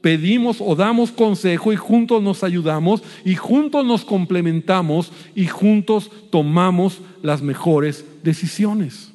pedimos 0.03 0.59
o 0.61 0.75
damos 0.77 1.11
consejo 1.13 1.73
y 1.73 1.77
juntos 1.77 2.23
nos 2.23 2.45
ayudamos 2.45 3.03
y 3.25 3.37
juntos 3.37 3.87
nos 3.87 4.05
complementamos 4.05 5.13
y 5.35 5.47
juntos 5.47 6.11
tomamos 6.31 7.01
las 7.23 7.41
mejores 7.41 8.05
decisiones. 8.23 9.13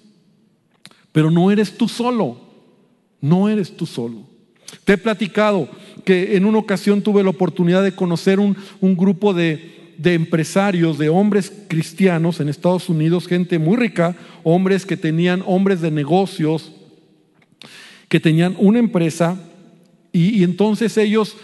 Pero 1.12 1.30
no 1.30 1.52
eres 1.52 1.78
tú 1.78 1.88
solo, 1.88 2.40
no 3.22 3.50
eres 3.50 3.76
tú 3.76 3.86
solo. 3.86 4.24
Te 4.84 4.94
he 4.94 4.98
platicado 4.98 5.70
que 6.04 6.38
en 6.38 6.46
una 6.46 6.58
ocasión 6.58 7.02
tuve 7.02 7.24
la 7.24 7.30
oportunidad 7.30 7.84
de 7.84 7.96
conocer 7.96 8.40
un, 8.40 8.56
grupo 8.82 9.34
de, 9.34 9.96
empresarios, 10.04 10.98
de 10.98 11.10
hombres 11.10 11.52
cristianos 11.68 12.40
en 12.40 12.50
Estados 12.50 12.88
Unidos, 12.88 13.28
gente 13.28 13.60
muy 13.60 13.76
rica, 13.76 14.16
hombres 14.44 14.86
que 14.86 14.96
tenían, 14.96 15.44
hombres 15.46 15.82
de 15.82 15.92
negocios, 15.92 16.72
que 18.08 18.20
tenían 18.20 18.56
una 18.58 18.80
empresa 18.80 19.38
y, 20.12 20.44
entonces 20.44 20.98
ellos 20.98 21.36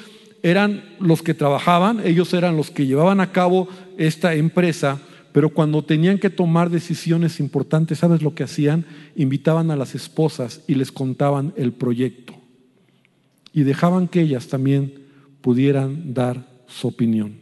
eran 0.42 0.84
los 1.00 1.22
que 1.22 1.34
trabajaban, 1.34 2.06
ellos 2.06 2.34
eran 2.34 2.58
los 2.58 2.72
que 2.72 2.86
llevaban 2.86 3.20
a 3.20 3.32
cabo 3.32 3.68
esta 3.98 4.34
empresa, 4.36 5.00
pero 5.32 5.50
cuando 5.50 5.84
tenían 5.84 6.20
que 6.20 6.30
tomar 6.30 6.70
decisiones 6.70 7.40
importantes, 7.40 8.00
¿sabes 8.00 8.22
lo 8.22 8.36
que 8.36 8.44
hacían? 8.44 8.86
Invitaban 9.16 9.72
a 9.72 9.76
las 9.76 9.96
esposas 9.96 10.62
y 10.68 10.76
les 10.76 10.92
contaban 10.92 11.54
el 11.58 11.74
proyecto. 11.74 12.34
Y 13.52 13.64
dejaban 13.64 14.08
que 14.08 14.22
ellas 14.22 14.48
también 14.48 14.94
pudieran 15.42 16.14
dar 16.14 16.48
su 16.68 16.88
opinión. 16.88 17.36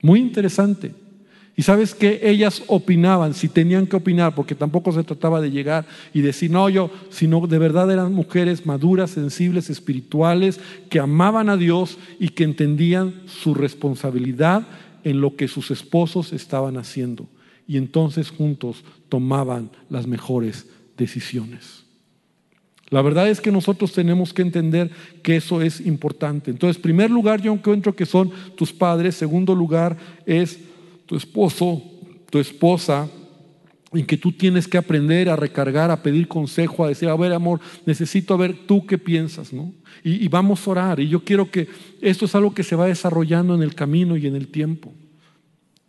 Muy 0.00 0.20
interesante. 0.20 1.01
Y 1.54 1.62
sabes 1.62 1.94
que 1.94 2.20
ellas 2.22 2.62
opinaban, 2.66 3.34
si 3.34 3.48
tenían 3.48 3.86
que 3.86 3.96
opinar, 3.96 4.34
porque 4.34 4.54
tampoco 4.54 4.90
se 4.92 5.04
trataba 5.04 5.40
de 5.40 5.50
llegar 5.50 5.86
y 6.14 6.22
decir, 6.22 6.50
no, 6.50 6.68
yo, 6.70 6.90
sino 7.10 7.46
de 7.46 7.58
verdad 7.58 7.90
eran 7.90 8.14
mujeres 8.14 8.64
maduras, 8.64 9.10
sensibles, 9.10 9.68
espirituales, 9.68 10.60
que 10.88 10.98
amaban 10.98 11.50
a 11.50 11.58
Dios 11.58 11.98
y 12.18 12.28
que 12.30 12.44
entendían 12.44 13.22
su 13.26 13.52
responsabilidad 13.52 14.66
en 15.04 15.20
lo 15.20 15.36
que 15.36 15.46
sus 15.46 15.70
esposos 15.70 16.32
estaban 16.32 16.78
haciendo. 16.78 17.26
Y 17.66 17.76
entonces 17.76 18.30
juntos 18.30 18.82
tomaban 19.10 19.70
las 19.90 20.06
mejores 20.06 20.66
decisiones. 20.96 21.82
La 22.88 23.02
verdad 23.02 23.28
es 23.28 23.40
que 23.40 23.52
nosotros 23.52 23.92
tenemos 23.92 24.34
que 24.34 24.42
entender 24.42 24.90
que 25.22 25.36
eso 25.36 25.62
es 25.62 25.80
importante. 25.80 26.50
Entonces, 26.50 26.80
primer 26.80 27.10
lugar, 27.10 27.40
yo 27.40 27.52
encuentro 27.52 27.96
que 27.96 28.04
son 28.04 28.30
tus 28.54 28.70
padres. 28.70 29.14
Segundo 29.14 29.54
lugar 29.54 29.96
es 30.26 30.58
tu 31.12 31.18
esposo, 31.18 31.82
tu 32.30 32.38
esposa, 32.38 33.06
en 33.92 34.06
que 34.06 34.16
tú 34.16 34.32
tienes 34.32 34.66
que 34.66 34.78
aprender 34.78 35.28
a 35.28 35.36
recargar, 35.36 35.90
a 35.90 36.02
pedir 36.02 36.26
consejo, 36.26 36.86
a 36.86 36.88
decir, 36.88 37.10
a 37.10 37.16
ver, 37.16 37.34
amor, 37.34 37.60
necesito 37.84 38.38
ver 38.38 38.56
tú 38.66 38.86
qué 38.86 38.96
piensas, 38.96 39.52
¿no? 39.52 39.74
Y, 40.02 40.26
vamos 40.28 40.66
a 40.66 40.70
orar. 40.70 41.00
Y 41.00 41.08
yo 41.08 41.22
quiero 41.22 41.50
que 41.50 41.68
esto 42.00 42.24
es 42.24 42.34
algo 42.34 42.54
que 42.54 42.62
se 42.62 42.76
va 42.76 42.86
desarrollando 42.86 43.54
en 43.54 43.62
el 43.62 43.74
camino 43.74 44.16
y 44.16 44.26
en 44.26 44.36
el 44.36 44.48
tiempo. 44.48 44.94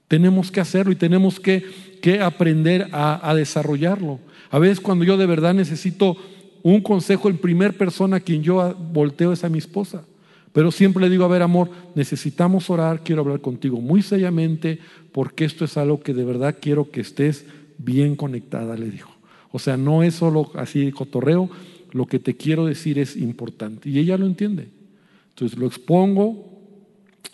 Tenemos 0.10 0.52
que 0.52 0.60
hacerlo 0.60 0.92
y 0.92 0.98
tenemos 0.98 1.40
que, 1.40 1.64
que 2.02 2.20
aprender 2.20 2.90
a, 2.92 3.30
a 3.30 3.34
desarrollarlo. 3.34 4.20
A 4.52 4.60
veces 4.60 4.82
cuando 4.82 5.06
yo 5.06 5.16
de 5.16 5.26
verdad 5.26 5.54
necesito 5.54 6.18
un 6.64 6.82
consejo 6.82 7.30
en 7.30 7.38
primer 7.38 7.78
persona, 7.78 8.20
quien 8.20 8.44
yo 8.44 8.76
volteo 8.92 9.32
es 9.32 9.46
a 9.46 9.50
mi 9.50 9.60
esposa. 9.60 10.04
Pero 10.54 10.72
siempre 10.72 11.04
le 11.04 11.10
digo, 11.10 11.26
a 11.26 11.30
ver, 11.30 11.42
amor, 11.42 11.70
necesitamos 11.96 12.70
orar, 12.70 13.02
quiero 13.04 13.24
hablar 13.24 13.42
contigo 13.42 13.82
muy 13.82 14.04
seriamente, 14.04 14.80
porque 15.14 15.46
esto 15.46 15.64
es 15.64 15.78
algo 15.78 16.02
que 16.02 16.14
de 16.14 16.26
verdad 16.26 16.58
quiero 16.60 16.92
que 16.92 17.00
estés 17.00 17.46
bien 17.78 18.16
conectada, 18.16 18.76
le 18.76 18.90
dijo. 18.90 19.12
O 19.52 19.60
sea, 19.60 19.78
no 19.78 20.04
es 20.04 20.16
solo 20.16 20.52
así 20.56 20.92
cotorreo, 20.92 21.50
lo 21.92 22.08
que 22.08 22.20
te 22.20 22.36
quiero 22.36 22.66
decir 22.66 22.98
es 22.98 23.16
importante. 23.16 23.90
Y 23.90 24.00
ella 24.00 24.18
lo 24.18 24.26
entiende. 24.26 24.70
Entonces 25.30 25.58
lo 25.58 25.68
expongo, 25.68 26.52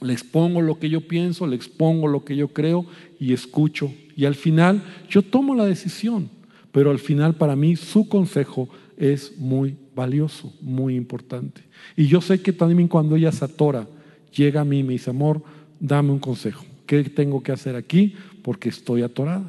le 0.02 0.13
expongo 0.13 0.62
lo 0.62 0.78
que 0.78 0.89
yo 0.89 1.08
pienso, 1.08 1.48
le 1.48 1.56
expongo 1.56 2.08
lo 2.08 2.26
que 2.26 2.36
yo 2.36 2.50
creo 2.50 2.86
y 3.20 3.34
escucho. 3.34 3.92
Y 4.15 4.26
al 4.26 4.36
final 4.36 4.84
yo 5.10 5.22
tomo 5.22 5.56
la 5.56 5.65
decisión, 5.65 6.30
pero 6.74 6.92
al 6.92 7.00
final 7.00 7.36
para 7.36 7.56
mí 7.56 7.78
su 7.78 8.10
consejo 8.10 8.70
es 8.98 9.38
muy 9.38 9.78
valioso, 9.96 10.54
muy 10.62 10.96
importante. 10.96 11.62
Y 11.96 12.08
yo 12.08 12.20
sé 12.20 12.42
que 12.42 12.52
también 12.52 12.89
cuando 12.89 13.15
ella 13.15 13.32
se 13.32 13.46
atora, 13.46 13.88
llega 14.36 14.62
a 14.62 14.65
mí 14.65 14.80
y 14.80 14.84
me 14.84 14.94
dice, 14.94 15.10
amor, 15.10 15.42
dame 15.80 16.12
un 16.12 16.20
consejo. 16.20 16.65
¿Qué 16.89 17.04
tengo 17.04 17.43
que 17.43 17.52
hacer 17.52 17.75
aquí? 17.75 18.15
Porque 18.41 18.69
estoy 18.69 19.04
atorada. 19.04 19.43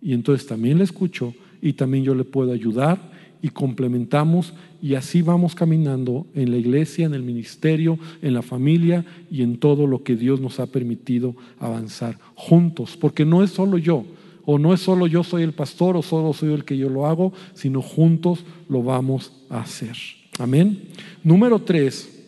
Y 0.00 0.12
entonces 0.12 0.46
también 0.46 0.78
le 0.78 0.84
escucho 0.84 1.34
y 1.60 1.72
también 1.72 2.04
yo 2.04 2.14
le 2.14 2.22
puedo 2.22 2.52
ayudar 2.52 3.00
y 3.42 3.48
complementamos 3.48 4.54
y 4.80 4.94
así 4.94 5.20
vamos 5.20 5.56
caminando 5.56 6.28
en 6.36 6.52
la 6.52 6.56
iglesia, 6.56 7.06
en 7.06 7.14
el 7.14 7.24
ministerio, 7.24 7.98
en 8.22 8.32
la 8.32 8.42
familia 8.42 9.04
y 9.28 9.42
en 9.42 9.58
todo 9.58 9.88
lo 9.88 10.04
que 10.04 10.14
Dios 10.14 10.40
nos 10.40 10.60
ha 10.60 10.66
permitido 10.66 11.34
avanzar 11.58 12.16
juntos, 12.36 12.96
porque 12.96 13.24
no 13.24 13.42
es 13.42 13.50
solo 13.50 13.76
yo, 13.76 14.04
o 14.44 14.56
no 14.60 14.72
es 14.72 14.78
solo 14.78 15.08
yo 15.08 15.24
soy 15.24 15.42
el 15.42 15.54
pastor 15.54 15.96
o 15.96 16.02
solo 16.02 16.32
soy 16.32 16.52
el 16.54 16.64
que 16.64 16.78
yo 16.78 16.88
lo 16.88 17.06
hago, 17.06 17.32
sino 17.54 17.82
juntos 17.82 18.44
lo 18.68 18.84
vamos 18.84 19.32
a 19.50 19.62
hacer. 19.62 19.96
Amén. 20.38 20.90
Número 21.24 21.58
tres, 21.58 22.24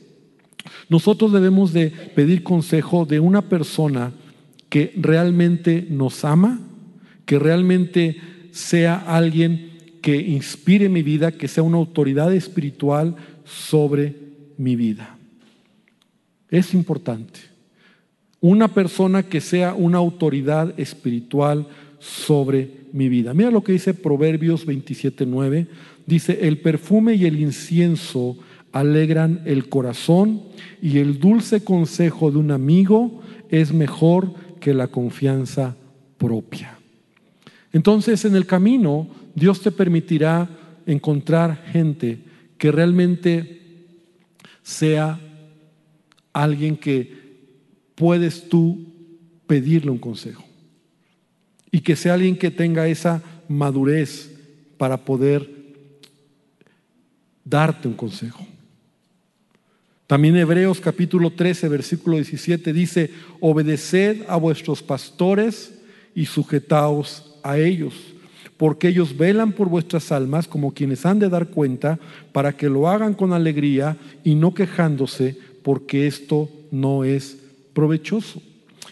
nosotros 0.88 1.32
debemos 1.32 1.72
de 1.72 1.90
pedir 2.16 2.42
consejo 2.42 3.06
de 3.06 3.20
una 3.20 3.42
persona 3.42 4.12
que 4.70 4.92
realmente 4.96 5.87
nos 5.90 6.24
ama, 6.24 6.61
que 7.26 7.38
realmente 7.38 8.16
sea 8.52 8.96
alguien 8.96 9.72
que 10.00 10.16
inspire 10.16 10.88
mi 10.88 11.02
vida, 11.02 11.33
que 11.33 11.48
sea 11.48 11.62
una 11.62 11.76
autoridad 11.76 12.33
espiritual 12.33 13.16
sobre 13.44 14.16
mi 14.56 14.76
vida. 14.76 15.18
Es 16.48 16.72
importante. 16.72 17.40
Una 18.40 18.68
persona 18.68 19.22
que 19.24 19.40
sea 19.40 19.74
una 19.74 19.98
autoridad 19.98 20.78
espiritual 20.80 21.66
sobre 21.98 22.70
mi 22.92 23.09
vida. 23.09 23.35
Mira 23.35 23.50
lo 23.50 23.62
que 23.62 23.72
dice 23.72 23.92
Proverbios 23.92 24.66
27:9. 24.66 25.66
Dice, 26.06 26.38
el 26.48 26.59
perfume 26.59 27.14
y 27.14 27.26
el 27.26 27.38
incienso 27.38 28.38
alegran 28.72 29.42
el 29.44 29.68
corazón 29.68 30.42
y 30.80 30.98
el 30.98 31.18
dulce 31.18 31.62
consejo 31.62 32.30
de 32.30 32.38
un 32.38 32.50
amigo 32.50 33.20
es 33.50 33.72
mejor 33.72 34.33
que 34.61 34.75
la 34.75 34.88
confianza 34.88 35.75
propia. 36.18 36.79
Entonces 37.73 38.25
en 38.25 38.37
el 38.37 38.46
camino 38.46 39.09
Dios 39.35 39.61
te 39.61 39.70
permitirá 39.73 40.49
encontrar 40.87 41.64
gente 41.73 42.20
que 42.59 42.70
realmente 42.70 43.61
sea 44.62 45.18
alguien 46.33 46.77
que 46.77 47.20
puedes 47.94 48.49
tú 48.49 48.87
pedirle 49.46 49.90
un 49.90 49.99
consejo 49.99 50.44
y 51.73 51.81
que 51.81 51.96
sea 51.96 52.14
alguien 52.14 52.37
que 52.37 52.51
tenga 52.51 52.87
esa 52.88 53.23
madurez 53.49 54.31
para 54.77 55.05
poder 55.05 55.49
darte 57.44 57.88
un 57.88 57.94
consejo. 57.94 58.46
También 60.11 60.35
Hebreos 60.37 60.81
capítulo 60.81 61.31
13, 61.31 61.68
versículo 61.68 62.16
17 62.16 62.73
dice, 62.73 63.11
obedeced 63.38 64.23
a 64.27 64.35
vuestros 64.35 64.83
pastores 64.83 65.73
y 66.16 66.27
sujetaos 66.27 67.37
a 67.44 67.59
ellos, 67.59 67.94
porque 68.57 68.88
ellos 68.88 69.16
velan 69.16 69.53
por 69.53 69.68
vuestras 69.68 70.11
almas 70.11 70.49
como 70.49 70.75
quienes 70.75 71.07
han 71.07 71.20
de 71.20 71.29
dar 71.29 71.51
cuenta, 71.51 72.01
para 72.33 72.57
que 72.57 72.68
lo 72.68 72.88
hagan 72.88 73.14
con 73.14 73.33
alegría 73.33 73.99
y 74.25 74.35
no 74.35 74.53
quejándose, 74.53 75.38
porque 75.62 76.09
esto 76.09 76.49
no 76.73 77.05
es 77.05 77.38
provechoso. 77.73 78.42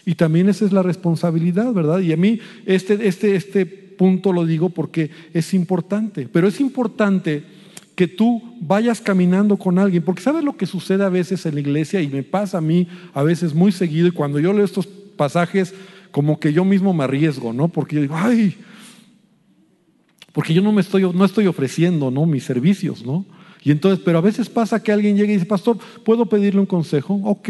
Y 0.05 0.15
también 0.15 0.47
esa 0.47 0.63
es 0.63 0.71
la 0.71 0.83
responsabilidad, 0.83 1.73
¿verdad? 1.73 1.99
Y 1.99 2.13
a 2.13 2.17
mí 2.17 2.39
este, 2.65 3.05
este, 3.05 3.35
este 3.35 3.65
punto 3.65 4.31
lo 4.31 4.45
digo 4.45 4.69
porque 4.69 5.09
es 5.33 5.53
importante, 5.53 6.29
pero 6.31 6.47
es 6.47 6.61
importante 6.61 7.43
que 7.99 8.07
tú 8.07 8.41
vayas 8.61 9.01
caminando 9.01 9.57
con 9.57 9.77
alguien, 9.77 10.01
porque 10.01 10.21
sabes 10.21 10.41
lo 10.41 10.55
que 10.55 10.65
sucede 10.65 11.03
a 11.03 11.09
veces 11.09 11.45
en 11.45 11.55
la 11.55 11.59
iglesia 11.59 12.01
y 12.01 12.07
me 12.07 12.23
pasa 12.23 12.59
a 12.59 12.61
mí 12.61 12.87
a 13.13 13.23
veces 13.23 13.53
muy 13.53 13.73
seguido 13.73 14.07
y 14.07 14.11
cuando 14.11 14.39
yo 14.39 14.53
leo 14.53 14.63
estos 14.63 14.87
pasajes 14.87 15.73
como 16.09 16.39
que 16.39 16.53
yo 16.53 16.63
mismo 16.63 16.93
me 16.93 17.03
arriesgo, 17.03 17.51
¿no? 17.51 17.67
Porque 17.67 17.97
yo 17.97 18.01
digo, 18.01 18.15
ay, 18.15 18.55
porque 20.31 20.53
yo 20.53 20.61
no 20.61 20.71
me 20.71 20.79
estoy, 20.79 21.01
no 21.13 21.25
estoy 21.25 21.47
ofreciendo, 21.47 22.09
¿no? 22.09 22.25
Mis 22.25 22.45
servicios, 22.45 23.05
¿no? 23.05 23.25
Y 23.65 23.71
entonces, 23.71 24.01
pero 24.05 24.19
a 24.19 24.21
veces 24.21 24.47
pasa 24.47 24.81
que 24.81 24.93
alguien 24.93 25.17
llega 25.17 25.31
y 25.31 25.33
dice, 25.33 25.45
pastor, 25.45 25.77
¿puedo 26.05 26.25
pedirle 26.25 26.61
un 26.61 26.67
consejo? 26.67 27.19
Ok. 27.25 27.49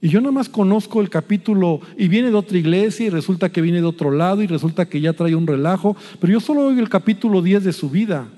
Y 0.00 0.08
yo 0.08 0.22
nada 0.22 0.32
más 0.32 0.48
conozco 0.48 1.02
el 1.02 1.10
capítulo 1.10 1.82
y 1.98 2.08
viene 2.08 2.30
de 2.30 2.36
otra 2.36 2.56
iglesia 2.56 3.04
y 3.04 3.10
resulta 3.10 3.52
que 3.52 3.60
viene 3.60 3.82
de 3.82 3.86
otro 3.86 4.12
lado 4.12 4.42
y 4.42 4.46
resulta 4.46 4.88
que 4.88 5.02
ya 5.02 5.12
trae 5.12 5.34
un 5.34 5.46
relajo, 5.46 5.94
pero 6.22 6.32
yo 6.32 6.40
solo 6.40 6.68
oigo 6.68 6.80
el 6.80 6.88
capítulo 6.88 7.42
10 7.42 7.64
de 7.64 7.74
su 7.74 7.90
vida. 7.90 8.30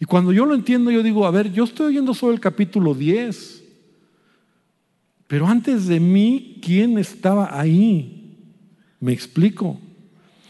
Y 0.00 0.06
cuando 0.06 0.32
yo 0.32 0.46
lo 0.46 0.54
entiendo, 0.54 0.90
yo 0.90 1.02
digo, 1.02 1.26
a 1.26 1.30
ver, 1.30 1.52
yo 1.52 1.64
estoy 1.64 1.88
oyendo 1.88 2.14
solo 2.14 2.32
el 2.32 2.40
capítulo 2.40 2.94
10. 2.94 3.62
Pero 5.26 5.46
antes 5.46 5.86
de 5.86 6.00
mí, 6.00 6.58
¿quién 6.64 6.98
estaba 6.98 7.60
ahí? 7.60 8.38
Me 8.98 9.12
explico. 9.12 9.78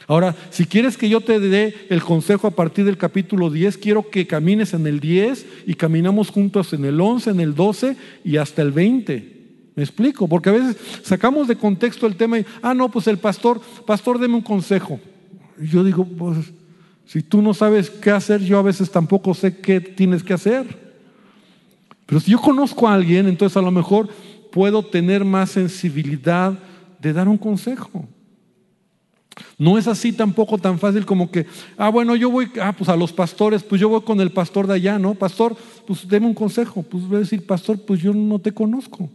Ahora, 0.06 0.34
si 0.50 0.64
quieres 0.66 0.96
que 0.96 1.08
yo 1.08 1.20
te 1.20 1.38
dé 1.40 1.74
el 1.90 2.02
consejo 2.02 2.46
a 2.46 2.52
partir 2.52 2.84
del 2.84 2.96
capítulo 2.96 3.50
10, 3.50 3.76
quiero 3.78 4.08
que 4.08 4.26
camines 4.26 4.72
en 4.72 4.86
el 4.86 5.00
10 5.00 5.46
y 5.66 5.74
caminamos 5.74 6.30
juntos 6.30 6.72
en 6.72 6.84
el 6.84 7.00
11, 7.00 7.30
en 7.30 7.40
el 7.40 7.54
12 7.54 7.96
y 8.24 8.36
hasta 8.36 8.62
el 8.62 8.70
20. 8.70 9.40
¿Me 9.74 9.82
explico? 9.82 10.28
Porque 10.28 10.48
a 10.48 10.52
veces 10.52 10.76
sacamos 11.02 11.48
de 11.48 11.56
contexto 11.56 12.06
el 12.06 12.16
tema 12.16 12.38
y, 12.38 12.46
ah, 12.62 12.74
no, 12.74 12.90
pues 12.90 13.06
el 13.08 13.18
pastor, 13.18 13.60
pastor, 13.86 14.18
deme 14.18 14.36
un 14.36 14.42
consejo. 14.42 15.00
Yo 15.60 15.84
digo, 15.84 16.04
pues, 16.04 16.52
si 17.10 17.24
tú 17.24 17.42
no 17.42 17.54
sabes 17.54 17.90
qué 17.90 18.12
hacer, 18.12 18.40
yo 18.40 18.56
a 18.56 18.62
veces 18.62 18.88
tampoco 18.88 19.34
sé 19.34 19.56
qué 19.56 19.80
tienes 19.80 20.22
que 20.22 20.32
hacer. 20.32 20.64
Pero 22.06 22.20
si 22.20 22.30
yo 22.30 22.40
conozco 22.40 22.86
a 22.86 22.94
alguien, 22.94 23.26
entonces 23.26 23.56
a 23.56 23.62
lo 23.62 23.72
mejor 23.72 24.08
puedo 24.52 24.84
tener 24.84 25.24
más 25.24 25.50
sensibilidad 25.50 26.56
de 27.00 27.12
dar 27.12 27.26
un 27.26 27.36
consejo. 27.36 28.06
No 29.58 29.76
es 29.76 29.88
así 29.88 30.12
tampoco 30.12 30.56
tan 30.56 30.78
fácil 30.78 31.04
como 31.04 31.32
que, 31.32 31.46
ah, 31.76 31.88
bueno, 31.88 32.14
yo 32.14 32.30
voy, 32.30 32.48
ah, 32.62 32.72
pues 32.78 32.88
a 32.88 32.94
los 32.94 33.12
pastores, 33.12 33.64
pues 33.64 33.80
yo 33.80 33.88
voy 33.88 34.02
con 34.02 34.20
el 34.20 34.30
pastor 34.30 34.68
de 34.68 34.74
allá, 34.74 34.96
¿no? 34.96 35.16
Pastor, 35.16 35.56
pues 35.88 36.06
deme 36.06 36.28
un 36.28 36.34
consejo. 36.34 36.84
Pues 36.84 37.08
voy 37.08 37.16
a 37.16 37.20
decir, 37.20 37.44
pastor, 37.44 37.80
pues 37.80 38.00
yo 38.00 38.14
no 38.14 38.38
te 38.38 38.52
conozco. 38.52 39.10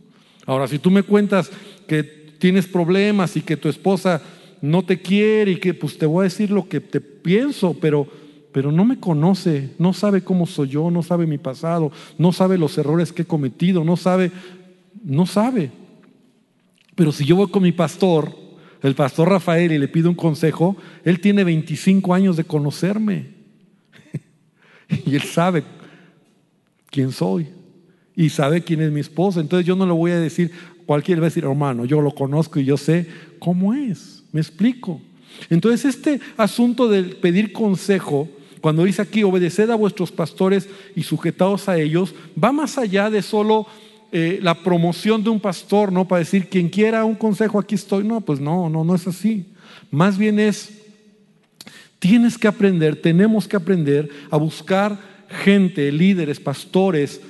Ahora, 0.46 0.68
si 0.68 0.80
tú 0.80 0.91
me 0.91 1.04
cuentas 1.04 1.50
que 1.88 2.04
tienes 2.04 2.68
problemas 2.68 3.38
y 3.38 3.41
que 3.41 3.56
tu 3.56 3.70
esposa 3.70 4.22
no 4.66 4.84
te 4.84 5.01
quiere 5.01 5.51
y 5.51 5.59
que 5.59 5.74
pues 5.74 5.97
te 5.97 6.05
voy 6.05 6.22
a 6.22 6.24
decir 6.24 6.49
lo 6.49 6.68
que 6.68 6.82
te 6.82 6.99
pienso, 6.99 7.76
pero, 7.80 8.07
pero 8.51 8.72
no 8.72 8.84
me 8.84 8.99
conoce, 8.99 9.72
no 9.78 9.93
sabe 9.93 10.24
cómo 10.24 10.45
soy 10.47 10.70
yo, 10.70 10.89
no 10.89 11.03
sabe 11.03 11.28
mi 11.28 11.38
pasado, 11.38 11.91
no 12.18 12.32
sabe 12.32 12.57
los 12.57 12.78
errores 12.78 13.13
que 13.13 13.22
he 13.22 13.26
cometido, 13.26 13.84
no 13.84 13.95
sabe, 13.95 14.32
no 15.03 15.26
sabe. 15.26 15.72
Pero 16.95 17.11
si 17.11 17.26
yo 17.26 17.36
voy 17.36 17.49
con 17.49 17.63
mi 17.63 17.74
pastor, 17.74 18.36
el 18.82 18.95
pastor 18.95 19.30
Rafael, 19.30 19.72
y 19.72 19.78
le 19.78 19.88
pido 19.88 20.09
un 20.09 20.16
consejo, 20.16 20.76
él 21.03 21.20
tiene 21.20 21.43
25 21.43 22.13
años 22.13 22.38
de 22.38 22.45
conocerme. 22.45 23.36
y 25.05 25.16
él 25.16 25.22
sabe 25.22 25.63
quién 26.89 27.11
soy. 27.11 27.49
Y 28.16 28.30
sabe 28.30 28.63
quién 28.63 28.82
es 28.82 28.91
mi 28.91 29.01
esposa. 29.01 29.41
Entonces 29.41 29.68
yo 29.68 29.76
no 29.76 29.86
le 29.86 29.91
voy 29.91 30.11
a 30.11 30.20
decir, 30.20 30.51
cualquiera 30.86 31.20
va 31.20 31.28
a 31.28 31.30
decir, 31.30 31.43
hermano, 31.43 31.84
yo 31.86 31.99
lo 32.01 32.16
conozco 32.16 32.59
y 32.59 32.66
yo 32.66 32.78
sé 32.78 33.07
cómo 33.39 33.74
es. 33.74 34.24
¿Me 34.36 34.41
explico? 34.41 34.99
Entonces 35.49 35.86
este 35.86 36.19
asunto 36.36 36.89
de 36.89 37.03
pedir 37.03 37.53
consejo, 37.53 38.27
cuando 38.59 38.83
dice 38.83 39.01
aquí, 39.01 39.23
obedeced 39.23 39.69
a 39.69 39.75
vuestros 39.75 40.11
pastores 40.11 40.67
y 40.93 41.03
sujetados 41.03 41.69
a 41.69 41.77
ellos, 41.77 42.13
va 42.38 42.51
más 42.51 42.77
allá 42.77 43.09
de 43.09 43.21
solo 43.21 43.65
eh, 44.11 44.39
la 44.41 44.61
promoción 44.61 45.23
de 45.23 45.29
un 45.29 45.39
pastor, 45.39 45.89
¿no? 45.89 46.05
Para 46.05 46.19
decir, 46.19 46.49
quien 46.49 46.67
quiera 46.67 47.05
un 47.05 47.15
consejo, 47.15 47.59
aquí 47.59 47.75
estoy. 47.75 48.03
No, 48.03 48.19
pues 48.19 48.41
no, 48.41 48.69
no, 48.69 48.83
no 48.83 48.93
es 48.93 49.07
así. 49.07 49.45
Más 49.89 50.17
bien 50.17 50.38
es, 50.38 50.81
tienes 51.99 52.38
que 52.38 52.49
aprender, 52.49 53.01
tenemos 53.01 53.47
que 53.47 53.55
aprender 53.55 54.09
a 54.29 54.36
buscar 54.36 54.99
gente, 55.45 55.93
líderes, 55.93 56.41
pastores, 56.41 57.21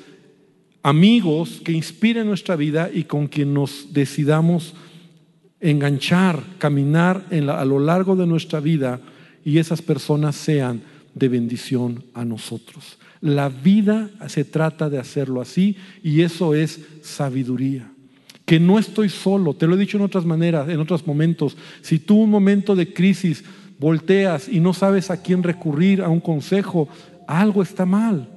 amigos 0.82 1.62
que 1.64 1.72
inspiren 1.72 2.26
nuestra 2.26 2.56
vida 2.56 2.90
y 2.92 3.04
con 3.04 3.28
quien 3.28 3.54
nos 3.54 3.94
decidamos 3.94 4.74
enganchar, 5.70 6.44
caminar 6.60 7.26
a 7.32 7.66
lo 7.66 7.80
largo 7.80 8.16
de 8.16 8.28
nuestra 8.28 8.60
vida 8.60 9.00
y 9.44 9.58
esas 9.58 9.82
personas 9.82 10.36
sean 10.36 10.82
de 11.14 11.28
bendición 11.28 12.04
a 12.14 12.24
nosotros. 12.24 12.98
La 13.22 13.50
vida 13.50 14.10
se 14.28 14.46
trata 14.46 14.90
de 14.90 15.00
hacerlo 15.00 15.42
así 15.42 15.76
y 16.04 16.22
eso 16.22 16.54
es 16.54 16.80
sabiduría. 17.02 17.92
Que 18.46 18.60
no 18.60 18.78
estoy 18.78 19.10
solo, 19.10 19.56
te 19.56 19.66
lo 19.66 19.76
he 19.76 19.80
dicho 19.80 19.98
en 19.98 20.04
otras 20.04 20.26
maneras, 20.26 20.70
en 20.70 20.80
otros 20.80 21.08
momentos. 21.08 21.58
Si 21.82 21.98
tú 21.98 22.18
un 22.18 22.30
momento 22.30 22.76
de 22.76 22.94
crisis 22.94 23.44
volteas 23.80 24.48
y 24.48 24.60
no 24.60 24.74
sabes 24.74 25.10
a 25.10 25.22
quién 25.22 25.42
recurrir, 25.42 26.04
a 26.04 26.10
un 26.10 26.20
consejo, 26.20 26.88
algo 27.28 27.64
está 27.64 27.88
mal. 27.88 28.35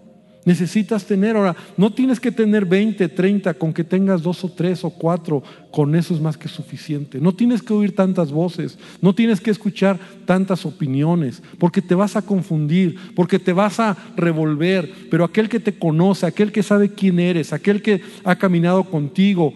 Necesitas 0.48 1.04
tener, 1.04 1.36
ahora, 1.36 1.54
no 1.76 1.92
tienes 1.92 2.18
que 2.18 2.32
tener 2.32 2.64
20, 2.64 3.06
30, 3.10 3.52
con 3.52 3.70
que 3.70 3.84
tengas 3.84 4.22
dos 4.22 4.42
o 4.44 4.48
tres 4.48 4.82
o 4.82 4.88
cuatro, 4.88 5.42
con 5.70 5.94
eso 5.94 6.14
es 6.14 6.22
más 6.22 6.38
que 6.38 6.48
suficiente. 6.48 7.20
No 7.20 7.34
tienes 7.34 7.60
que 7.60 7.74
oír 7.74 7.94
tantas 7.94 8.32
voces, 8.32 8.78
no 9.02 9.14
tienes 9.14 9.42
que 9.42 9.50
escuchar 9.50 9.98
tantas 10.24 10.64
opiniones, 10.64 11.42
porque 11.58 11.82
te 11.82 11.94
vas 11.94 12.16
a 12.16 12.22
confundir, 12.22 12.96
porque 13.14 13.38
te 13.38 13.52
vas 13.52 13.78
a 13.78 13.94
revolver, 14.16 14.90
pero 15.10 15.22
aquel 15.22 15.50
que 15.50 15.60
te 15.60 15.78
conoce, 15.78 16.24
aquel 16.24 16.50
que 16.50 16.62
sabe 16.62 16.94
quién 16.94 17.20
eres, 17.20 17.52
aquel 17.52 17.82
que 17.82 18.00
ha 18.24 18.36
caminado 18.36 18.84
contigo, 18.84 19.52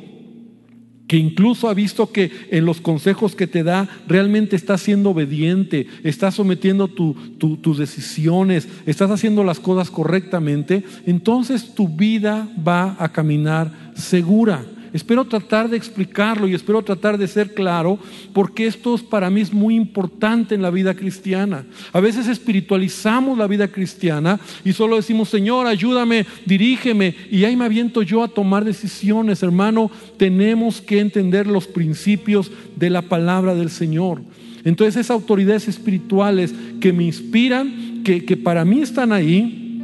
que 1.12 1.18
incluso 1.18 1.68
ha 1.68 1.74
visto 1.74 2.10
que 2.10 2.30
en 2.50 2.64
los 2.64 2.80
consejos 2.80 3.36
que 3.36 3.46
te 3.46 3.62
da 3.62 3.86
realmente 4.08 4.56
estás 4.56 4.80
siendo 4.80 5.10
obediente, 5.10 5.86
estás 6.04 6.36
sometiendo 6.36 6.88
tus 6.88 7.76
decisiones, 7.76 8.66
estás 8.86 9.10
haciendo 9.10 9.44
las 9.44 9.60
cosas 9.60 9.90
correctamente, 9.90 10.82
entonces 11.04 11.74
tu 11.74 11.86
vida 11.86 12.48
va 12.66 12.96
a 12.98 13.12
caminar 13.12 13.92
segura. 13.94 14.64
Espero 14.92 15.24
tratar 15.24 15.70
de 15.70 15.76
explicarlo 15.78 16.46
y 16.46 16.54
espero 16.54 16.82
tratar 16.82 17.16
de 17.16 17.26
ser 17.26 17.54
claro 17.54 17.98
porque 18.34 18.66
esto 18.66 18.98
para 18.98 19.30
mí 19.30 19.40
es 19.40 19.52
muy 19.52 19.74
importante 19.74 20.54
en 20.54 20.60
la 20.60 20.70
vida 20.70 20.94
cristiana. 20.94 21.64
A 21.94 22.00
veces 22.00 22.28
espiritualizamos 22.28 23.38
la 23.38 23.46
vida 23.46 23.68
cristiana 23.68 24.38
y 24.64 24.74
solo 24.74 24.96
decimos, 24.96 25.30
Señor, 25.30 25.66
ayúdame, 25.66 26.26
dirígeme 26.44 27.14
y 27.30 27.44
ahí 27.44 27.56
me 27.56 27.64
aviento 27.64 28.02
yo 28.02 28.22
a 28.22 28.28
tomar 28.28 28.66
decisiones. 28.66 29.42
Hermano, 29.42 29.90
tenemos 30.18 30.82
que 30.82 31.00
entender 31.00 31.46
los 31.46 31.66
principios 31.66 32.52
de 32.76 32.90
la 32.90 33.00
palabra 33.00 33.54
del 33.54 33.70
Señor. 33.70 34.20
Entonces 34.62 34.96
esas 34.96 35.10
autoridades 35.10 35.68
espirituales 35.68 36.54
que 36.80 36.92
me 36.92 37.04
inspiran, 37.04 38.02
que, 38.04 38.26
que 38.26 38.36
para 38.36 38.66
mí 38.66 38.82
están 38.82 39.10
ahí 39.10 39.80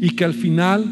y 0.00 0.10
que 0.10 0.24
al 0.24 0.34
final 0.34 0.84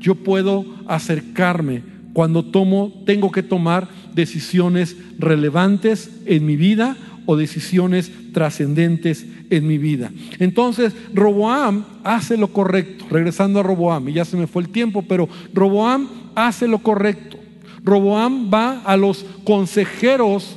yo 0.00 0.16
puedo 0.16 0.66
acercarme 0.86 1.93
cuando 2.14 2.42
tomo, 2.42 3.02
tengo 3.04 3.30
que 3.30 3.42
tomar 3.42 3.88
decisiones 4.14 4.96
relevantes 5.18 6.10
en 6.24 6.46
mi 6.46 6.56
vida 6.56 6.96
o 7.26 7.36
decisiones 7.36 8.10
trascendentes 8.32 9.26
en 9.50 9.66
mi 9.66 9.76
vida. 9.76 10.10
Entonces, 10.38 10.94
Roboam 11.12 11.84
hace 12.04 12.38
lo 12.38 12.48
correcto, 12.48 13.04
regresando 13.10 13.60
a 13.60 13.62
Roboam, 13.62 14.08
y 14.08 14.14
ya 14.14 14.24
se 14.24 14.38
me 14.38 14.46
fue 14.46 14.62
el 14.62 14.70
tiempo, 14.70 15.02
pero 15.02 15.28
Roboam 15.52 16.08
hace 16.34 16.66
lo 16.66 16.78
correcto. 16.78 17.36
Roboam 17.82 18.50
va 18.52 18.80
a 18.80 18.96
los 18.96 19.26
consejeros 19.44 20.56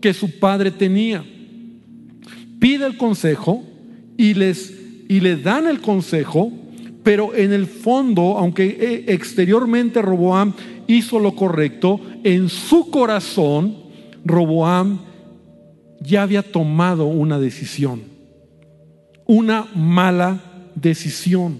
que 0.00 0.12
su 0.12 0.38
padre 0.38 0.70
tenía. 0.70 1.24
Pide 2.58 2.86
el 2.86 2.98
consejo 2.98 3.62
y 4.18 4.34
les 4.34 4.74
y 5.08 5.20
le 5.20 5.36
dan 5.36 5.66
el 5.66 5.80
consejo, 5.80 6.52
pero 7.02 7.34
en 7.34 7.52
el 7.52 7.66
fondo, 7.66 8.36
aunque 8.38 8.76
eh, 8.80 9.04
exteriormente 9.08 10.02
Roboam 10.02 10.52
hizo 10.86 11.18
lo 11.18 11.34
correcto, 11.34 12.00
en 12.24 12.48
su 12.48 12.90
corazón 12.90 13.76
Roboam 14.24 15.00
ya 16.00 16.22
había 16.22 16.42
tomado 16.42 17.06
una 17.06 17.38
decisión, 17.38 18.02
una 19.26 19.66
mala 19.74 20.40
decisión, 20.74 21.58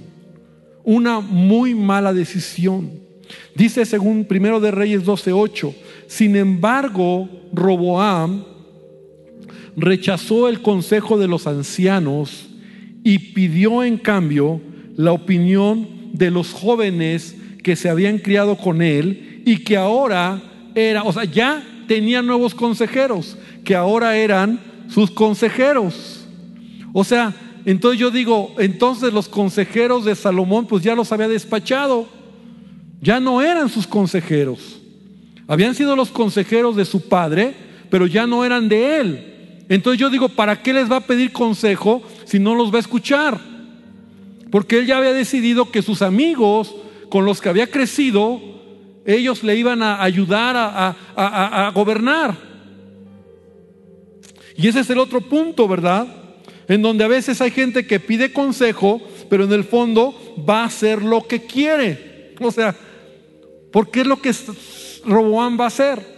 una 0.85 1.21
muy 1.21 1.75
mala 1.75 2.13
decisión. 2.13 2.91
Dice 3.55 3.85
según 3.85 4.25
Primero 4.25 4.61
de 4.61 4.71
Reyes 4.71 5.05
12:8, 5.05 5.75
sin 6.07 6.37
embargo, 6.37 7.29
Roboam 7.53 8.45
rechazó 9.77 10.49
el 10.49 10.63
consejo 10.63 11.19
de 11.19 11.29
los 11.29 11.47
ancianos 11.47 12.49
y 13.05 13.19
pidió 13.19 13.83
en 13.83 13.99
cambio 13.99 14.61
la 14.97 15.13
opinión 15.13 15.89
de 16.13 16.31
los 16.31 16.53
jóvenes 16.53 17.37
que 17.67 17.75
se 17.75 17.89
habían 17.89 18.19
criado 18.19 18.57
con 18.57 18.81
él 18.81 19.43
y 19.45 19.65
que 19.65 19.77
ahora 19.77 20.41
era, 20.73 21.03
o 21.03 21.13
sea, 21.13 21.25
ya 21.25 21.67
tenía 21.89 22.23
nuevos 22.23 22.55
consejeros, 22.55 23.37
que 23.65 23.75
ahora 23.75 24.17
eran 24.17 24.61
sus 24.89 25.11
consejeros. 25.11 26.29
O 26.93 27.03
sea, 27.03 27.35
entonces 27.65 27.99
yo 27.99 28.13
digo, 28.13 28.55
entonces 28.61 29.13
los 29.13 29.29
consejeros 29.29 30.05
de 30.05 30.15
Salomón 30.15 30.69
pues 30.69 30.85
ya 30.85 30.95
los 30.95 31.11
había 31.11 31.27
despachado. 31.27 32.07
Ya 33.01 33.19
no 33.19 33.43
eran 33.43 33.69
sus 33.69 33.89
consejeros. 33.89 34.81
Habían 35.49 35.75
sido 35.75 35.97
los 35.97 36.11
consejeros 36.11 36.77
de 36.77 36.85
su 36.85 37.09
padre, 37.09 37.53
pero 37.91 38.07
ya 38.07 38.29
no 38.29 38.45
eran 38.45 38.69
de 38.69 39.01
él. 39.01 39.65
Entonces 39.69 39.99
yo 39.99 40.09
digo, 40.09 40.29
¿para 40.29 40.63
qué 40.63 40.73
les 40.73 40.89
va 40.89 40.99
a 40.99 41.07
pedir 41.09 41.33
consejo 41.33 42.01
si 42.27 42.39
no 42.39 42.55
los 42.55 42.73
va 42.73 42.77
a 42.77 42.83
escuchar? 42.83 43.41
Porque 44.53 44.79
él 44.79 44.87
ya 44.87 44.99
había 44.99 45.13
decidido 45.13 45.73
que 45.73 45.83
sus 45.83 46.01
amigos 46.01 46.73
con 47.09 47.25
los 47.25 47.41
que 47.41 47.49
había 47.49 47.71
crecido, 47.71 48.41
ellos 49.07 49.43
le 49.45 49.57
iban 49.57 49.83
a 49.83 50.03
ayudar 50.03 50.55
a, 50.57 51.71
gobernar. 51.73 52.37
Y 54.57 54.69
ese 54.69 54.81
es 54.81 54.91
el 54.91 54.99
otro 54.99 55.21
punto, 55.21 55.69
¿verdad? 55.69 56.07
En 56.69 56.83
donde 56.83 57.05
a 57.05 57.09
veces 57.09 57.41
hay 57.41 57.51
gente 57.51 57.87
que 57.87 58.01
pide 58.01 58.33
consejo, 58.33 59.01
pero 59.31 59.45
en 59.45 59.53
el 59.53 59.65
fondo 59.65 60.15
va 60.49 60.63
a 60.63 60.67
hacer 60.67 61.03
lo 61.03 61.27
que 61.27 61.43
quiere. 61.43 62.15
O 62.39 62.51
sea, 62.51 62.77
porque 63.73 64.03
es 64.03 64.07
lo 64.07 64.21
que 64.21 64.31
Roboán 65.07 65.59
va 65.59 65.65
a 65.65 65.69
hacer. 65.69 66.17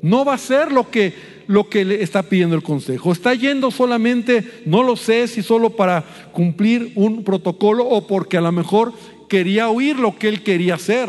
No 0.00 0.24
va 0.24 0.32
a 0.32 0.36
hacer 0.36 0.72
lo 0.72 0.90
que, 0.90 1.12
lo 1.48 1.68
que 1.68 1.84
le 1.84 2.02
está 2.02 2.22
pidiendo 2.22 2.56
el 2.56 2.62
consejo. 2.62 3.12
Está 3.12 3.34
yendo 3.34 3.70
solamente, 3.70 4.62
no 4.64 4.82
lo 4.82 4.96
sé 4.96 5.28
si 5.28 5.42
solo 5.42 5.70
para 5.70 6.02
cumplir 6.32 6.92
un 6.94 7.24
protocolo 7.24 7.84
o 7.86 8.06
porque 8.06 8.38
a 8.38 8.40
lo 8.40 8.52
mejor 8.52 8.94
quería 9.30 9.70
oír 9.70 9.98
lo 9.98 10.18
que 10.18 10.28
él 10.28 10.42
quería 10.42 10.74
hacer. 10.74 11.08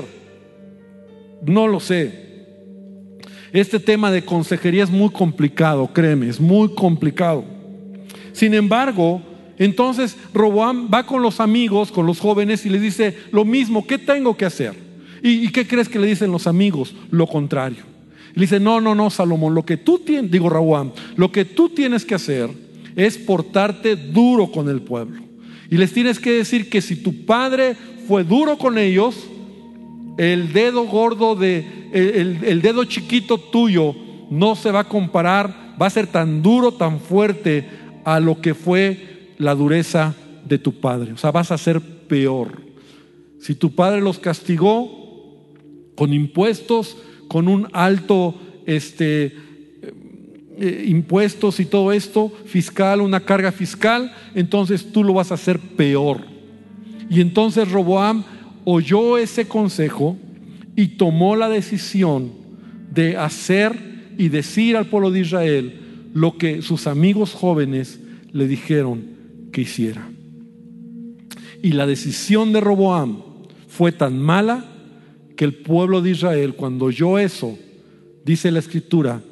No 1.46 1.68
lo 1.68 1.82
sé. 1.82 2.22
Este 3.52 3.80
tema 3.80 4.12
de 4.12 4.24
consejería 4.24 4.86
es 4.86 4.90
muy 4.90 5.10
complicado, 5.10 5.90
créeme, 5.92 6.30
es 6.30 6.40
muy 6.40 6.74
complicado. 6.74 7.44
Sin 8.32 8.54
embargo, 8.54 9.22
entonces 9.58 10.16
Roboam 10.34 10.90
va 10.94 11.06
con 11.06 11.22
los 11.22 11.42
amigos, 11.42 11.92
con 11.92 12.06
los 12.06 12.20
jóvenes 12.20 12.66
y 12.66 12.70
le 12.70 12.80
dice 12.80 13.18
lo 13.32 13.44
mismo, 13.44 13.86
¿qué 13.86 13.98
tengo 13.98 14.38
que 14.38 14.46
hacer? 14.46 14.74
¿Y, 15.22 15.50
qué 15.50 15.68
crees 15.68 15.90
que 15.90 16.00
le 16.00 16.08
dicen 16.08 16.32
los 16.32 16.48
amigos? 16.48 16.96
Lo 17.12 17.28
contrario. 17.28 17.84
le 18.34 18.42
dice, 18.42 18.60
no, 18.60 18.80
no, 18.80 18.96
no, 18.96 19.10
Salomón, 19.10 19.54
lo 19.54 19.66
que 19.66 19.78
tú 19.78 20.00
tienes, 20.00 20.32
digo 20.32 20.50
Raúl, 20.50 20.94
lo 21.16 21.32
que 21.32 21.44
tú 21.44 21.70
tienes 21.70 22.06
que 22.06 22.16
hacer 22.16 22.50
es 22.96 23.18
portarte 23.18 23.96
duro 23.96 24.52
con 24.52 24.70
el 24.70 24.82
pueblo. 24.82 25.31
Y 25.72 25.78
les 25.78 25.94
tienes 25.94 26.20
que 26.20 26.34
decir 26.34 26.70
que 26.70 26.82
si 26.82 26.98
tu 26.98 27.26
padre 27.26 27.76
fue 28.08 28.26
duro 28.26 28.58
con 28.58 28.78
ellos, 28.78 29.16
el 30.18 30.52
dedo 30.52 30.84
gordo 30.84 31.34
de, 31.34 31.66
el, 31.94 32.40
el 32.44 32.62
dedo 32.62 32.84
chiquito 32.84 33.38
tuyo 33.38 33.96
no 34.30 34.56
se 34.56 34.70
va 34.70 34.82
a 34.82 34.90
comparar, 34.90 35.76
va 35.82 35.88
a 35.88 35.90
ser 35.90 36.08
tan 36.08 36.44
duro, 36.44 36.74
tan 36.74 37.00
fuerte 37.00 37.66
a 38.04 38.20
lo 38.20 38.42
que 38.42 38.54
fue 38.54 39.34
la 39.38 39.56
dureza 39.56 40.14
de 40.46 40.58
tu 40.58 40.74
padre. 40.74 41.14
O 41.14 41.18
sea, 41.18 41.32
vas 41.32 41.52
a 41.52 41.58
ser 41.58 41.80
peor. 41.80 42.62
Si 43.40 43.56
tu 43.56 43.74
padre 43.74 44.02
los 44.02 44.20
castigó 44.20 44.90
con 45.96 46.14
impuestos, 46.14 46.98
con 47.30 47.48
un 47.48 47.70
alto 47.72 48.36
este, 48.66 49.36
eh, 50.64 50.86
impuestos 50.88 51.60
y 51.60 51.66
todo 51.66 51.92
esto, 51.92 52.32
fiscal, 52.46 53.02
una 53.02 53.22
carga 53.22 53.52
fiscal, 53.52 54.14
entonces 54.36 54.92
tú 54.92 55.04
lo 55.04 55.16
vas 55.16 55.32
a 55.32 55.34
hacer 55.34 55.58
peor. 55.60 56.22
Y 57.10 57.20
entonces 57.20 57.72
Roboam 57.72 58.24
oyó 58.64 59.18
ese 59.18 59.48
consejo 59.48 60.18
y 60.76 60.90
tomó 60.90 61.36
la 61.36 61.50
decisión 61.50 62.32
de 62.94 63.18
hacer 63.18 64.14
y 64.20 64.30
decir 64.30 64.78
al 64.78 64.86
pueblo 64.86 65.10
de 65.10 65.22
Israel 65.22 65.80
lo 66.14 66.38
que 66.38 66.62
sus 66.62 66.86
amigos 66.86 67.34
jóvenes 67.34 68.00
le 68.32 68.48
dijeron 68.48 69.02
que 69.52 69.62
hiciera. 69.62 70.08
Y 71.64 71.72
la 71.72 71.88
decisión 71.88 72.54
de 72.54 72.62
Roboam 72.62 73.24
fue 73.68 73.92
tan 73.92 74.20
mala 74.20 74.66
que 75.36 75.46
el 75.46 75.56
pueblo 75.56 76.04
de 76.04 76.12
Israel, 76.12 76.54
cuando 76.54 76.86
oyó 76.86 77.18
eso, 77.18 77.58
dice 78.24 78.52
la 78.52 78.60
escritura, 78.60 79.24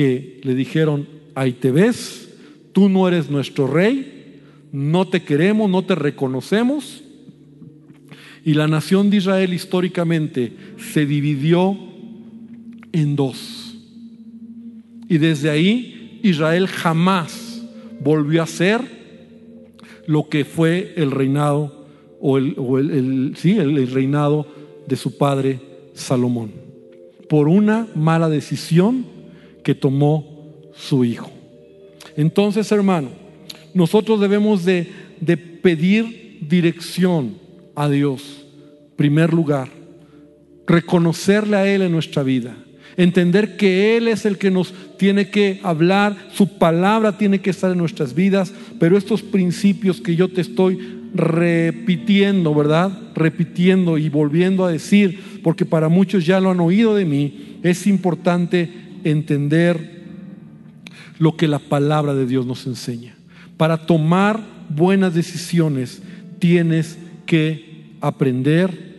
que 0.00 0.40
le 0.44 0.54
dijeron, 0.54 1.06
ahí 1.34 1.52
te 1.52 1.70
ves, 1.70 2.30
tú 2.72 2.88
no 2.88 3.06
eres 3.06 3.28
nuestro 3.28 3.66
rey, 3.66 4.40
no 4.72 5.06
te 5.06 5.24
queremos, 5.24 5.68
no 5.68 5.84
te 5.84 5.94
reconocemos. 5.94 7.02
Y 8.42 8.54
la 8.54 8.66
nación 8.66 9.10
de 9.10 9.18
Israel 9.18 9.52
históricamente 9.52 10.54
se 10.78 11.04
dividió 11.04 11.76
en 12.92 13.14
dos. 13.14 13.76
Y 15.06 15.18
desde 15.18 15.50
ahí 15.50 16.18
Israel 16.22 16.66
jamás 16.66 17.62
volvió 18.02 18.42
a 18.42 18.46
ser 18.46 18.80
lo 20.06 20.30
que 20.30 20.46
fue 20.46 20.94
el 20.96 21.10
reinado 21.10 21.86
o 22.22 22.38
el, 22.38 23.34
sí, 23.36 23.58
el 23.58 23.86
reinado 23.90 24.46
de 24.88 24.96
su 24.96 25.18
padre 25.18 25.60
Salomón, 25.92 26.52
por 27.28 27.48
una 27.48 27.86
mala 27.94 28.30
decisión 28.30 29.19
que 29.70 29.74
tomó 29.76 30.72
su 30.74 31.04
hijo. 31.04 31.30
Entonces, 32.16 32.72
hermano, 32.72 33.10
nosotros 33.72 34.20
debemos 34.20 34.64
de, 34.64 34.88
de 35.20 35.36
pedir 35.36 36.38
dirección 36.40 37.36
a 37.76 37.88
Dios, 37.88 38.46
primer 38.96 39.32
lugar, 39.32 39.68
reconocerle 40.66 41.56
a 41.56 41.72
Él 41.72 41.82
en 41.82 41.92
nuestra 41.92 42.24
vida, 42.24 42.56
entender 42.96 43.56
que 43.56 43.96
Él 43.96 44.08
es 44.08 44.26
el 44.26 44.38
que 44.38 44.50
nos 44.50 44.74
tiene 44.98 45.30
que 45.30 45.60
hablar, 45.62 46.16
su 46.32 46.58
palabra 46.58 47.16
tiene 47.16 47.38
que 47.38 47.50
estar 47.50 47.70
en 47.70 47.78
nuestras 47.78 48.12
vidas, 48.12 48.52
pero 48.80 48.98
estos 48.98 49.22
principios 49.22 50.00
que 50.00 50.16
yo 50.16 50.26
te 50.26 50.40
estoy 50.40 50.80
repitiendo, 51.14 52.52
¿verdad? 52.56 52.90
Repitiendo 53.14 53.98
y 53.98 54.08
volviendo 54.08 54.64
a 54.64 54.72
decir, 54.72 55.20
porque 55.44 55.64
para 55.64 55.88
muchos 55.88 56.26
ya 56.26 56.40
lo 56.40 56.50
han 56.50 56.58
oído 56.58 56.96
de 56.96 57.04
mí, 57.04 57.58
es 57.62 57.86
importante 57.86 58.89
entender 59.04 60.00
lo 61.18 61.36
que 61.36 61.48
la 61.48 61.58
palabra 61.58 62.14
de 62.14 62.26
Dios 62.26 62.46
nos 62.46 62.66
enseña. 62.66 63.14
Para 63.56 63.86
tomar 63.86 64.40
buenas 64.70 65.14
decisiones 65.14 66.02
tienes 66.38 66.98
que 67.26 67.94
aprender 68.00 68.90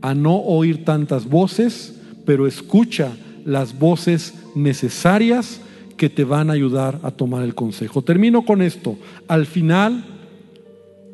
a 0.00 0.14
no 0.14 0.36
oír 0.36 0.84
tantas 0.84 1.28
voces, 1.28 1.94
pero 2.24 2.46
escucha 2.46 3.12
las 3.44 3.78
voces 3.78 4.34
necesarias 4.54 5.60
que 5.96 6.08
te 6.08 6.24
van 6.24 6.50
a 6.50 6.54
ayudar 6.54 6.98
a 7.02 7.10
tomar 7.10 7.42
el 7.42 7.54
consejo. 7.54 8.02
Termino 8.02 8.44
con 8.44 8.62
esto. 8.62 8.98
Al 9.28 9.46
final 9.46 10.04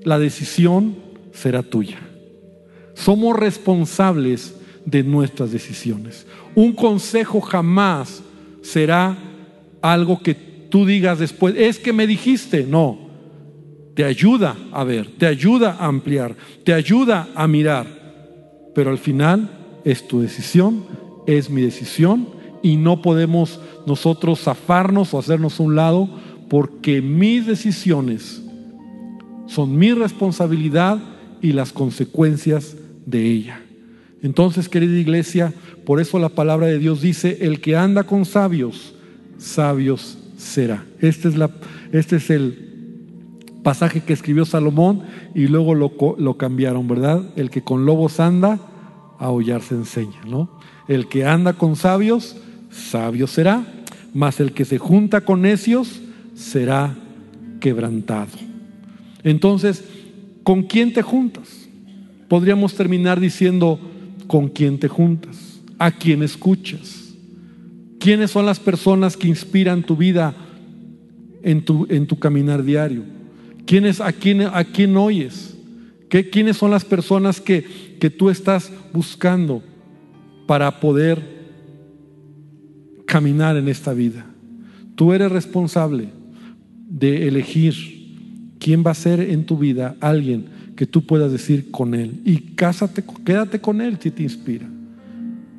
la 0.05 0.19
decisión 0.19 0.97
será 1.33 1.63
tuya. 1.63 1.99
Somos 2.95 3.37
responsables 3.37 4.55
de 4.85 5.03
nuestras 5.03 5.53
decisiones. 5.53 6.27
Un 6.55 6.73
consejo 6.73 7.41
jamás 7.41 8.23
será 8.63 9.17
algo 9.81 10.23
que 10.23 10.35
tú 10.35 10.87
digas 10.87 11.19
después, 11.19 11.55
es 11.57 11.79
que 11.79 11.93
me 11.93 12.07
dijiste, 12.07 12.65
no, 12.65 12.99
te 13.95 14.05
ayuda 14.05 14.57
a 14.73 14.85
ver, 14.85 15.09
te 15.19 15.27
ayuda 15.27 15.77
a 15.79 15.87
ampliar, 15.87 16.37
te 16.65 16.73
ayuda 16.73 17.29
a 17.35 17.47
mirar, 17.47 17.87
pero 18.75 18.91
al 18.91 18.99
final 18.99 19.51
es 19.85 20.07
tu 20.09 20.21
decisión, 20.21 20.85
es 21.27 21.51
mi 21.51 21.63
decisión 21.63 22.29
y 22.63 22.77
no 22.77 23.03
podemos 23.03 23.61
nosotros 23.87 24.41
zafarnos 24.41 25.13
o 25.13 25.19
hacernos 25.19 25.61
un 25.61 25.75
lado 25.75 26.09
porque 26.49 27.03
mis 27.03 27.47
decisiones 27.47 28.43
son 29.47 29.77
mi 29.77 29.93
responsabilidad 29.93 30.99
y 31.43 31.53
las 31.53 31.73
consecuencias 31.73 32.77
de 33.05 33.27
ella. 33.27 33.63
Entonces, 34.23 34.69
querida 34.69 34.99
iglesia, 34.99 35.53
por 35.85 36.01
eso 36.01 36.19
la 36.19 36.29
palabra 36.29 36.69
de 36.69 36.79
Dios 36.79 37.01
dice, 37.01 37.39
el 37.41 37.61
que 37.61 37.77
anda 37.77 38.05
con 38.05 38.25
sabios, 38.25 38.95
sabios 39.37 40.19
será. 40.37 40.85
Este 41.01 41.29
es, 41.29 41.35
este 41.93 42.17
es 42.17 42.31
el 42.31 42.73
pasaje 43.63 44.01
que 44.01 44.13
escribió 44.13 44.45
Salomón 44.45 45.03
y 45.35 45.47
luego 45.47 45.75
lo, 45.75 46.37
cambiaron, 46.37 46.89
¿verdad? 46.89 47.23
El 47.37 47.51
que 47.51 47.63
con 47.63 47.85
lobos 47.85 48.21
anda, 48.21 48.61
aullar 49.19 49.63
se 49.63 49.75
enseña, 49.75 50.21
¿no? 50.27 50.51
El 50.89 51.09
que 51.09 51.25
anda 51.25 51.55
con 51.55 51.77
sabios, 51.77 52.37
sabio 52.71 53.27
será, 53.27 53.65
mas 54.15 54.41
el 54.41 54.53
que 54.53 54.65
se 54.65 54.79
junta 54.79 55.23
con 55.23 55.43
necios 55.43 56.01
será 56.35 56.95
quebrantado. 57.61 58.31
Entonces, 59.23 59.85
¿con 60.43 60.65
quién 60.65 60.93
te 60.93 61.03
juntas? 61.03 61.69
Podríamos 62.29 62.75
terminar 62.75 63.21
diciendo, 63.21 63.79
¿con 64.33 64.49
quién 64.49 64.79
te 64.79 64.89
juntas? 64.89 65.61
¿A 65.79 65.91
quién 65.91 66.23
escuchas? 66.23 67.13
¿Quiénes 68.01 68.31
son 68.31 68.47
las 68.47 68.59
personas 68.59 69.15
que 69.15 69.29
inspiran 69.29 69.83
tu 69.83 69.95
vida 69.95 70.35
en 71.43 71.63
tu, 71.63 71.87
en 71.91 72.07
tu 72.07 72.19
caminar 72.19 72.65
diario? 72.65 73.03
¿Quiénes, 73.67 74.01
a, 74.01 74.11
quién, 74.11 74.41
¿A 74.41 74.65
quién 74.65 74.97
oyes? 74.97 75.55
¿Qué, 76.09 76.31
¿Quiénes 76.31 76.57
son 76.57 76.71
las 76.71 76.83
personas 76.83 77.43
que, 77.43 77.99
que 78.01 78.09
tú 78.09 78.31
estás 78.31 78.73
buscando 78.95 79.63
para 80.47 80.81
poder 80.81 81.23
caminar 83.05 83.59
en 83.59 83.69
esta 83.69 83.93
vida? 83.93 84.25
Tú 84.95 85.13
eres 85.13 85.31
responsable 85.31 86.09
de 86.89 87.29
elegir 87.29 87.75
¿Quién 88.59 88.83
va 88.87 88.93
a 88.93 88.95
ser 88.95 89.19
en 89.19 89.45
tu 89.45 89.59
vida 89.59 89.97
alguien 90.01 90.47
que 90.77 90.87
tú 90.87 91.05
puedas 91.05 91.33
decir 91.33 91.71
con 91.71 91.95
él? 91.95 92.21
Y 92.25 92.39
cásate, 92.55 93.05
quédate 93.25 93.61
con 93.61 93.81
él 93.81 93.99
si 94.01 94.11
te 94.11 94.23
inspira. 94.23 94.69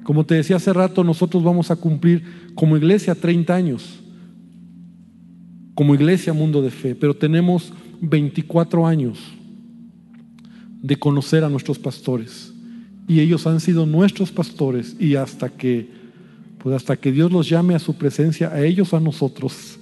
Como 0.04 0.26
te 0.26 0.36
decía 0.36 0.58
hace 0.58 0.74
rato, 0.74 1.04
nosotros 1.04 1.44
vamos 1.44 1.72
a 1.72 1.76
cumplir 1.76 2.24
como 2.56 2.78
iglesia 2.78 3.16
30 3.16 3.56
años, 3.56 4.00
como 5.74 5.96
iglesia 5.96 6.34
Mundo 6.34 6.62
de 6.62 6.72
Fe, 6.72 6.94
pero 6.94 7.16
tenemos 7.16 7.74
24 8.02 8.86
años 8.86 9.20
de 10.82 10.98
conocer 10.98 11.44
a 11.44 11.50
nuestros 11.50 11.80
pastores. 11.80 12.54
Y 13.08 13.22
ellos 13.22 13.48
han 13.48 13.60
sido 13.60 13.86
nuestros 13.86 14.32
pastores 14.32 14.96
y 15.00 15.16
hasta 15.16 15.50
que, 15.50 15.90
pues 16.58 16.76
hasta 16.76 16.98
que 16.98 17.12
Dios 17.12 17.32
los 17.32 17.50
llame 17.50 17.74
a 17.74 17.80
su 17.80 17.96
presencia, 17.96 18.50
a 18.50 18.64
ellos, 18.64 18.94
a 18.94 19.00
nosotros, 19.00 19.80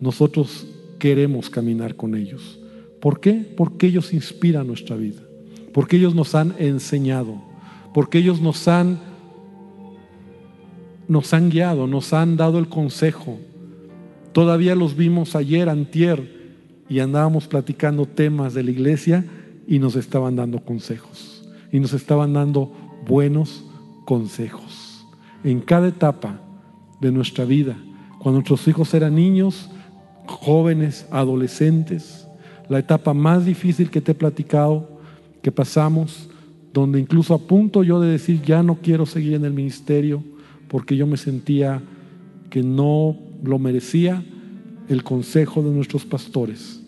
nosotros 0.00 0.66
queremos 0.98 1.50
caminar 1.50 1.96
con 1.96 2.14
ellos. 2.14 2.59
¿Por 3.00 3.20
qué? 3.20 3.32
Porque 3.56 3.86
ellos 3.86 4.12
inspiran 4.12 4.66
nuestra 4.66 4.96
vida, 4.96 5.22
porque 5.72 5.96
ellos 5.96 6.14
nos 6.14 6.34
han 6.34 6.54
enseñado, 6.58 7.42
porque 7.94 8.18
ellos 8.18 8.40
nos 8.40 8.68
han 8.68 9.10
nos 11.08 11.34
han 11.34 11.50
guiado, 11.50 11.88
nos 11.88 12.12
han 12.12 12.36
dado 12.36 12.60
el 12.60 12.68
consejo. 12.68 13.40
Todavía 14.32 14.76
los 14.76 14.96
vimos 14.96 15.34
ayer, 15.34 15.68
antier, 15.68 16.40
y 16.88 17.00
andábamos 17.00 17.48
platicando 17.48 18.06
temas 18.06 18.54
de 18.54 18.62
la 18.62 18.70
iglesia 18.70 19.24
y 19.66 19.78
nos 19.78 19.96
estaban 19.96 20.36
dando 20.36 20.60
consejos. 20.64 21.48
Y 21.72 21.80
nos 21.80 21.94
estaban 21.94 22.32
dando 22.32 22.72
buenos 23.08 23.64
consejos. 24.04 25.06
En 25.42 25.60
cada 25.60 25.88
etapa 25.88 26.40
de 27.00 27.10
nuestra 27.10 27.44
vida, 27.44 27.76
cuando 28.18 28.40
nuestros 28.40 28.68
hijos 28.68 28.92
eran 28.94 29.14
niños, 29.14 29.70
jóvenes, 30.26 31.06
adolescentes, 31.10 32.19
la 32.70 32.78
etapa 32.78 33.12
más 33.12 33.44
difícil 33.44 33.90
que 33.90 34.00
te 34.00 34.12
he 34.12 34.14
platicado, 34.14 35.00
que 35.42 35.50
pasamos, 35.50 36.30
donde 36.72 37.00
incluso 37.00 37.34
a 37.34 37.38
punto 37.38 37.82
yo 37.82 38.00
de 38.00 38.12
decir, 38.12 38.40
ya 38.42 38.62
no 38.62 38.76
quiero 38.76 39.06
seguir 39.06 39.34
en 39.34 39.44
el 39.44 39.52
ministerio, 39.52 40.22
porque 40.68 40.96
yo 40.96 41.04
me 41.04 41.16
sentía 41.16 41.82
que 42.48 42.62
no 42.62 43.18
lo 43.42 43.58
merecía, 43.58 44.22
el 44.88 45.02
consejo 45.02 45.62
de 45.64 45.72
nuestros 45.72 46.04
pastores 46.04 46.80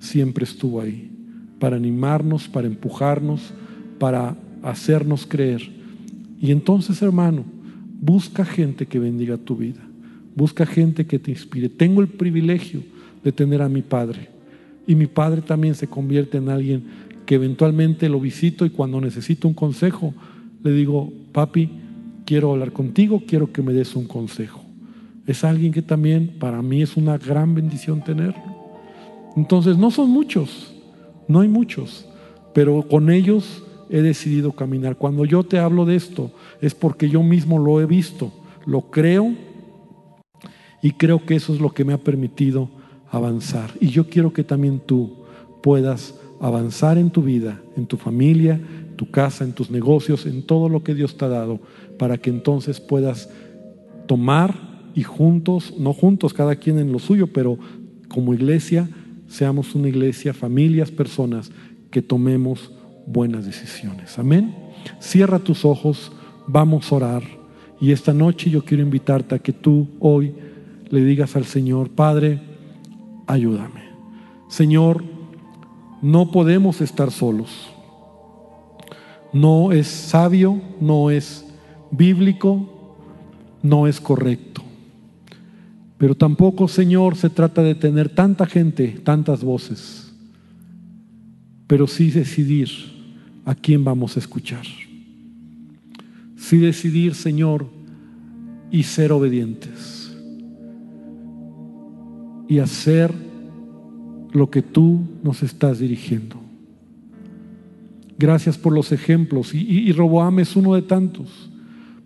siempre 0.00 0.42
estuvo 0.42 0.80
ahí, 0.80 1.08
para 1.60 1.76
animarnos, 1.76 2.48
para 2.48 2.66
empujarnos, 2.66 3.52
para 4.00 4.36
hacernos 4.64 5.24
creer. 5.24 5.62
Y 6.40 6.50
entonces, 6.50 7.00
hermano, 7.00 7.44
busca 8.00 8.44
gente 8.44 8.86
que 8.86 8.98
bendiga 8.98 9.36
tu 9.36 9.56
vida, 9.56 9.86
busca 10.34 10.66
gente 10.66 11.06
que 11.06 11.20
te 11.20 11.30
inspire. 11.30 11.68
Tengo 11.68 12.00
el 12.00 12.08
privilegio 12.08 12.82
de 13.22 13.30
tener 13.30 13.62
a 13.62 13.68
mi 13.68 13.82
padre 13.82 14.37
y 14.88 14.94
mi 14.94 15.06
padre 15.06 15.42
también 15.42 15.74
se 15.74 15.86
convierte 15.86 16.38
en 16.38 16.48
alguien 16.48 16.82
que 17.26 17.34
eventualmente 17.34 18.08
lo 18.08 18.18
visito 18.18 18.64
y 18.64 18.70
cuando 18.70 18.98
necesito 19.02 19.46
un 19.46 19.52
consejo, 19.52 20.14
le 20.64 20.72
digo, 20.72 21.12
papi, 21.32 21.70
quiero 22.24 22.52
hablar 22.52 22.72
contigo, 22.72 23.22
quiero 23.26 23.52
que 23.52 23.60
me 23.60 23.74
des 23.74 23.94
un 23.94 24.06
consejo. 24.06 24.64
Es 25.26 25.44
alguien 25.44 25.72
que 25.72 25.82
también 25.82 26.38
para 26.40 26.62
mí 26.62 26.80
es 26.80 26.96
una 26.96 27.18
gran 27.18 27.54
bendición 27.54 28.02
tenerlo. 28.02 28.42
Entonces, 29.36 29.76
no 29.76 29.90
son 29.90 30.08
muchos, 30.08 30.74
no 31.28 31.40
hay 31.40 31.48
muchos, 31.48 32.08
pero 32.54 32.88
con 32.88 33.10
ellos 33.10 33.62
he 33.90 34.00
decidido 34.00 34.52
caminar. 34.52 34.96
Cuando 34.96 35.26
yo 35.26 35.44
te 35.44 35.58
hablo 35.58 35.84
de 35.84 35.96
esto, 35.96 36.32
es 36.62 36.74
porque 36.74 37.10
yo 37.10 37.22
mismo 37.22 37.58
lo 37.58 37.82
he 37.82 37.84
visto, 37.84 38.32
lo 38.64 38.90
creo 38.90 39.34
y 40.82 40.92
creo 40.92 41.26
que 41.26 41.34
eso 41.34 41.52
es 41.52 41.60
lo 41.60 41.74
que 41.74 41.84
me 41.84 41.92
ha 41.92 41.98
permitido 41.98 42.77
avanzar. 43.10 43.70
Y 43.80 43.88
yo 43.88 44.08
quiero 44.08 44.32
que 44.32 44.44
también 44.44 44.80
tú 44.84 45.24
puedas 45.62 46.14
avanzar 46.40 46.98
en 46.98 47.10
tu 47.10 47.22
vida, 47.22 47.60
en 47.76 47.86
tu 47.86 47.96
familia, 47.96 48.60
tu 48.96 49.10
casa, 49.10 49.44
en 49.44 49.52
tus 49.52 49.70
negocios, 49.70 50.26
en 50.26 50.42
todo 50.42 50.68
lo 50.68 50.82
que 50.82 50.94
Dios 50.94 51.16
te 51.16 51.24
ha 51.24 51.28
dado, 51.28 51.60
para 51.98 52.18
que 52.18 52.30
entonces 52.30 52.80
puedas 52.80 53.30
tomar 54.06 54.54
y 54.94 55.02
juntos, 55.02 55.74
no 55.78 55.92
juntos, 55.92 56.34
cada 56.34 56.56
quien 56.56 56.78
en 56.78 56.92
lo 56.92 56.98
suyo, 56.98 57.28
pero 57.28 57.58
como 58.08 58.34
iglesia, 58.34 58.88
seamos 59.28 59.74
una 59.74 59.88
iglesia, 59.88 60.34
familias, 60.34 60.90
personas 60.90 61.50
que 61.90 62.02
tomemos 62.02 62.72
buenas 63.06 63.46
decisiones. 63.46 64.18
Amén. 64.18 64.54
Cierra 65.00 65.38
tus 65.38 65.64
ojos, 65.64 66.12
vamos 66.46 66.90
a 66.90 66.96
orar. 66.96 67.22
Y 67.80 67.92
esta 67.92 68.12
noche 68.12 68.50
yo 68.50 68.64
quiero 68.64 68.82
invitarte 68.82 69.34
a 69.34 69.38
que 69.38 69.52
tú 69.52 69.88
hoy 70.00 70.34
le 70.90 71.04
digas 71.04 71.36
al 71.36 71.44
Señor, 71.44 71.90
Padre, 71.90 72.40
ayúdame. 73.28 73.82
Señor, 74.48 75.04
no 76.02 76.32
podemos 76.32 76.80
estar 76.80 77.12
solos. 77.12 77.70
No 79.32 79.70
es 79.72 79.86
sabio, 79.86 80.60
no 80.80 81.10
es 81.10 81.46
bíblico, 81.90 82.96
no 83.62 83.86
es 83.86 84.00
correcto. 84.00 84.62
Pero 85.98 86.14
tampoco, 86.14 86.66
Señor, 86.66 87.16
se 87.16 87.28
trata 87.28 87.62
de 87.62 87.74
tener 87.74 88.08
tanta 88.08 88.46
gente, 88.46 88.88
tantas 89.04 89.44
voces, 89.44 90.12
pero 91.66 91.86
sí 91.86 92.10
decidir 92.10 92.70
a 93.44 93.54
quién 93.54 93.84
vamos 93.84 94.16
a 94.16 94.20
escuchar. 94.20 94.64
Sí 96.36 96.56
decidir, 96.58 97.14
Señor, 97.14 97.68
y 98.70 98.84
ser 98.84 99.12
obedientes 99.12 99.97
y 102.48 102.58
hacer 102.58 103.12
lo 104.32 104.50
que 104.50 104.62
tú 104.62 105.00
nos 105.22 105.42
estás 105.42 105.78
dirigiendo. 105.78 106.36
Gracias 108.18 108.58
por 108.58 108.72
los 108.72 108.90
ejemplos. 108.90 109.54
Y, 109.54 109.60
y, 109.60 109.92
Roboam 109.92 110.40
es 110.40 110.56
uno 110.56 110.74
de 110.74 110.82
tantos. 110.82 111.50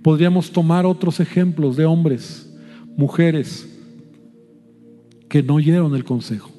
Podríamos 0.02 0.50
tomar 0.50 0.84
otros 0.84 1.20
ejemplos 1.20 1.76
de 1.76 1.86
hombres, 1.86 2.52
mujeres, 2.96 3.68
que 5.28 5.42
no 5.42 5.54
oyeron 5.54 5.94
el 5.94 6.04
consejo. 6.04 6.50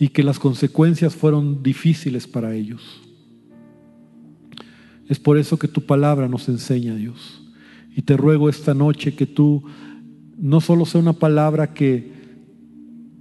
Y 0.00 0.08
que 0.08 0.24
las 0.24 0.40
consecuencias 0.40 1.14
fueron 1.14 1.62
difíciles 1.62 2.26
para 2.26 2.54
ellos. 2.54 3.00
Es 5.08 5.20
por 5.20 5.38
eso 5.38 5.58
que 5.58 5.68
tu 5.68 5.82
palabra 5.82 6.26
nos 6.26 6.48
enseña, 6.48 6.96
Dios. 6.96 7.42
Y 7.94 8.02
te 8.02 8.16
ruego 8.16 8.48
esta 8.48 8.72
noche 8.74 9.14
que 9.14 9.26
tú 9.26 9.62
no 10.42 10.60
solo 10.60 10.84
sea 10.84 11.00
una 11.00 11.12
palabra 11.12 11.72
que, 11.72 12.10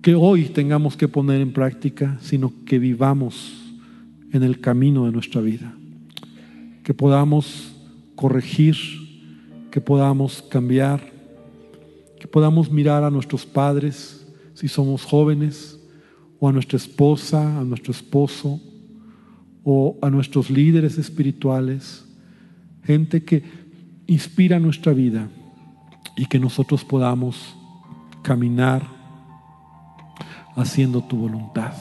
que 0.01 0.15
hoy 0.15 0.45
tengamos 0.45 0.97
que 0.97 1.07
poner 1.07 1.39
en 1.39 1.53
práctica, 1.53 2.17
sino 2.19 2.51
que 2.65 2.79
vivamos 2.79 3.75
en 4.33 4.41
el 4.41 4.59
camino 4.59 5.05
de 5.05 5.11
nuestra 5.11 5.39
vida, 5.39 5.71
que 6.83 6.95
podamos 6.95 7.75
corregir, 8.15 8.75
que 9.69 9.79
podamos 9.79 10.41
cambiar, 10.41 11.11
que 12.19 12.27
podamos 12.27 12.71
mirar 12.71 13.03
a 13.03 13.11
nuestros 13.11 13.45
padres, 13.45 14.25
si 14.55 14.67
somos 14.67 15.05
jóvenes, 15.05 15.79
o 16.39 16.49
a 16.49 16.51
nuestra 16.51 16.77
esposa, 16.77 17.59
a 17.59 17.63
nuestro 17.63 17.91
esposo, 17.91 18.59
o 19.63 19.99
a 20.01 20.09
nuestros 20.09 20.49
líderes 20.49 20.97
espirituales, 20.97 22.03
gente 22.83 23.23
que 23.23 23.43
inspira 24.07 24.59
nuestra 24.59 24.91
vida 24.91 25.29
y 26.21 26.27
que 26.27 26.37
nosotros 26.37 26.85
podamos 26.85 27.55
caminar 28.21 28.83
haciendo 30.55 31.01
tu 31.01 31.17
voluntad. 31.17 31.73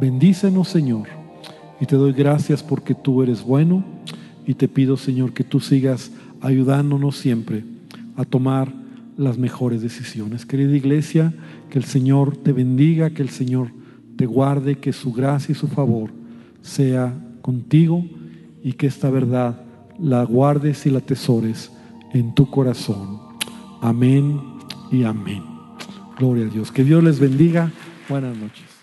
Bendícenos, 0.00 0.68
Señor, 0.68 1.08
y 1.78 1.84
te 1.84 1.96
doy 1.96 2.14
gracias 2.14 2.62
porque 2.62 2.94
tú 2.94 3.22
eres 3.22 3.42
bueno 3.42 3.84
y 4.46 4.54
te 4.54 4.66
pido, 4.66 4.96
Señor, 4.96 5.34
que 5.34 5.44
tú 5.44 5.60
sigas 5.60 6.10
ayudándonos 6.40 7.18
siempre 7.18 7.64
a 8.16 8.24
tomar 8.24 8.72
las 9.18 9.36
mejores 9.36 9.82
decisiones. 9.82 10.46
Querida 10.46 10.74
iglesia, 10.74 11.34
que 11.68 11.78
el 11.78 11.84
Señor 11.84 12.38
te 12.38 12.54
bendiga, 12.54 13.10
que 13.10 13.20
el 13.20 13.28
Señor 13.28 13.72
te 14.16 14.24
guarde, 14.24 14.76
que 14.76 14.94
su 14.94 15.12
gracia 15.12 15.52
y 15.52 15.54
su 15.54 15.68
favor 15.68 16.12
sea 16.62 17.12
contigo 17.42 18.06
y 18.62 18.72
que 18.72 18.86
esta 18.86 19.10
verdad 19.10 19.60
la 19.98 20.24
guardes 20.24 20.86
y 20.86 20.90
la 20.90 21.02
tesores 21.02 21.70
en 22.14 22.34
tu 22.34 22.48
corazón. 22.48 23.13
Amén 23.84 24.40
y 24.90 25.04
amén. 25.04 25.44
Gloria 26.18 26.46
a 26.46 26.48
Dios. 26.48 26.72
Que 26.72 26.84
Dios 26.84 27.04
les 27.04 27.20
bendiga. 27.20 27.70
Buenas 28.08 28.34
noches. 28.34 28.73